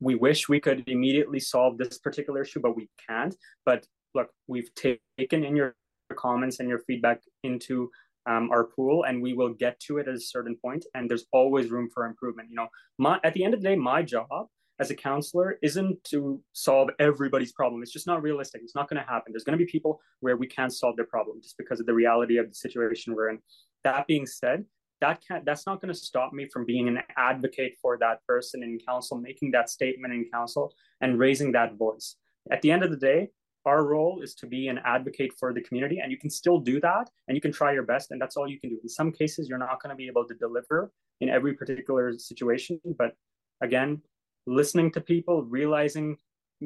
We 0.00 0.14
wish 0.14 0.48
we 0.48 0.60
could 0.60 0.84
immediately 0.86 1.40
solve 1.40 1.78
this 1.78 1.98
particular 1.98 2.42
issue 2.42 2.60
but 2.60 2.76
we 2.76 2.88
can't. 3.08 3.34
But 3.64 3.86
look 4.14 4.30
we've 4.46 4.70
taken 4.74 5.44
in 5.44 5.56
your 5.56 5.74
comments 6.16 6.60
and 6.60 6.68
your 6.68 6.80
feedback 6.80 7.20
into 7.42 7.90
um, 8.26 8.50
our 8.50 8.64
pool 8.64 9.04
and 9.04 9.22
we 9.22 9.34
will 9.34 9.54
get 9.54 9.78
to 9.80 9.98
it 9.98 10.08
at 10.08 10.14
a 10.14 10.20
certain 10.20 10.56
point 10.56 10.84
and 10.94 11.08
there's 11.08 11.26
always 11.32 11.70
room 11.70 11.88
for 11.92 12.06
improvement 12.06 12.48
you 12.50 12.56
know. 12.56 12.68
My 12.98 13.20
at 13.24 13.34
the 13.34 13.44
end 13.44 13.54
of 13.54 13.62
the 13.62 13.68
day 13.68 13.76
my 13.76 14.02
job 14.02 14.48
as 14.78 14.90
a 14.90 14.94
counselor 14.94 15.58
isn't 15.62 16.02
to 16.04 16.42
solve 16.52 16.90
everybody's 16.98 17.52
problem. 17.52 17.82
It's 17.82 17.92
just 17.92 18.06
not 18.06 18.22
realistic. 18.22 18.60
It's 18.62 18.74
not 18.74 18.88
going 18.88 19.02
to 19.02 19.08
happen. 19.08 19.32
There's 19.32 19.44
going 19.44 19.58
to 19.58 19.64
be 19.64 19.70
people 19.70 20.00
where 20.20 20.36
we 20.36 20.46
can't 20.46 20.72
solve 20.72 20.96
their 20.96 21.06
problem 21.06 21.40
just 21.42 21.56
because 21.56 21.80
of 21.80 21.86
the 21.86 21.94
reality 21.94 22.36
of 22.36 22.48
the 22.48 22.54
situation 22.54 23.14
we're 23.14 23.30
in. 23.30 23.38
That 23.84 24.06
being 24.06 24.26
said 24.26 24.64
that 25.00 25.22
can't 25.26 25.44
that's 25.44 25.66
not 25.66 25.80
going 25.80 25.92
to 25.92 25.98
stop 25.98 26.32
me 26.32 26.48
from 26.52 26.64
being 26.64 26.88
an 26.88 27.00
advocate 27.16 27.74
for 27.80 27.98
that 27.98 28.24
person 28.26 28.62
in 28.62 28.78
council 28.78 29.18
making 29.18 29.50
that 29.50 29.68
statement 29.68 30.12
in 30.12 30.24
council 30.32 30.72
and 31.00 31.18
raising 31.18 31.52
that 31.52 31.76
voice. 31.76 32.16
At 32.50 32.62
the 32.62 32.70
end 32.70 32.82
of 32.82 32.90
the 32.90 32.96
day 32.96 33.28
our 33.64 33.84
role 33.84 34.20
is 34.22 34.34
to 34.36 34.46
be 34.46 34.68
an 34.68 34.78
advocate 34.84 35.32
for 35.38 35.52
the 35.52 35.60
community 35.60 35.98
and 36.00 36.12
you 36.12 36.18
can 36.18 36.30
still 36.30 36.58
do 36.58 36.80
that 36.80 37.10
and 37.26 37.34
you 37.34 37.40
can 37.40 37.52
try 37.52 37.72
your 37.72 37.82
best 37.82 38.10
and 38.10 38.20
that's 38.20 38.36
all 38.36 38.48
you 38.48 38.60
can 38.60 38.70
do. 38.70 38.78
In 38.82 38.88
some 38.88 39.12
cases 39.12 39.48
you're 39.48 39.58
not 39.58 39.82
going 39.82 39.90
to 39.90 39.96
be 39.96 40.06
able 40.06 40.26
to 40.26 40.34
deliver 40.34 40.92
in 41.20 41.28
every 41.28 41.54
particular 41.54 42.16
situation 42.18 42.80
but 42.98 43.12
again 43.60 44.00
listening 44.46 44.90
to 44.92 45.00
people 45.00 45.42
realizing 45.44 46.16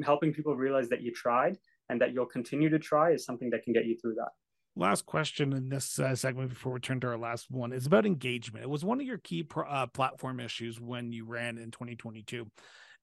helping 0.03 0.33
people 0.33 0.55
realize 0.55 0.89
that 0.89 1.01
you 1.01 1.11
tried 1.11 1.57
and 1.89 1.99
that 1.99 2.13
you'll 2.13 2.25
continue 2.25 2.69
to 2.69 2.79
try 2.79 3.11
is 3.11 3.25
something 3.25 3.49
that 3.49 3.63
can 3.63 3.73
get 3.73 3.85
you 3.85 3.97
through 3.97 4.15
that 4.15 4.29
last 4.75 5.05
question 5.05 5.53
in 5.53 5.69
this 5.69 5.99
uh, 5.99 6.15
segment 6.15 6.49
before 6.49 6.73
we 6.73 6.79
turn 6.79 6.99
to 7.01 7.07
our 7.07 7.17
last 7.17 7.51
one 7.51 7.73
is 7.73 7.85
about 7.85 8.05
engagement. 8.05 8.63
It 8.63 8.69
was 8.69 8.85
one 8.85 8.99
of 9.01 9.05
your 9.05 9.17
key 9.17 9.43
pro- 9.43 9.67
uh, 9.67 9.87
platform 9.87 10.39
issues 10.39 10.79
when 10.79 11.11
you 11.11 11.25
ran 11.25 11.57
in 11.57 11.71
2022. 11.71 12.47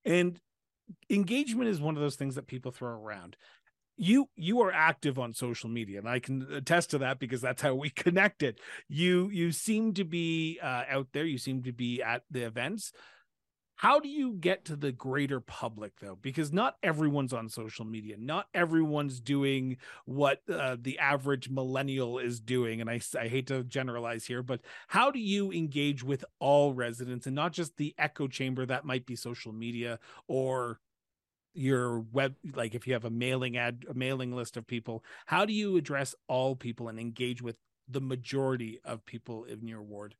And 0.04 0.38
engagement 1.10 1.68
is 1.68 1.80
one 1.80 1.96
of 1.96 2.02
those 2.02 2.16
things 2.16 2.36
that 2.36 2.46
people 2.46 2.72
throw 2.72 2.90
around. 2.90 3.36
You 4.00 4.28
you 4.36 4.60
are 4.60 4.72
active 4.72 5.18
on 5.18 5.34
social 5.34 5.68
media, 5.68 5.98
and 5.98 6.08
I 6.08 6.20
can 6.20 6.46
attest 6.52 6.90
to 6.90 6.98
that 6.98 7.18
because 7.18 7.40
that's 7.40 7.60
how 7.60 7.74
we 7.74 7.90
connected. 7.96 8.60
You 8.88 9.28
you 9.28 9.50
seem 9.50 9.94
to 9.94 10.04
be 10.04 10.60
uh, 10.62 10.84
out 10.88 11.08
there. 11.12 11.24
You 11.24 11.38
seem 11.38 11.64
to 11.64 11.72
be 11.72 12.00
at 12.00 12.22
the 12.30 12.42
events 12.42 12.92
how 13.78 14.00
do 14.00 14.08
you 14.08 14.32
get 14.32 14.64
to 14.64 14.74
the 14.74 14.90
greater 14.90 15.38
public 15.40 15.92
though? 16.00 16.18
Because 16.20 16.52
not 16.52 16.76
everyone's 16.82 17.32
on 17.32 17.48
social 17.48 17.84
media. 17.84 18.16
Not 18.18 18.48
everyone's 18.52 19.20
doing 19.20 19.76
what 20.04 20.42
uh, 20.52 20.76
the 20.80 20.98
average 20.98 21.48
millennial 21.48 22.18
is 22.18 22.40
doing 22.40 22.80
and 22.80 22.90
I, 22.90 23.00
I 23.18 23.28
hate 23.28 23.46
to 23.46 23.62
generalize 23.62 24.26
here 24.26 24.42
but 24.42 24.60
how 24.88 25.10
do 25.12 25.20
you 25.20 25.52
engage 25.52 26.02
with 26.02 26.24
all 26.40 26.74
residents 26.74 27.26
and 27.26 27.36
not 27.36 27.52
just 27.52 27.76
the 27.76 27.94
echo 27.98 28.26
chamber 28.26 28.66
that 28.66 28.84
might 28.84 29.06
be 29.06 29.14
social 29.14 29.52
media 29.52 30.00
or 30.26 30.80
your 31.54 32.00
web 32.00 32.34
like 32.54 32.74
if 32.74 32.86
you 32.86 32.92
have 32.94 33.04
a 33.04 33.10
mailing 33.10 33.56
ad 33.56 33.84
a 33.88 33.94
mailing 33.94 34.34
list 34.34 34.56
of 34.56 34.66
people 34.66 35.04
how 35.26 35.44
do 35.44 35.52
you 35.52 35.76
address 35.76 36.14
all 36.26 36.56
people 36.56 36.88
and 36.88 36.98
engage 36.98 37.40
with 37.42 37.56
the 37.88 38.00
majority 38.00 38.80
of 38.84 39.04
people 39.06 39.44
in 39.44 39.66
your 39.66 39.82
ward? 39.82 40.14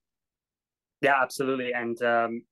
Yeah 1.00 1.20
absolutely 1.20 1.72
and 1.72 2.00
um, 2.02 2.42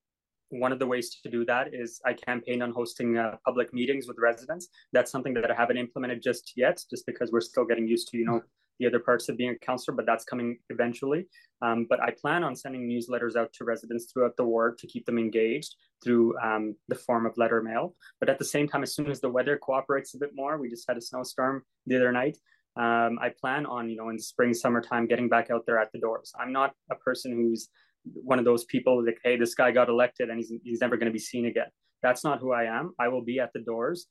one 0.60 0.72
of 0.72 0.78
the 0.78 0.86
ways 0.86 1.18
to 1.22 1.30
do 1.30 1.44
that 1.46 1.74
is 1.74 2.00
I 2.04 2.12
campaign 2.12 2.62
on 2.62 2.72
hosting 2.72 3.16
uh, 3.16 3.36
public 3.44 3.72
meetings 3.72 4.06
with 4.06 4.16
residents. 4.18 4.68
That's 4.92 5.10
something 5.10 5.34
that 5.34 5.50
I 5.50 5.54
haven't 5.54 5.76
implemented 5.76 6.22
just 6.22 6.52
yet, 6.56 6.82
just 6.90 7.06
because 7.06 7.30
we're 7.32 7.40
still 7.40 7.64
getting 7.64 7.86
used 7.86 8.08
to, 8.08 8.18
you 8.18 8.24
know, 8.24 8.42
the 8.78 8.86
other 8.86 8.98
parts 8.98 9.28
of 9.28 9.36
being 9.36 9.50
a 9.50 9.58
councillor, 9.58 9.96
but 9.96 10.06
that's 10.06 10.24
coming 10.24 10.58
eventually. 10.70 11.26
Um, 11.62 11.86
but 11.88 12.00
I 12.00 12.10
plan 12.10 12.44
on 12.44 12.54
sending 12.54 12.88
newsletters 12.88 13.36
out 13.36 13.52
to 13.54 13.64
residents 13.64 14.12
throughout 14.12 14.36
the 14.36 14.44
ward 14.44 14.78
to 14.78 14.86
keep 14.86 15.06
them 15.06 15.18
engaged 15.18 15.74
through 16.04 16.38
um, 16.40 16.76
the 16.88 16.94
form 16.94 17.24
of 17.26 17.36
letter 17.38 17.62
mail. 17.62 17.94
But 18.20 18.28
at 18.28 18.38
the 18.38 18.44
same 18.44 18.68
time, 18.68 18.82
as 18.82 18.94
soon 18.94 19.10
as 19.10 19.20
the 19.20 19.30
weather 19.30 19.56
cooperates 19.56 20.14
a 20.14 20.18
bit 20.18 20.32
more, 20.34 20.58
we 20.58 20.68
just 20.68 20.84
had 20.86 20.98
a 20.98 21.00
snowstorm 21.00 21.62
the 21.86 21.96
other 21.96 22.12
night. 22.12 22.36
Um, 22.76 23.18
I 23.22 23.30
plan 23.30 23.64
on, 23.64 23.88
you 23.88 23.96
know, 23.96 24.10
in 24.10 24.18
spring, 24.18 24.52
summertime, 24.52 25.06
getting 25.06 25.30
back 25.30 25.50
out 25.50 25.64
there 25.64 25.78
at 25.78 25.90
the 25.92 25.98
doors. 25.98 26.32
I'm 26.38 26.52
not 26.52 26.74
a 26.90 26.94
person 26.96 27.32
who's 27.32 27.70
one 28.14 28.38
of 28.38 28.44
those 28.44 28.64
people 28.64 29.04
like, 29.04 29.18
hey, 29.24 29.36
this 29.36 29.54
guy 29.54 29.70
got 29.72 29.88
elected 29.88 30.30
and 30.30 30.38
he's 30.38 30.52
he's 30.64 30.80
never 30.80 30.96
going 30.96 31.06
to 31.06 31.12
be 31.12 31.18
seen 31.18 31.46
again. 31.46 31.66
That's 32.02 32.24
not 32.24 32.40
who 32.40 32.52
I 32.52 32.64
am. 32.64 32.94
I 32.98 33.08
will 33.08 33.22
be 33.22 33.40
at 33.40 33.52
the 33.52 33.60
doors 33.60 34.06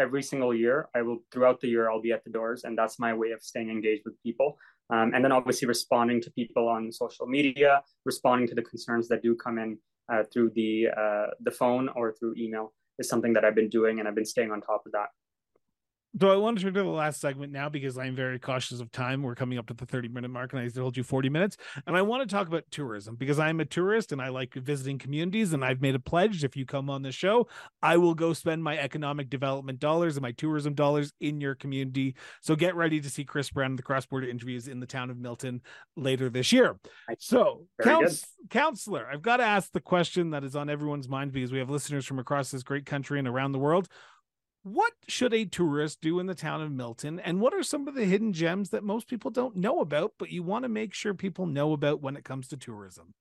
every 0.00 0.22
single 0.22 0.54
year. 0.54 0.88
I 0.94 1.02
will 1.02 1.18
throughout 1.32 1.60
the 1.60 1.68
year 1.68 1.90
I'll 1.90 2.02
be 2.02 2.12
at 2.12 2.24
the 2.24 2.30
doors, 2.30 2.64
and 2.64 2.76
that's 2.76 2.98
my 2.98 3.14
way 3.14 3.30
of 3.30 3.42
staying 3.42 3.70
engaged 3.70 4.02
with 4.04 4.14
people. 4.22 4.58
Um, 4.90 5.12
and 5.14 5.22
then 5.22 5.32
obviously 5.32 5.68
responding 5.68 6.20
to 6.22 6.30
people 6.30 6.66
on 6.68 6.90
social 6.90 7.26
media, 7.26 7.82
responding 8.04 8.48
to 8.48 8.54
the 8.54 8.62
concerns 8.62 9.06
that 9.08 9.22
do 9.22 9.34
come 9.34 9.58
in 9.58 9.78
uh, 10.12 10.22
through 10.32 10.50
the 10.54 10.88
uh, 10.96 11.26
the 11.40 11.50
phone 11.50 11.88
or 11.94 12.14
through 12.18 12.34
email 12.36 12.72
is 12.98 13.08
something 13.08 13.32
that 13.34 13.44
I've 13.44 13.54
been 13.54 13.68
doing, 13.68 13.98
and 13.98 14.08
I've 14.08 14.14
been 14.14 14.24
staying 14.24 14.50
on 14.50 14.60
top 14.60 14.82
of 14.86 14.92
that. 14.92 15.08
So 16.20 16.30
I 16.30 16.36
want 16.36 16.58
to 16.58 16.64
turn 16.64 16.74
to 16.74 16.82
the 16.82 16.88
last 16.88 17.20
segment 17.20 17.52
now 17.52 17.68
because 17.68 17.98
I'm 17.98 18.16
very 18.16 18.38
cautious 18.38 18.80
of 18.80 18.90
time. 18.90 19.22
We're 19.22 19.34
coming 19.34 19.58
up 19.58 19.66
to 19.68 19.74
the 19.74 19.86
30 19.86 20.08
minute 20.08 20.30
mark 20.30 20.52
and 20.52 20.60
I 20.60 20.68
told 20.68 20.96
you 20.96 21.02
40 21.02 21.28
minutes. 21.28 21.56
And 21.86 21.96
I 21.96 22.02
want 22.02 22.28
to 22.28 22.34
talk 22.34 22.48
about 22.48 22.64
tourism 22.70 23.14
because 23.16 23.38
I'm 23.38 23.60
a 23.60 23.64
tourist 23.64 24.12
and 24.12 24.20
I 24.20 24.28
like 24.28 24.54
visiting 24.54 24.98
communities. 24.98 25.52
And 25.52 25.64
I've 25.64 25.80
made 25.80 25.94
a 25.94 26.00
pledge 26.00 26.44
if 26.44 26.56
you 26.56 26.66
come 26.66 26.90
on 26.90 27.02
the 27.02 27.12
show, 27.12 27.46
I 27.82 27.96
will 27.98 28.14
go 28.14 28.32
spend 28.32 28.64
my 28.64 28.78
economic 28.78 29.30
development 29.30 29.78
dollars 29.78 30.16
and 30.16 30.22
my 30.22 30.32
tourism 30.32 30.74
dollars 30.74 31.12
in 31.20 31.40
your 31.40 31.54
community. 31.54 32.16
So 32.40 32.56
get 32.56 32.74
ready 32.74 33.00
to 33.00 33.10
see 33.10 33.24
Chris 33.24 33.50
Brown 33.50 33.76
the 33.76 33.82
cross 33.82 34.06
border 34.06 34.28
interviews 34.28 34.66
in 34.66 34.80
the 34.80 34.86
town 34.86 35.10
of 35.10 35.18
Milton 35.18 35.60
later 35.96 36.30
this 36.30 36.52
year. 36.52 36.78
So, 37.18 37.66
couns- 37.82 38.24
councillor, 38.50 39.08
I've 39.12 39.22
got 39.22 39.36
to 39.38 39.44
ask 39.44 39.70
the 39.72 39.80
question 39.80 40.30
that 40.30 40.42
is 40.42 40.56
on 40.56 40.70
everyone's 40.70 41.08
mind 41.08 41.32
because 41.32 41.52
we 41.52 41.58
have 41.58 41.70
listeners 41.70 42.06
from 42.06 42.18
across 42.18 42.50
this 42.50 42.62
great 42.62 42.86
country 42.86 43.18
and 43.18 43.28
around 43.28 43.52
the 43.52 43.58
world 43.58 43.88
what 44.62 44.92
should 45.06 45.32
a 45.32 45.44
tourist 45.44 46.00
do 46.00 46.18
in 46.18 46.26
the 46.26 46.34
town 46.34 46.62
of 46.62 46.70
Milton? 46.70 47.20
And 47.20 47.40
what 47.40 47.54
are 47.54 47.62
some 47.62 47.88
of 47.88 47.94
the 47.94 48.04
hidden 48.04 48.32
gems 48.32 48.70
that 48.70 48.84
most 48.84 49.08
people 49.08 49.30
don't 49.30 49.56
know 49.56 49.80
about, 49.80 50.14
but 50.18 50.30
you 50.30 50.42
want 50.42 50.64
to 50.64 50.68
make 50.68 50.94
sure 50.94 51.14
people 51.14 51.46
know 51.46 51.72
about 51.72 52.02
when 52.02 52.16
it 52.16 52.24
comes 52.24 52.48
to 52.48 52.56
tourism? 52.56 53.14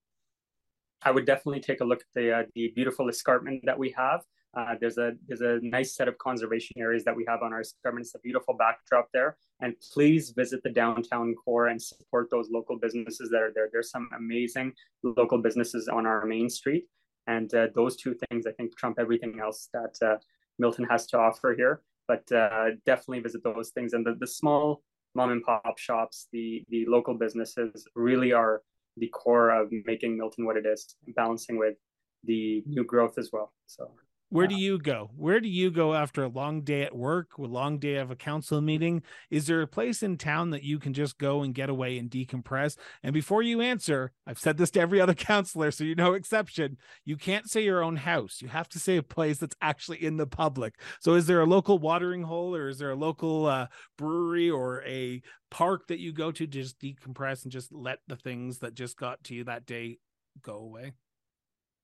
I 1.04 1.12
would 1.12 1.26
definitely 1.26 1.62
take 1.62 1.82
a 1.82 1.86
look 1.86 2.00
at 2.00 2.08
the 2.16 2.40
uh, 2.40 2.44
the 2.56 2.72
beautiful 2.76 3.08
escarpment 3.08 3.64
that 3.66 3.78
we 3.78 3.94
have. 3.96 4.22
Uh, 4.58 4.74
there's 4.82 4.98
a 4.98 5.12
there's 5.28 5.42
a 5.42 5.60
nice 5.62 5.96
set 5.96 6.08
of 6.08 6.18
conservation 6.18 6.76
areas 6.80 7.04
that 7.04 7.16
we 7.16 7.24
have 7.28 7.44
on 7.44 7.54
our 7.54 7.62
escarpment. 7.62 8.06
It's 8.06 8.16
a 8.16 8.20
beautiful 8.20 8.56
backdrop 8.56 9.08
there, 9.14 9.38
and 9.62 9.76
please 9.94 10.32
visit 10.36 10.64
the 10.64 10.72
downtown 10.72 11.36
core 11.36 11.68
and 11.68 11.82
support 11.82 12.30
those 12.32 12.50
local 12.50 12.80
businesses 12.80 13.30
that 13.30 13.42
are 13.42 13.52
there. 13.54 13.70
There's 13.72 13.92
some 13.92 14.10
amazing 14.18 14.74
local 15.04 15.38
businesses 15.38 15.88
on 15.88 16.08
our 16.08 16.26
main 16.26 16.50
street, 16.50 16.86
and 17.28 17.54
uh, 17.54 17.68
those 17.76 17.96
two 17.96 18.16
things 18.30 18.48
I 18.48 18.52
think 18.54 18.76
trump 18.76 18.98
everything 19.00 19.40
else 19.40 19.70
that 19.74 19.96
uh, 20.02 20.18
Milton 20.60 20.86
has 20.90 21.06
to 21.08 21.18
offer 21.18 21.54
here. 21.56 21.82
But 22.08 22.32
uh, 22.32 22.70
definitely 22.86 23.20
visit 23.20 23.44
those 23.44 23.70
things. 23.72 23.94
And 23.94 24.06
the, 24.06 24.16
the 24.18 24.28
small 24.28 24.82
mom 25.14 25.32
and 25.32 25.44
pop 25.44 25.78
shops, 25.78 26.28
the 26.32 26.64
the 26.70 26.86
local 26.86 27.16
businesses 27.16 27.86
really 27.96 28.32
are 28.32 28.62
the 28.96 29.10
core 29.10 29.50
of 29.50 29.72
making 29.86 30.18
Milton 30.18 30.46
what 30.46 30.58
it 30.58 30.66
is, 30.66 30.96
balancing 31.16 31.58
with 31.58 31.76
the 32.24 32.64
new 32.66 32.84
growth 32.84 33.18
as 33.18 33.30
well. 33.34 33.52
So 33.66 33.92
where 34.30 34.48
do 34.48 34.56
you 34.56 34.78
go? 34.78 35.10
Where 35.16 35.40
do 35.40 35.48
you 35.48 35.72
go 35.72 35.94
after 35.94 36.24
a 36.24 36.30
long 36.30 36.62
day 36.62 36.84
at 36.84 36.96
work, 36.96 37.38
a 37.38 37.42
long 37.44 37.80
day 37.80 37.96
of 37.96 38.12
a 38.12 38.16
council 38.16 38.62
meeting? 38.62 39.04
Is 39.30 39.48
there 39.48 39.62
a 39.62 39.68
place 39.68 40.04
in 40.04 40.18
town 40.18 40.50
that 40.52 40.64
you 40.64 40.80
can 40.80 40.94
just 40.94 41.18
go 41.18 41.44
and 41.44 41.54
get 41.54 41.70
away 41.70 41.98
and 41.98 42.10
decompress? 42.10 42.78
And 43.04 43.14
before 43.14 43.42
you 43.42 43.62
answer, 43.62 44.12
I've 44.26 44.40
said 44.40 44.58
this 44.58 44.72
to 44.72 44.80
every 44.80 45.00
other 45.00 45.14
councillor, 45.16 45.72
so 45.72 45.84
you 45.84 45.96
know 45.96 46.14
exception. 46.14 46.78
You 47.06 47.18
can't 47.18 47.50
say 47.50 47.64
your 47.64 47.84
own 47.84 47.96
house. 47.96 48.42
You 48.42 48.50
have 48.50 48.70
to 48.70 48.80
say 48.80 48.98
a 48.98 49.04
place 49.04 49.38
that's 49.38 49.56
actually 49.62 50.04
in 50.04 50.18
the 50.18 50.28
public. 50.28 50.76
So 51.00 51.14
is 51.14 51.28
there 51.28 51.42
a 51.42 51.46
local 51.46 51.80
watering 51.80 52.24
hole 52.24 52.56
or 52.56 52.68
is 52.68 52.80
there 52.80 52.92
a 52.92 52.96
local 52.96 53.46
uh, 53.46 53.68
brewery 53.98 54.50
or 54.50 54.84
a 54.84 55.22
park 55.50 55.88
that 55.88 56.00
you 56.00 56.12
go 56.12 56.32
to, 56.32 56.38
to 56.38 56.48
just 56.48 56.80
decompress 56.80 57.44
and 57.44 57.52
just 57.52 57.74
let 57.74 58.00
the 58.08 58.16
things 58.16 58.60
that 58.60 58.74
just 58.74 58.98
got 58.98 59.24
to 59.26 59.36
you 59.36 59.44
that 59.46 59.66
day 59.66 59.98
go 60.42 60.56
away? 60.56 60.94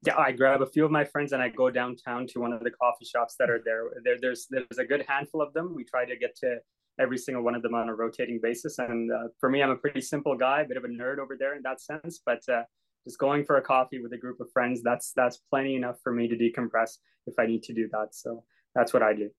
Yeah, 0.05 0.17
I 0.17 0.31
grab 0.31 0.61
a 0.61 0.65
few 0.65 0.85
of 0.85 0.91
my 0.91 1.05
friends 1.05 1.31
and 1.31 1.41
I 1.41 1.49
go 1.49 1.69
downtown 1.69 2.27
to 2.27 2.39
one 2.39 2.51
of 2.51 2.61
the 2.61 2.71
coffee 2.71 3.05
shops 3.05 3.35
that 3.39 3.49
are 3.49 3.61
there. 3.63 3.83
there 4.03 4.17
there's 4.19 4.47
there's 4.49 4.79
a 4.79 4.85
good 4.85 5.05
handful 5.07 5.41
of 5.41 5.53
them. 5.53 5.73
We 5.75 5.83
try 5.83 6.05
to 6.05 6.15
get 6.17 6.35
to 6.37 6.57
every 6.99 7.17
single 7.17 7.43
one 7.43 7.55
of 7.55 7.61
them 7.61 7.73
on 7.73 7.89
a 7.89 7.95
rotating 7.95 8.39
basis. 8.41 8.79
And 8.79 9.11
uh, 9.11 9.29
for 9.39 9.49
me, 9.49 9.63
I'm 9.63 9.71
a 9.71 9.75
pretty 9.75 10.01
simple 10.01 10.37
guy, 10.37 10.61
a 10.61 10.67
bit 10.67 10.77
of 10.77 10.83
a 10.83 10.87
nerd 10.87 11.19
over 11.19 11.35
there 11.37 11.55
in 11.55 11.63
that 11.63 11.81
sense. 11.81 12.21
But 12.25 12.41
uh, 12.49 12.63
just 13.05 13.17
going 13.17 13.45
for 13.45 13.57
a 13.57 13.61
coffee 13.61 14.01
with 14.01 14.13
a 14.13 14.17
group 14.17 14.39
of 14.39 14.47
friends, 14.51 14.81
that's 14.83 15.13
that's 15.15 15.39
plenty 15.49 15.75
enough 15.75 15.97
for 16.03 16.11
me 16.11 16.27
to 16.27 16.35
decompress 16.35 16.97
if 17.25 17.35
I 17.39 17.45
need 17.45 17.63
to 17.63 17.73
do 17.73 17.87
that. 17.91 18.09
So 18.11 18.43
that's 18.75 18.93
what 18.93 19.03
I 19.03 19.13
do. 19.13 19.29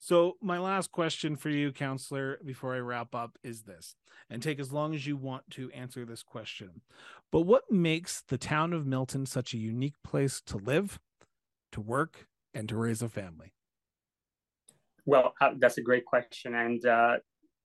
So, 0.00 0.36
my 0.40 0.58
last 0.58 0.92
question 0.92 1.34
for 1.34 1.50
you, 1.50 1.72
councillor, 1.72 2.38
before 2.44 2.74
I 2.74 2.78
wrap 2.78 3.14
up 3.14 3.36
is 3.42 3.62
this, 3.62 3.96
and 4.30 4.40
take 4.40 4.60
as 4.60 4.72
long 4.72 4.94
as 4.94 5.06
you 5.06 5.16
want 5.16 5.50
to 5.50 5.70
answer 5.72 6.04
this 6.04 6.22
question. 6.22 6.82
But 7.32 7.40
what 7.40 7.70
makes 7.70 8.22
the 8.28 8.38
town 8.38 8.72
of 8.72 8.86
Milton 8.86 9.26
such 9.26 9.54
a 9.54 9.58
unique 9.58 10.00
place 10.04 10.40
to 10.46 10.56
live, 10.56 11.00
to 11.72 11.80
work, 11.80 12.28
and 12.54 12.68
to 12.68 12.76
raise 12.76 13.02
a 13.02 13.08
family? 13.08 13.52
Well, 15.04 15.34
uh, 15.40 15.54
that's 15.58 15.78
a 15.78 15.82
great 15.82 16.04
question. 16.04 16.54
And 16.54 16.84
uh, 16.86 17.16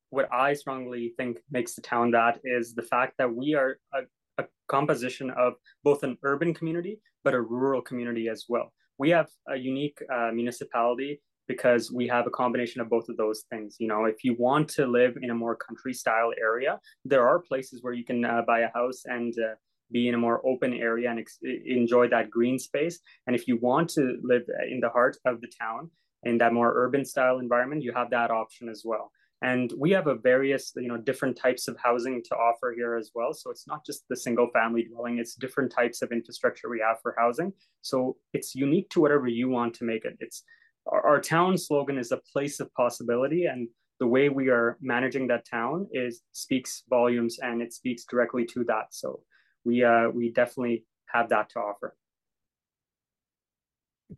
what 0.09 0.27
I 0.33 0.53
strongly 0.53 1.13
think 1.17 1.37
makes 1.51 1.75
the 1.75 1.81
town 1.81 2.11
that 2.11 2.39
is 2.43 2.73
the 2.73 2.81
fact 2.81 3.13
that 3.19 3.33
we 3.33 3.53
are 3.53 3.77
a, 3.93 4.01
a 4.41 4.45
composition 4.67 5.29
of 5.29 5.53
both 5.83 6.03
an 6.03 6.17
urban 6.23 6.53
community, 6.53 6.99
but 7.23 7.35
a 7.35 7.41
rural 7.41 7.81
community 7.81 8.27
as 8.27 8.45
well. 8.49 8.73
We 8.97 9.11
have 9.11 9.29
a 9.47 9.55
unique 9.55 9.99
uh, 10.11 10.31
municipality 10.31 11.21
because 11.47 11.91
we 11.91 12.07
have 12.07 12.27
a 12.27 12.31
combination 12.31 12.81
of 12.81 12.89
both 12.89 13.09
of 13.09 13.17
those 13.17 13.43
things. 13.49 13.77
You 13.79 13.87
know, 13.87 14.05
if 14.05 14.23
you 14.23 14.35
want 14.37 14.69
to 14.69 14.85
live 14.85 15.17
in 15.21 15.29
a 15.29 15.35
more 15.35 15.55
country 15.55 15.93
style 15.93 16.31
area, 16.39 16.79
there 17.05 17.27
are 17.27 17.39
places 17.39 17.83
where 17.83 17.93
you 17.93 18.05
can 18.05 18.23
uh, 18.23 18.41
buy 18.45 18.61
a 18.61 18.71
house 18.73 19.03
and 19.05 19.33
uh, 19.37 19.55
be 19.91 20.07
in 20.07 20.15
a 20.15 20.17
more 20.17 20.45
open 20.45 20.73
area 20.73 21.09
and 21.09 21.19
ex- 21.19 21.39
enjoy 21.65 22.07
that 22.09 22.29
green 22.29 22.57
space. 22.57 22.99
And 23.27 23.35
if 23.35 23.47
you 23.47 23.57
want 23.57 23.89
to 23.91 24.17
live 24.23 24.43
in 24.69 24.79
the 24.79 24.89
heart 24.89 25.17
of 25.25 25.41
the 25.41 25.51
town 25.59 25.91
in 26.23 26.37
that 26.37 26.53
more 26.53 26.73
urban 26.75 27.05
style 27.05 27.39
environment, 27.39 27.83
you 27.83 27.93
have 27.93 28.09
that 28.11 28.31
option 28.31 28.69
as 28.69 28.83
well. 28.85 29.11
And 29.43 29.73
we 29.77 29.91
have 29.91 30.07
a 30.07 30.15
various, 30.15 30.71
you 30.77 30.87
know, 30.87 30.95
different 30.95 31.37
types 31.37 31.67
of 31.67 31.75
housing 31.77 32.23
to 32.29 32.35
offer 32.35 32.73
here 32.73 32.95
as 32.95 33.11
well. 33.13 33.33
So 33.33 33.51
it's 33.51 33.67
not 33.67 33.85
just 33.85 34.05
the 34.09 34.15
single 34.15 34.49
family 34.53 34.85
dwelling; 34.85 35.17
it's 35.17 35.35
different 35.35 35.69
types 35.69 36.01
of 36.01 36.13
infrastructure 36.13 36.69
we 36.69 36.79
have 36.79 37.01
for 37.01 37.13
housing. 37.17 37.51
So 37.81 38.15
it's 38.31 38.55
unique 38.55 38.89
to 38.91 39.01
whatever 39.01 39.27
you 39.27 39.49
want 39.49 39.73
to 39.75 39.83
make 39.83 40.05
it. 40.05 40.15
It's 40.21 40.43
our, 40.85 41.05
our 41.05 41.21
town 41.21 41.57
slogan 41.57 41.97
is 41.97 42.11
a 42.11 42.21
place 42.31 42.59
of 42.59 42.73
possibility 42.73 43.45
and 43.45 43.67
the 43.99 44.07
way 44.07 44.29
we 44.29 44.49
are 44.49 44.77
managing 44.81 45.27
that 45.27 45.47
town 45.49 45.87
is 45.91 46.21
speaks 46.31 46.83
volumes 46.89 47.39
and 47.39 47.61
it 47.61 47.73
speaks 47.73 48.03
directly 48.05 48.45
to 48.45 48.63
that. 48.65 48.87
So 48.91 49.21
we 49.63 49.83
uh 49.83 50.09
we 50.09 50.31
definitely 50.31 50.85
have 51.07 51.29
that 51.29 51.49
to 51.51 51.59
offer. 51.59 51.95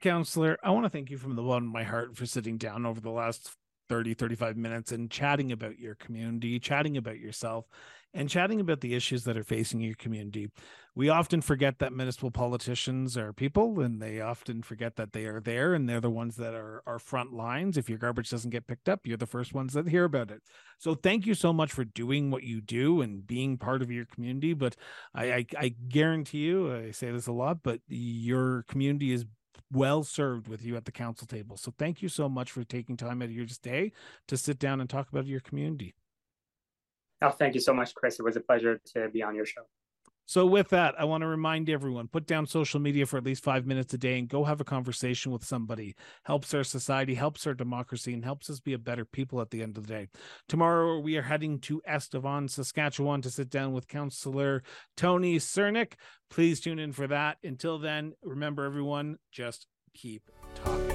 Councillor 0.01 0.57
i 0.61 0.71
want 0.71 0.83
to 0.85 0.89
thank 0.89 1.09
you 1.09 1.17
from 1.17 1.35
the 1.35 1.41
bottom 1.41 1.67
of 1.67 1.73
my 1.73 1.83
heart 1.83 2.17
for 2.17 2.25
sitting 2.25 2.57
down 2.57 2.85
over 2.85 2.99
the 2.99 3.11
last 3.11 3.51
30 3.87 4.13
35 4.13 4.57
minutes 4.57 4.91
and 4.91 5.09
chatting 5.09 5.53
about 5.53 5.79
your 5.79 5.95
community 5.95 6.59
chatting 6.59 6.97
about 6.97 7.17
yourself 7.17 7.65
and 8.15 8.29
chatting 8.29 8.61
about 8.61 8.79
the 8.79 8.95
issues 8.95 9.25
that 9.25 9.37
are 9.37 9.43
facing 9.43 9.81
your 9.81 9.93
community. 9.93 10.49
We 10.95 11.09
often 11.09 11.41
forget 11.41 11.79
that 11.79 11.91
municipal 11.91 12.31
politicians 12.31 13.17
are 13.17 13.33
people 13.33 13.81
and 13.81 14.01
they 14.01 14.21
often 14.21 14.63
forget 14.63 14.95
that 14.95 15.11
they 15.11 15.25
are 15.25 15.41
there 15.41 15.73
and 15.73 15.87
they're 15.87 15.99
the 15.99 16.09
ones 16.09 16.37
that 16.37 16.53
are, 16.55 16.81
are 16.87 16.97
front 16.97 17.33
lines. 17.33 17.77
If 17.77 17.89
your 17.89 17.97
garbage 17.97 18.29
doesn't 18.29 18.51
get 18.51 18.67
picked 18.67 18.87
up, 18.87 19.01
you're 19.03 19.17
the 19.17 19.25
first 19.25 19.53
ones 19.53 19.73
that 19.73 19.89
hear 19.89 20.05
about 20.05 20.31
it. 20.31 20.41
So 20.79 20.95
thank 20.95 21.25
you 21.25 21.33
so 21.33 21.51
much 21.51 21.73
for 21.73 21.83
doing 21.83 22.31
what 22.31 22.43
you 22.43 22.61
do 22.61 23.01
and 23.01 23.27
being 23.27 23.57
part 23.57 23.81
of 23.81 23.91
your 23.91 24.05
community. 24.05 24.53
But 24.53 24.77
I, 25.13 25.25
I, 25.25 25.45
I 25.57 25.75
guarantee 25.89 26.45
you, 26.45 26.73
I 26.73 26.91
say 26.91 27.11
this 27.11 27.27
a 27.27 27.33
lot, 27.33 27.63
but 27.63 27.81
your 27.89 28.63
community 28.69 29.11
is 29.11 29.25
well 29.73 30.03
served 30.03 30.47
with 30.47 30.63
you 30.63 30.77
at 30.77 30.85
the 30.85 30.91
council 30.93 31.27
table. 31.27 31.57
So 31.57 31.73
thank 31.77 32.01
you 32.01 32.07
so 32.07 32.29
much 32.29 32.49
for 32.49 32.63
taking 32.63 32.95
time 32.95 33.21
out 33.21 33.25
of 33.25 33.31
your 33.31 33.45
day 33.61 33.91
to 34.29 34.37
sit 34.37 34.57
down 34.57 34.79
and 34.79 34.89
talk 34.89 35.09
about 35.09 35.25
your 35.25 35.41
community. 35.41 35.95
Oh, 37.21 37.29
thank 37.29 37.55
you 37.55 37.61
so 37.61 37.73
much, 37.73 37.93
Chris. 37.95 38.19
It 38.19 38.23
was 38.23 38.35
a 38.35 38.41
pleasure 38.41 38.79
to 38.93 39.09
be 39.09 39.23
on 39.23 39.35
your 39.35 39.45
show. 39.45 39.61
So, 40.27 40.47
with 40.47 40.69
that, 40.69 40.95
I 40.99 41.05
want 41.05 41.21
to 41.21 41.27
remind 41.27 41.69
everyone 41.69 42.07
put 42.07 42.25
down 42.25 42.47
social 42.47 42.79
media 42.79 43.05
for 43.05 43.17
at 43.17 43.23
least 43.23 43.43
five 43.43 43.67
minutes 43.67 43.93
a 43.93 43.97
day 43.97 44.17
and 44.17 44.27
go 44.27 44.43
have 44.43 44.59
a 44.59 44.63
conversation 44.63 45.31
with 45.31 45.43
somebody. 45.43 45.95
Helps 46.23 46.51
our 46.55 46.63
society, 46.63 47.13
helps 47.13 47.45
our 47.45 47.53
democracy, 47.53 48.11
and 48.11 48.25
helps 48.25 48.49
us 48.49 48.59
be 48.59 48.73
a 48.73 48.79
better 48.79 49.05
people 49.05 49.39
at 49.39 49.51
the 49.51 49.61
end 49.61 49.77
of 49.77 49.85
the 49.85 49.93
day. 49.93 50.07
Tomorrow, 50.49 50.99
we 50.99 51.15
are 51.17 51.21
heading 51.21 51.59
to 51.59 51.79
Estevan, 51.87 52.47
Saskatchewan 52.47 53.21
to 53.21 53.29
sit 53.29 53.51
down 53.51 53.71
with 53.73 53.87
Councillor 53.87 54.63
Tony 54.97 55.37
Sernick. 55.37 55.93
Please 56.31 56.59
tune 56.59 56.79
in 56.79 56.91
for 56.91 57.05
that. 57.05 57.37
Until 57.43 57.77
then, 57.77 58.13
remember, 58.23 58.65
everyone, 58.65 59.19
just 59.31 59.67
keep 59.93 60.23
talking. 60.55 60.94